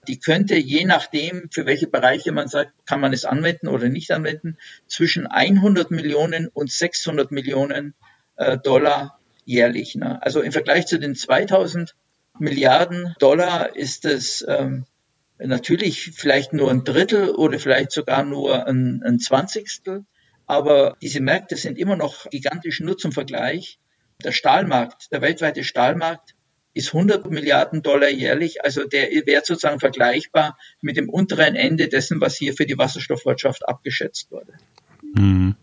die 0.08 0.18
könnte 0.18 0.56
je 0.56 0.84
nachdem, 0.84 1.48
für 1.52 1.66
welche 1.66 1.86
Bereiche 1.86 2.32
man 2.32 2.48
sagt, 2.48 2.72
kann 2.86 3.00
man 3.00 3.12
es 3.12 3.24
anwenden 3.24 3.68
oder 3.68 3.88
nicht 3.88 4.10
anwenden, 4.10 4.56
zwischen 4.86 5.26
100 5.26 5.90
Millionen 5.90 6.48
und 6.48 6.70
600 6.70 7.30
Millionen 7.30 7.94
äh, 8.36 8.58
Dollar 8.58 9.18
jährlich. 9.44 9.94
Ne? 9.94 10.22
Also 10.22 10.40
im 10.40 10.52
Vergleich 10.52 10.86
zu 10.86 10.98
den 10.98 11.14
2000 11.14 11.94
Milliarden 12.38 13.14
Dollar 13.18 13.76
ist 13.76 14.04
es 14.04 14.44
ähm, 14.48 14.86
natürlich 15.38 16.12
vielleicht 16.12 16.52
nur 16.52 16.70
ein 16.70 16.84
Drittel 16.84 17.30
oder 17.30 17.58
vielleicht 17.58 17.92
sogar 17.92 18.24
nur 18.24 18.66
ein, 18.66 19.02
ein 19.04 19.18
Zwanzigstel 19.18 20.04
aber 20.46 20.96
diese 21.02 21.20
Märkte 21.20 21.56
sind 21.56 21.78
immer 21.78 21.96
noch 21.96 22.28
gigantisch 22.30 22.80
nur 22.80 22.98
zum 22.98 23.12
Vergleich. 23.12 23.78
Der 24.24 24.32
Stahlmarkt, 24.32 25.12
der 25.12 25.22
weltweite 25.22 25.64
Stahlmarkt 25.64 26.34
ist 26.74 26.94
100 26.94 27.30
Milliarden 27.30 27.82
Dollar 27.82 28.10
jährlich. 28.10 28.64
Also 28.64 28.84
der 28.84 29.10
wäre 29.26 29.42
sozusagen 29.44 29.80
vergleichbar 29.80 30.56
mit 30.80 30.96
dem 30.96 31.08
unteren 31.08 31.54
Ende 31.54 31.88
dessen, 31.88 32.20
was 32.20 32.36
hier 32.36 32.54
für 32.54 32.66
die 32.66 32.78
Wasserstoffwirtschaft 32.78 33.68
abgeschätzt 33.68 34.30
wurde. 34.30 34.52
Mhm. 35.14 35.56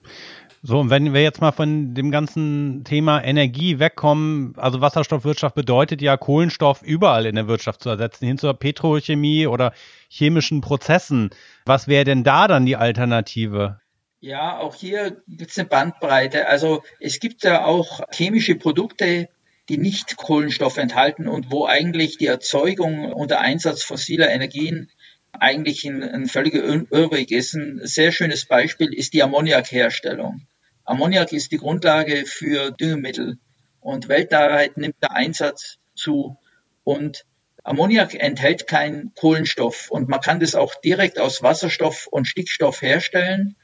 So, 0.62 0.80
und 0.80 0.90
wenn 0.90 1.14
wir 1.14 1.24
jetzt 1.24 1.40
mal 1.40 1.54
von 1.54 1.94
dem 1.94 2.12
ganzen 2.12 2.84
Thema 2.84 3.24
Energie 3.24 3.80
wegkommen, 3.80 4.54
also 4.58 4.82
Wasserstoffwirtschaft 4.82 5.56
bedeutet 5.56 6.02
ja, 6.02 6.18
Kohlenstoff 6.18 6.82
überall 6.82 7.26
in 7.26 7.36
der 7.36 7.48
Wirtschaft 7.48 7.82
zu 7.82 7.90
ersetzen, 7.90 8.28
hin 8.28 8.38
zur 8.38 8.54
Petrochemie 8.54 9.48
oder 9.48 9.72
chemischen 10.10 10.60
Prozessen. 10.60 11.30
Was 11.66 11.88
wäre 11.88 12.04
denn 12.04 12.26
da 12.26 12.50
dann 12.50 12.66
die 12.66 12.76
Alternative? 12.76 13.80
Ja, 14.22 14.58
auch 14.58 14.76
hier 14.76 15.22
gibt 15.28 15.52
es 15.52 15.58
eine 15.58 15.70
Bandbreite. 15.70 16.48
Also 16.48 16.84
es 17.00 17.20
gibt 17.20 17.44
ja 17.44 17.64
auch 17.64 18.02
chemische 18.12 18.56
Produkte, 18.56 19.30
die 19.70 19.78
nicht 19.78 20.18
Kohlenstoff 20.18 20.78
enthalten 20.78 21.28
und 21.30 21.52
wo 21.52 21.66
eigentlich 21.66 22.18
die 22.18 22.26
Erzeugung 22.26 23.14
unter 23.14 23.40
Einsatz 23.40 23.84
fossiler 23.84 24.30
Energien 24.30 24.92
eigentlich 25.32 25.86
ein, 25.86 26.04
ein 26.04 26.26
völliger 26.26 26.64
Irrweg 26.64 27.32
ist. 27.32 27.54
Ein 27.54 27.80
sehr 27.84 28.12
schönes 28.12 28.46
Beispiel 28.46 28.94
ist 28.94 29.14
die 29.14 29.24
Ammoniakherstellung. 29.24 30.48
Ammoniak 30.84 31.32
ist 31.32 31.54
die 31.54 31.58
Grundlage 31.58 32.26
für 32.26 32.72
Düngemittel 32.72 33.38
und 33.80 34.10
weltweit 34.10 34.76
nimmt 34.76 34.96
der 35.02 35.12
Einsatz 35.12 35.78
zu 35.96 36.36
und 36.84 37.26
Ammoniak 37.64 38.16
enthält 38.16 38.68
keinen 38.68 39.14
Kohlenstoff 39.14 39.92
und 39.92 40.10
man 40.10 40.20
kann 40.20 40.42
das 40.42 40.56
auch 40.56 40.76
direkt 40.82 41.20
aus 41.20 41.42
Wasserstoff 41.42 42.08
und 42.08 42.28
Stickstoff 42.28 42.82
herstellen 42.82 43.56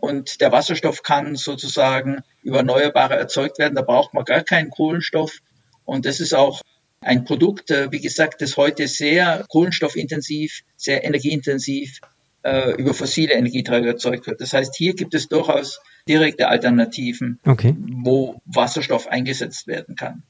und 0.00 0.40
der 0.40 0.52
Wasserstoff 0.52 1.02
kann 1.02 1.36
sozusagen 1.36 2.20
über 2.42 2.58
Erneuerbare 2.58 3.16
erzeugt 3.16 3.58
werden. 3.58 3.74
Da 3.74 3.82
braucht 3.82 4.14
man 4.14 4.24
gar 4.24 4.42
keinen 4.42 4.70
Kohlenstoff 4.70 5.40
und 5.84 6.06
das 6.06 6.20
ist 6.20 6.34
auch 6.34 6.62
ein 7.00 7.24
Produkt, 7.24 7.70
äh, 7.70 7.90
wie 7.92 8.00
gesagt, 8.00 8.42
das 8.42 8.56
heute 8.56 8.88
sehr 8.88 9.44
kohlenstoffintensiv, 9.48 10.62
sehr 10.76 11.04
energieintensiv 11.04 12.00
äh, 12.42 12.72
über 12.72 12.94
fossile 12.94 13.34
Energieträger 13.34 13.88
erzeugt 13.88 14.26
wird. 14.26 14.40
Das 14.40 14.52
heißt, 14.52 14.74
hier 14.74 14.94
gibt 14.94 15.14
es 15.14 15.28
durchaus 15.28 15.80
direkte 16.08 16.48
Alternativen, 16.48 17.38
okay. 17.46 17.74
wo 17.78 18.40
Wasserstoff 18.44 19.08
eingesetzt 19.08 19.66
werden 19.66 19.96
kann. 19.96 20.22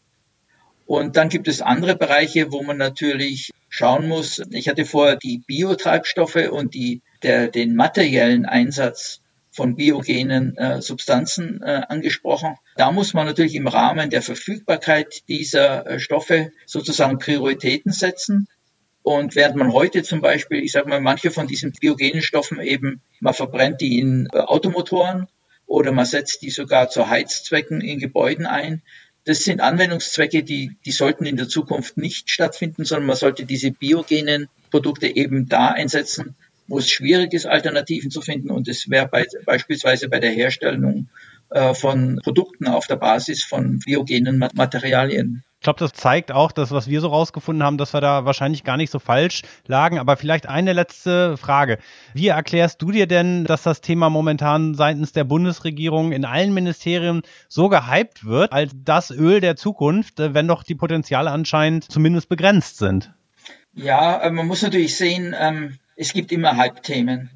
Und 0.87 1.17
dann 1.17 1.29
gibt 1.29 1.49
es 1.49 1.63
andere 1.63 1.97
Bereiche, 1.97 2.53
wo 2.53 2.63
man 2.63 2.77
natürlich 2.77 3.51
schauen 3.69 4.07
muss. 4.07 4.41
Ich 4.51 4.69
hatte 4.69 4.85
vorher 4.85 5.17
die 5.17 5.43
Biotreibstoffe 5.47 6.49
und 6.51 6.75
die, 6.75 7.03
der, 7.23 7.49
den 7.49 7.75
materiellen 7.75 8.47
Einsatz 8.47 9.21
von 9.57 9.75
biogenen 9.75 10.57
äh, 10.57 10.83
Substanzen 10.83 11.63
äh, 11.63 11.83
angesprochen. 11.89 12.57
Da 12.77 12.93
muss 12.93 13.15
man 13.15 13.27
natürlich 13.27 13.55
im 13.55 13.67
Rahmen 13.67 14.11
der 14.11 14.21
Verfügbarkeit 14.21 15.23
dieser 15.29 15.87
äh, 15.87 15.99
Stoffe 15.99 16.53
sozusagen 16.67 17.19
Prioritäten 17.19 17.91
setzen. 17.91 18.49
Und 19.03 19.35
während 19.35 19.57
man 19.57 19.73
heute 19.73 20.03
zum 20.03 20.21
Beispiel, 20.21 20.63
ich 20.63 20.73
sage 20.73 20.89
mal, 20.89 21.01
manche 21.01 21.31
von 21.31 21.47
diesen 21.47 21.73
biogenen 21.73 22.23
Stoffen 22.23 22.61
eben, 22.61 23.01
man 23.21 23.35
verbrennt 23.35 23.81
die 23.81 23.99
in 23.99 24.29
äh, 24.33 24.39
Automotoren 24.41 25.27
oder 25.67 25.91
man 25.91 26.05
setzt 26.05 26.43
die 26.43 26.51
sogar 26.51 26.91
zu 26.91 27.09
Heizzwecken 27.09 27.81
in 27.81 27.99
Gebäuden 27.99 28.47
ein. 28.47 28.83
Das 29.25 29.39
sind 29.39 29.61
Anwendungszwecke, 29.61 30.43
die, 30.45 30.77
die 30.85 30.93
sollten 30.93 31.25
in 31.25 31.37
der 31.37 31.49
Zukunft 31.49 31.97
nicht 31.97 32.31
stattfinden, 32.31 32.85
sondern 32.85 33.07
man 33.07 33.17
sollte 33.17 33.47
diese 33.47 33.71
biogenen 33.71 34.49
Produkte 34.71 35.17
eben 35.17 35.49
da 35.49 35.69
einsetzen, 35.69 36.37
wo 36.69 36.79
es 36.79 36.91
schwierig 36.91 37.33
ist, 37.33 37.47
Alternativen 37.47 38.11
zu 38.11 38.21
finden. 38.21 38.51
Und 38.51 38.69
es 38.69 38.91
wäre 38.91 39.09
bei, 39.09 39.27
beispielsweise 39.45 40.09
bei 40.09 40.21
der 40.21 40.31
Herstellung 40.31 41.09
äh, 41.51 41.75
von 41.75 42.21
Produkten 42.23 42.67
auf 42.67 42.87
der 42.87 42.97
Basis 42.97 43.45
von 43.45 43.79
biogenen 43.79 44.39
Materialien. 44.55 45.45
Ich 45.59 45.63
glaube, 45.63 45.79
das 45.79 45.93
zeigt 45.93 46.31
auch, 46.31 46.53
dass 46.53 46.71
was 46.71 46.89
wir 46.89 47.01
so 47.01 47.09
rausgefunden 47.09 47.65
haben, 47.65 47.79
dass 47.79 47.95
wir 47.95 48.01
da 48.01 48.25
wahrscheinlich 48.25 48.63
gar 48.63 48.77
nicht 48.77 48.91
so 48.91 48.99
falsch 48.99 49.43
lagen. 49.67 49.99
Aber 49.99 50.17
vielleicht 50.17 50.49
eine 50.49 50.73
letzte 50.73 51.37
Frage. 51.37 51.79
Wie 52.15 52.29
erklärst 52.29 52.83
du 52.83 52.91
dir 52.91 53.07
denn, 53.07 53.45
dass 53.45 53.63
das 53.63 53.81
Thema 53.81 54.11
momentan 54.11 54.75
seitens 54.75 55.13
der 55.13 55.25
Bundesregierung 55.25 56.13
in 56.13 56.25
allen 56.25 56.53
Ministerien 56.53 57.23
so 57.49 57.69
gehypt 57.69 58.25
wird, 58.25 58.53
als 58.53 58.73
das 58.85 59.11
Öl 59.11 59.41
der 59.41 59.57
Zukunft, 59.57 60.21
äh, 60.21 60.35
wenn 60.35 60.49
doch 60.49 60.63
die 60.63 60.75
Potenziale 60.75 61.31
anscheinend 61.31 61.91
zumindest 61.91 62.29
begrenzt 62.29 62.79
sind? 62.79 63.13
Ja, 63.73 64.21
äh, 64.23 64.31
man 64.31 64.47
muss 64.47 64.63
natürlich 64.63 64.97
sehen, 64.97 65.35
ähm, 65.39 65.79
es 65.97 66.13
gibt 66.13 66.31
immer 66.31 66.57
Halbthemen. 66.57 67.31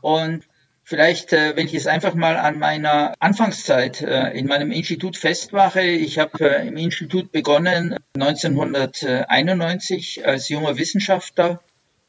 Und 0.00 0.42
vielleicht, 0.82 1.32
äh, 1.32 1.54
wenn 1.56 1.66
ich 1.66 1.72
jetzt 1.72 1.86
einfach 1.88 2.14
mal 2.14 2.36
an 2.36 2.58
meiner 2.58 3.14
Anfangszeit 3.18 4.02
äh, 4.02 4.30
in 4.30 4.46
meinem 4.46 4.72
Institut 4.72 5.16
festmache, 5.16 5.82
ich 5.82 6.18
habe 6.18 6.40
äh, 6.40 6.66
im 6.66 6.76
Institut 6.76 7.30
begonnen 7.32 7.96
1991 8.14 10.26
als 10.26 10.48
junger 10.48 10.78
Wissenschaftler 10.78 11.60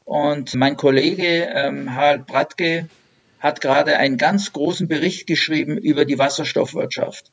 und 0.04 0.54
mein 0.54 0.78
Kollege 0.78 1.50
ähm, 1.52 1.94
Harald 1.94 2.26
Bratke 2.26 2.88
hat 3.40 3.60
gerade 3.60 3.98
einen 3.98 4.16
ganz 4.16 4.54
großen 4.54 4.88
Bericht 4.88 5.26
geschrieben 5.26 5.76
über 5.76 6.06
die 6.06 6.18
Wasserstoffwirtschaft. 6.18 7.30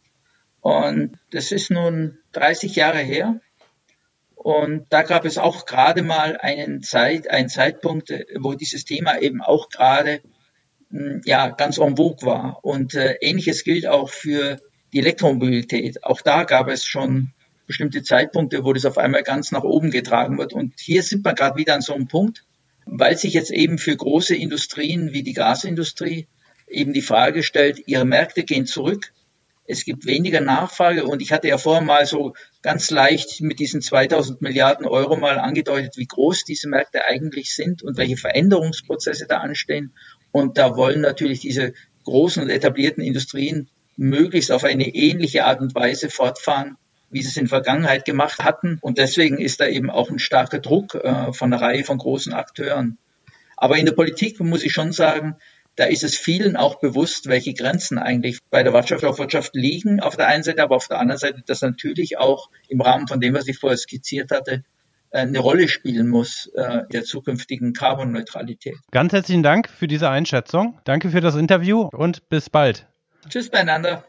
Und 0.59 1.17
das 1.31 1.53
ist 1.53 1.71
nun 1.71 2.17
30 2.33 2.75
Jahre 2.75 2.99
her. 2.99 3.39
Und 4.45 4.85
da 4.91 5.01
gab 5.01 5.25
es 5.25 5.39
auch 5.39 5.65
gerade 5.65 6.03
mal 6.03 6.37
einen 6.37 6.83
Zeit, 6.83 7.31
einen 7.31 7.49
Zeitpunkt, 7.49 8.13
wo 8.39 8.53
dieses 8.53 8.85
Thema 8.85 9.19
eben 9.19 9.41
auch 9.41 9.69
gerade 9.69 10.21
hm, 10.91 11.23
ja 11.25 11.49
ganz 11.49 11.79
en 11.79 11.97
vogue 11.97 12.27
war. 12.27 12.59
Und 12.61 12.93
äh, 12.93 13.15
ähnliches 13.21 13.63
gilt 13.63 13.87
auch 13.87 14.11
für 14.11 14.59
die 14.93 14.99
Elektromobilität. 14.99 16.03
Auch 16.03 16.21
da 16.21 16.43
gab 16.43 16.67
es 16.67 16.85
schon 16.85 17.31
bestimmte 17.65 18.03
Zeitpunkte, 18.03 18.63
wo 18.63 18.71
das 18.73 18.85
auf 18.85 18.99
einmal 18.99 19.23
ganz 19.23 19.51
nach 19.51 19.63
oben 19.63 19.89
getragen 19.89 20.37
wird. 20.37 20.53
Und 20.53 20.79
hier 20.79 21.01
sind 21.01 21.25
wir 21.25 21.33
gerade 21.33 21.57
wieder 21.57 21.73
an 21.73 21.81
so 21.81 21.95
einem 21.95 22.07
Punkt, 22.07 22.43
weil 22.85 23.17
sich 23.17 23.33
jetzt 23.33 23.49
eben 23.49 23.79
für 23.79 23.97
große 23.97 24.35
Industrien 24.35 25.11
wie 25.11 25.23
die 25.23 25.33
Gasindustrie 25.33 26.27
eben 26.67 26.93
die 26.93 27.01
Frage 27.01 27.41
stellt, 27.41 27.87
ihre 27.87 28.05
Märkte 28.05 28.43
gehen 28.43 28.67
zurück 28.67 29.11
es 29.67 29.83
gibt 29.85 30.05
weniger 30.05 30.41
Nachfrage 30.41 31.05
und 31.05 31.21
ich 31.21 31.31
hatte 31.31 31.47
ja 31.47 31.57
vorher 31.57 31.83
mal 31.83 32.05
so 32.05 32.33
ganz 32.65 32.89
leicht 32.89 33.41
mit 33.41 33.59
diesen 33.59 33.79
2000 33.79 34.41
Milliarden 34.41 34.87
Euro 34.87 35.17
mal 35.17 35.37
angedeutet, 35.37 35.97
wie 35.97 36.07
groß 36.07 36.45
diese 36.45 36.67
Märkte 36.67 37.05
eigentlich 37.05 37.53
sind 37.53 37.83
und 37.83 37.95
welche 37.95 38.17
Veränderungsprozesse 38.17 39.27
da 39.27 39.37
anstehen. 39.37 39.93
Und 40.31 40.57
da 40.57 40.75
wollen 40.75 41.01
natürlich 41.01 41.41
diese 41.41 41.73
großen 42.05 42.41
und 42.41 42.49
etablierten 42.49 43.03
Industrien 43.03 43.69
möglichst 43.97 44.51
auf 44.51 44.63
eine 44.63 44.87
ähnliche 44.87 45.45
Art 45.45 45.61
und 45.61 45.75
Weise 45.75 46.09
fortfahren, 46.09 46.77
wie 47.11 47.21
sie 47.21 47.27
es 47.27 47.37
in 47.37 47.43
der 47.43 47.49
Vergangenheit 47.49 48.03
gemacht 48.03 48.39
hatten. 48.39 48.79
Und 48.81 48.97
deswegen 48.97 49.37
ist 49.37 49.59
da 49.59 49.67
eben 49.67 49.91
auch 49.91 50.09
ein 50.09 50.17
starker 50.17 50.57
Druck 50.57 50.95
äh, 50.95 51.33
von 51.33 51.53
einer 51.53 51.61
Reihe 51.61 51.83
von 51.83 51.99
großen 51.99 52.33
Akteuren. 52.33 52.97
Aber 53.57 53.77
in 53.77 53.85
der 53.85 53.93
Politik 53.93 54.39
muss 54.39 54.63
ich 54.63 54.73
schon 54.73 54.91
sagen, 54.91 55.35
da 55.75 55.85
ist 55.85 56.03
es 56.03 56.17
vielen 56.17 56.55
auch 56.55 56.79
bewusst, 56.79 57.27
welche 57.27 57.53
Grenzen 57.53 57.97
eigentlich 57.97 58.39
bei 58.49 58.63
der 58.63 58.73
Wasserstoffwirtschaft 58.73 59.55
liegen 59.55 59.99
auf 59.99 60.15
der 60.15 60.27
einen 60.27 60.43
Seite, 60.43 60.63
aber 60.63 60.75
auf 60.75 60.87
der 60.87 60.99
anderen 60.99 61.19
Seite, 61.19 61.43
dass 61.45 61.61
natürlich 61.61 62.17
auch 62.17 62.49
im 62.69 62.81
Rahmen 62.81 63.07
von 63.07 63.19
dem, 63.19 63.33
was 63.33 63.47
ich 63.47 63.57
vorher 63.57 63.77
skizziert 63.77 64.31
hatte, 64.31 64.63
äh, 65.11 65.19
eine 65.19 65.39
Rolle 65.39 65.67
spielen 65.67 66.07
muss 66.07 66.49
äh, 66.55 66.83
der 66.91 67.03
zukünftigen 67.03 67.73
Carbonneutralität. 67.73 68.77
Ganz 68.91 69.11
herzlichen 69.13 69.43
Dank 69.43 69.69
für 69.69 69.87
diese 69.87 70.09
Einschätzung. 70.09 70.79
Danke 70.85 71.09
für 71.09 71.21
das 71.21 71.35
Interview 71.35 71.89
und 71.91 72.29
bis 72.29 72.49
bald. 72.49 72.87
Tschüss 73.29 73.49
beieinander. 73.49 74.05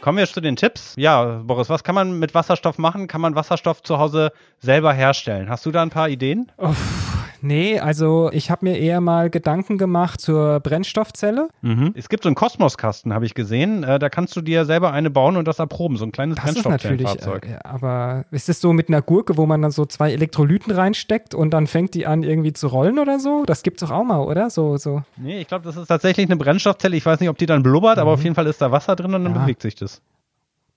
Kommen 0.00 0.16
wir 0.16 0.26
zu 0.26 0.40
den 0.40 0.56
Tipps. 0.56 0.94
Ja, 0.96 1.42
Boris, 1.44 1.68
was 1.68 1.84
kann 1.84 1.94
man 1.94 2.18
mit 2.18 2.34
Wasserstoff 2.34 2.78
machen? 2.78 3.06
Kann 3.06 3.20
man 3.20 3.34
Wasserstoff 3.34 3.82
zu 3.82 3.98
Hause 3.98 4.32
selber 4.58 4.94
herstellen? 4.94 5.50
Hast 5.50 5.66
du 5.66 5.70
da 5.70 5.82
ein 5.82 5.90
paar 5.90 6.08
Ideen? 6.08 6.50
Uff 6.56 7.19
Nee, 7.42 7.78
also 7.78 8.30
ich 8.32 8.50
habe 8.50 8.66
mir 8.66 8.78
eher 8.78 9.00
mal 9.00 9.30
Gedanken 9.30 9.78
gemacht 9.78 10.20
zur 10.20 10.60
Brennstoffzelle. 10.60 11.48
Mhm. 11.62 11.92
Es 11.94 12.08
gibt 12.08 12.24
so 12.24 12.28
einen 12.28 12.36
Kosmoskasten, 12.36 13.14
habe 13.14 13.24
ich 13.26 13.34
gesehen. 13.34 13.82
Äh, 13.82 13.98
da 13.98 14.08
kannst 14.08 14.36
du 14.36 14.40
dir 14.40 14.64
selber 14.64 14.92
eine 14.92 15.10
bauen 15.10 15.36
und 15.36 15.48
das 15.48 15.58
erproben. 15.58 15.96
So 15.96 16.04
ein 16.04 16.12
kleines 16.12 16.36
das 16.36 16.44
Brennstoffzellenfahrzeug. 16.44 17.46
Äh, 17.46 17.58
aber 17.64 18.24
ist 18.30 18.48
es 18.48 18.60
so 18.60 18.72
mit 18.72 18.88
einer 18.88 19.02
Gurke, 19.02 19.36
wo 19.36 19.46
man 19.46 19.62
dann 19.62 19.70
so 19.70 19.86
zwei 19.86 20.12
Elektrolyten 20.12 20.72
reinsteckt 20.72 21.34
und 21.34 21.50
dann 21.50 21.66
fängt 21.66 21.94
die 21.94 22.06
an 22.06 22.22
irgendwie 22.22 22.52
zu 22.52 22.66
rollen 22.66 22.98
oder 22.98 23.18
so? 23.18 23.44
Das 23.46 23.62
gibt's 23.62 23.80
doch 23.80 23.90
auch 23.90 24.04
mal, 24.04 24.20
oder? 24.20 24.50
So, 24.50 24.76
so. 24.76 25.02
Nee, 25.16 25.40
ich 25.40 25.48
glaube, 25.48 25.64
das 25.64 25.76
ist 25.76 25.88
tatsächlich 25.88 26.26
eine 26.26 26.36
Brennstoffzelle. 26.36 26.96
Ich 26.96 27.06
weiß 27.06 27.20
nicht, 27.20 27.30
ob 27.30 27.38
die 27.38 27.46
dann 27.46 27.62
blubbert, 27.62 27.96
mhm. 27.96 28.02
aber 28.02 28.12
auf 28.12 28.22
jeden 28.22 28.34
Fall 28.34 28.46
ist 28.46 28.60
da 28.60 28.70
Wasser 28.70 28.96
drin 28.96 29.14
und 29.14 29.24
dann 29.24 29.34
ja. 29.34 29.40
bewegt 29.42 29.62
sich 29.62 29.74
das. 29.74 30.02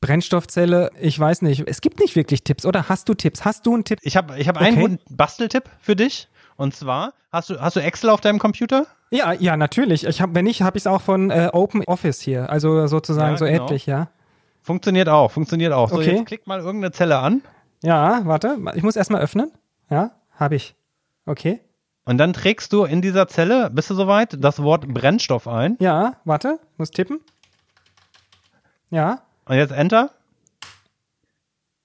Brennstoffzelle, 0.03 0.91
ich 0.99 1.18
weiß 1.18 1.43
nicht. 1.43 1.64
Es 1.66 1.80
gibt 1.80 2.01
nicht 2.01 2.18
wirklich 2.18 2.43
Tipps, 2.43 2.66
oder? 2.66 2.89
Hast 2.89 3.07
du 3.07 3.14
Tipps? 3.14 3.45
Hast 3.45 3.66
du 3.66 3.74
einen 3.74 3.86
Tipp? 3.86 3.99
Ich 4.01 4.18
habe 4.18 4.38
ich 4.38 4.49
hab 4.49 4.57
okay. 4.57 4.66
einen 4.66 4.80
guten 4.80 4.99
Basteltipp 5.09 5.70
für 5.80 5.95
dich. 5.95 6.28
Und 6.56 6.76
zwar, 6.76 7.14
hast 7.32 7.49
du, 7.49 7.60
hast 7.60 7.76
du 7.76 7.82
Excel 7.82 8.10
auf 8.10 8.22
deinem 8.22 8.39
Computer? 8.39 8.86
Ja, 9.10 9.34
ja, 9.34 9.58
natürlich. 9.58 10.06
Ich 10.06 10.22
hab, 10.22 10.34
wenn 10.34 10.45
nicht, 10.45 10.62
habe 10.62 10.78
ich 10.78 10.84
es 10.84 10.88
auch 10.88 11.01
von 11.01 11.30
äh, 11.30 11.49
Open 11.54 11.84
Office 11.86 12.22
hier. 12.22 12.49
Also 12.49 12.88
sozusagen 12.88 13.34
ja, 13.34 13.38
so 13.38 13.45
genau. 13.45 13.66
ähnlich, 13.66 13.86
ja. 13.86 14.10
Funktioniert 14.62 15.10
auch, 15.10 15.32
funktioniert 15.32 15.74
auch. 15.74 15.89
So, 15.89 15.97
okay. 15.97 16.16
jetzt 16.16 16.26
klick 16.26 16.47
mal 16.47 16.60
irgendeine 16.60 16.91
Zelle 16.91 17.20
an. 17.20 17.41
Ja, 17.84 18.22
warte. 18.24 18.58
Ich 18.76 18.84
muss 18.84 18.95
erstmal 18.95 19.22
öffnen. 19.22 19.51
Ja, 19.89 20.12
habe 20.39 20.56
ich. 20.56 20.76
Okay. 21.26 21.60
Und 22.06 22.18
dann 22.18 22.34
trägst 22.34 22.74
du 22.74 22.86
in 22.86 23.01
dieser 23.01 23.28
Zelle, 23.28 23.70
bist 23.70 23.89
du 23.89 23.95
soweit, 23.95 24.38
das 24.43 24.62
Wort 24.62 24.88
Brennstoff 24.88 25.47
ein. 25.47 25.78
Ja, 25.80 26.18
warte, 26.26 26.60
muss 26.78 26.91
tippen. 26.91 27.20
Ja. 28.89 29.22
Und 29.45 29.56
jetzt 29.56 29.72
Enter. 29.72 30.12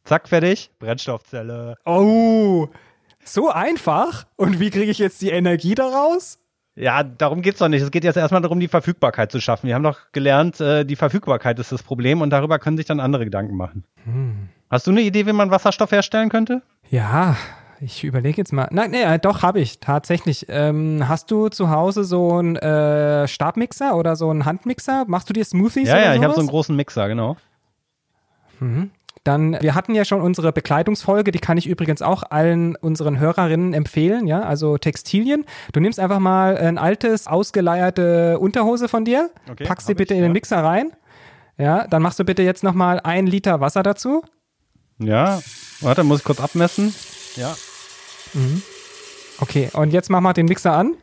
Zack, 0.04 0.28
fertig. 0.28 0.70
Brennstoffzelle. 0.78 1.76
Oh, 1.84 2.68
so 3.32 3.50
einfach? 3.50 4.26
Und 4.36 4.60
wie 4.60 4.70
kriege 4.70 4.90
ich 4.90 4.98
jetzt 4.98 5.22
die 5.22 5.30
Energie 5.30 5.74
daraus? 5.74 6.38
Ja, 6.74 7.02
darum 7.02 7.42
geht's 7.42 7.58
doch 7.58 7.68
nicht. 7.68 7.82
Es 7.82 7.90
geht 7.90 8.04
jetzt 8.04 8.16
erstmal 8.16 8.40
darum, 8.40 8.60
die 8.60 8.68
Verfügbarkeit 8.68 9.32
zu 9.32 9.40
schaffen. 9.40 9.66
Wir 9.66 9.74
haben 9.74 9.82
doch 9.82 9.98
gelernt, 10.12 10.60
äh, 10.60 10.84
die 10.84 10.94
Verfügbarkeit 10.94 11.58
ist 11.58 11.72
das 11.72 11.82
Problem 11.82 12.22
und 12.22 12.30
darüber 12.30 12.60
können 12.60 12.76
sich 12.76 12.86
dann 12.86 13.00
andere 13.00 13.24
Gedanken 13.24 13.56
machen. 13.56 13.84
Hm. 14.04 14.48
Hast 14.70 14.86
du 14.86 14.92
eine 14.92 15.00
Idee, 15.00 15.26
wie 15.26 15.32
man 15.32 15.50
Wasserstoff 15.50 15.90
herstellen 15.90 16.28
könnte? 16.28 16.62
Ja, 16.88 17.36
ich 17.80 18.04
überlege 18.04 18.38
jetzt 18.38 18.52
mal. 18.52 18.68
Nein, 18.70 18.92
nee, 18.92 19.18
doch, 19.18 19.42
habe 19.42 19.60
ich, 19.60 19.80
tatsächlich. 19.80 20.46
Ähm, 20.48 21.08
hast 21.08 21.30
du 21.30 21.48
zu 21.48 21.70
Hause 21.70 22.04
so 22.04 22.36
einen 22.36 22.56
äh, 22.56 23.26
Stabmixer 23.26 23.96
oder 23.96 24.14
so 24.14 24.30
einen 24.30 24.44
Handmixer? 24.44 25.04
Machst 25.08 25.28
du 25.28 25.32
dir 25.32 25.44
Smoothies? 25.44 25.88
Ja, 25.88 25.96
ja, 25.96 26.02
sowas? 26.04 26.16
ich 26.16 26.22
habe 26.22 26.34
so 26.34 26.40
einen 26.40 26.48
großen 26.48 26.76
Mixer, 26.76 27.08
genau. 27.08 27.36
Mhm. 28.60 28.90
Dann, 29.28 29.60
wir 29.60 29.74
hatten 29.74 29.94
ja 29.94 30.06
schon 30.06 30.22
unsere 30.22 30.52
Bekleidungsfolge, 30.52 31.32
die 31.32 31.38
kann 31.38 31.58
ich 31.58 31.66
übrigens 31.66 32.00
auch 32.00 32.22
allen 32.30 32.76
unseren 32.76 33.18
Hörerinnen 33.18 33.74
empfehlen, 33.74 34.26
ja, 34.26 34.40
also 34.40 34.78
Textilien. 34.78 35.44
Du 35.74 35.80
nimmst 35.80 36.00
einfach 36.00 36.18
mal 36.18 36.56
ein 36.56 36.78
altes, 36.78 37.26
ausgeleierte 37.26 38.38
Unterhose 38.38 38.88
von 38.88 39.04
dir, 39.04 39.28
okay, 39.50 39.64
packst 39.64 39.86
sie 39.86 39.92
bitte 39.92 40.14
ich, 40.14 40.18
in 40.18 40.22
den 40.22 40.32
Mixer 40.32 40.64
rein, 40.64 40.92
ja, 41.58 41.86
dann 41.88 42.00
machst 42.00 42.18
du 42.18 42.24
bitte 42.24 42.42
jetzt 42.42 42.62
nochmal 42.62 43.00
ein 43.04 43.26
Liter 43.26 43.60
Wasser 43.60 43.82
dazu. 43.82 44.22
Ja, 44.98 45.42
warte, 45.82 46.04
muss 46.04 46.20
ich 46.20 46.24
kurz 46.24 46.40
abmessen. 46.40 46.94
Ja. 47.36 47.54
Mhm. 48.32 48.62
Okay, 49.40 49.68
und 49.74 49.92
jetzt 49.92 50.08
mach 50.08 50.22
mal 50.22 50.32
den 50.32 50.46
Mixer 50.46 50.72
an. 50.72 50.94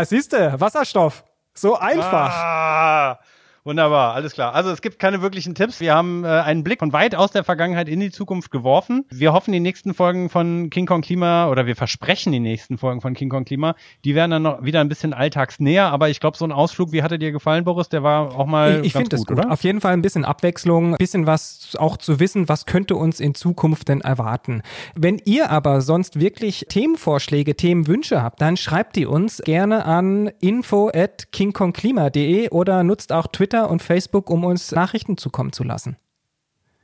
Ja, 0.00 0.06
siehst 0.06 0.32
du, 0.32 0.58
Wasserstoff. 0.58 1.24
So 1.52 1.76
einfach. 1.76 2.32
Ah. 2.34 3.19
Wunderbar, 3.62 4.14
alles 4.14 4.32
klar. 4.32 4.54
Also 4.54 4.70
es 4.70 4.80
gibt 4.80 4.98
keine 4.98 5.20
wirklichen 5.20 5.54
Tipps. 5.54 5.80
Wir 5.80 5.94
haben 5.94 6.24
äh, 6.24 6.28
einen 6.28 6.64
Blick 6.64 6.78
von 6.78 6.94
weit 6.94 7.14
aus 7.14 7.30
der 7.30 7.44
Vergangenheit 7.44 7.90
in 7.90 8.00
die 8.00 8.10
Zukunft 8.10 8.50
geworfen. 8.50 9.04
Wir 9.10 9.34
hoffen, 9.34 9.52
die 9.52 9.60
nächsten 9.60 9.92
Folgen 9.92 10.30
von 10.30 10.70
King 10.70 10.86
Kong 10.86 11.02
Klima 11.02 11.48
oder 11.48 11.66
wir 11.66 11.76
versprechen 11.76 12.32
die 12.32 12.40
nächsten 12.40 12.78
Folgen 12.78 13.02
von 13.02 13.12
King 13.12 13.28
Kong 13.28 13.44
Klima, 13.44 13.74
die 14.04 14.14
werden 14.14 14.30
dann 14.30 14.42
noch 14.42 14.64
wieder 14.64 14.80
ein 14.80 14.88
bisschen 14.88 15.12
alltagsnäher. 15.12 15.90
Aber 15.90 16.08
ich 16.08 16.20
glaube, 16.20 16.38
so 16.38 16.46
ein 16.46 16.52
Ausflug, 16.52 16.92
wie 16.92 17.02
hatte 17.02 17.18
dir 17.18 17.32
gefallen, 17.32 17.64
Boris? 17.64 17.90
Der 17.90 18.02
war 18.02 18.34
auch 18.34 18.46
mal 18.46 18.80
ich, 18.80 18.86
ich 18.86 18.92
ganz 18.94 19.10
gut, 19.10 19.26
gut, 19.26 19.38
oder? 19.38 19.50
Auf 19.50 19.62
jeden 19.62 19.82
Fall 19.82 19.92
ein 19.92 20.02
bisschen 20.02 20.24
Abwechslung, 20.24 20.94
ein 20.94 20.98
bisschen 20.98 21.26
was 21.26 21.76
auch 21.78 21.98
zu 21.98 22.18
wissen, 22.18 22.48
was 22.48 22.64
könnte 22.64 22.96
uns 22.96 23.20
in 23.20 23.34
Zukunft 23.34 23.88
denn 23.88 24.00
erwarten. 24.00 24.62
Wenn 24.94 25.20
ihr 25.26 25.50
aber 25.50 25.82
sonst 25.82 26.18
wirklich 26.18 26.64
Themenvorschläge, 26.70 27.56
Themenwünsche 27.56 28.22
habt, 28.22 28.40
dann 28.40 28.56
schreibt 28.56 28.96
die 28.96 29.04
uns 29.04 29.42
gerne 29.44 29.84
an 29.84 30.30
info 30.40 30.90
at 30.94 31.30
kingkongklima.de 31.30 32.48
oder 32.48 32.84
nutzt 32.84 33.12
auch 33.12 33.26
Twitter 33.26 33.49
Twitter 33.50 33.68
und 33.68 33.82
Facebook, 33.82 34.30
um 34.30 34.44
uns 34.44 34.70
Nachrichten 34.70 35.16
zukommen 35.16 35.52
zu 35.52 35.64
lassen. 35.64 35.96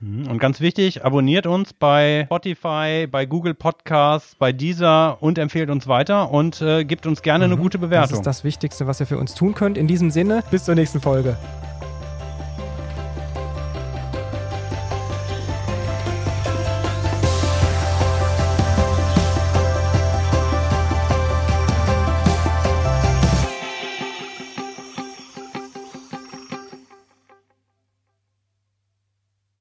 Mhm. 0.01 0.27
Und 0.27 0.39
ganz 0.39 0.61
wichtig, 0.61 1.05
abonniert 1.05 1.47
uns 1.47 1.73
bei 1.73 2.25
Spotify, 2.27 3.07
bei 3.09 3.25
Google 3.25 3.55
Podcasts, 3.55 4.35
bei 4.35 4.53
Deezer 4.53 5.17
und 5.23 5.39
empfehlt 5.39 5.71
uns 5.71 5.87
weiter 5.87 6.31
und 6.33 6.61
äh, 6.61 6.85
gibt 6.85 7.07
uns 7.07 7.23
gerne 7.23 7.47
mhm. 7.47 7.53
eine 7.53 7.63
gute 7.63 7.79
Bewertung. 7.79 8.11
Das 8.11 8.19
ist 8.19 8.27
das 8.27 8.45
Wichtigste, 8.45 8.87
was 8.89 9.01
ihr 9.01 9.07
für 9.07 9.19
uns 9.19 9.35
tun 9.35 9.55
könnt. 9.55 9.79
In 9.79 9.87
diesem 9.87 10.11
Sinne, 10.11 10.43
bis 10.51 10.65
zur 10.65 10.75
nächsten 10.75 11.01
Folge. 11.01 11.37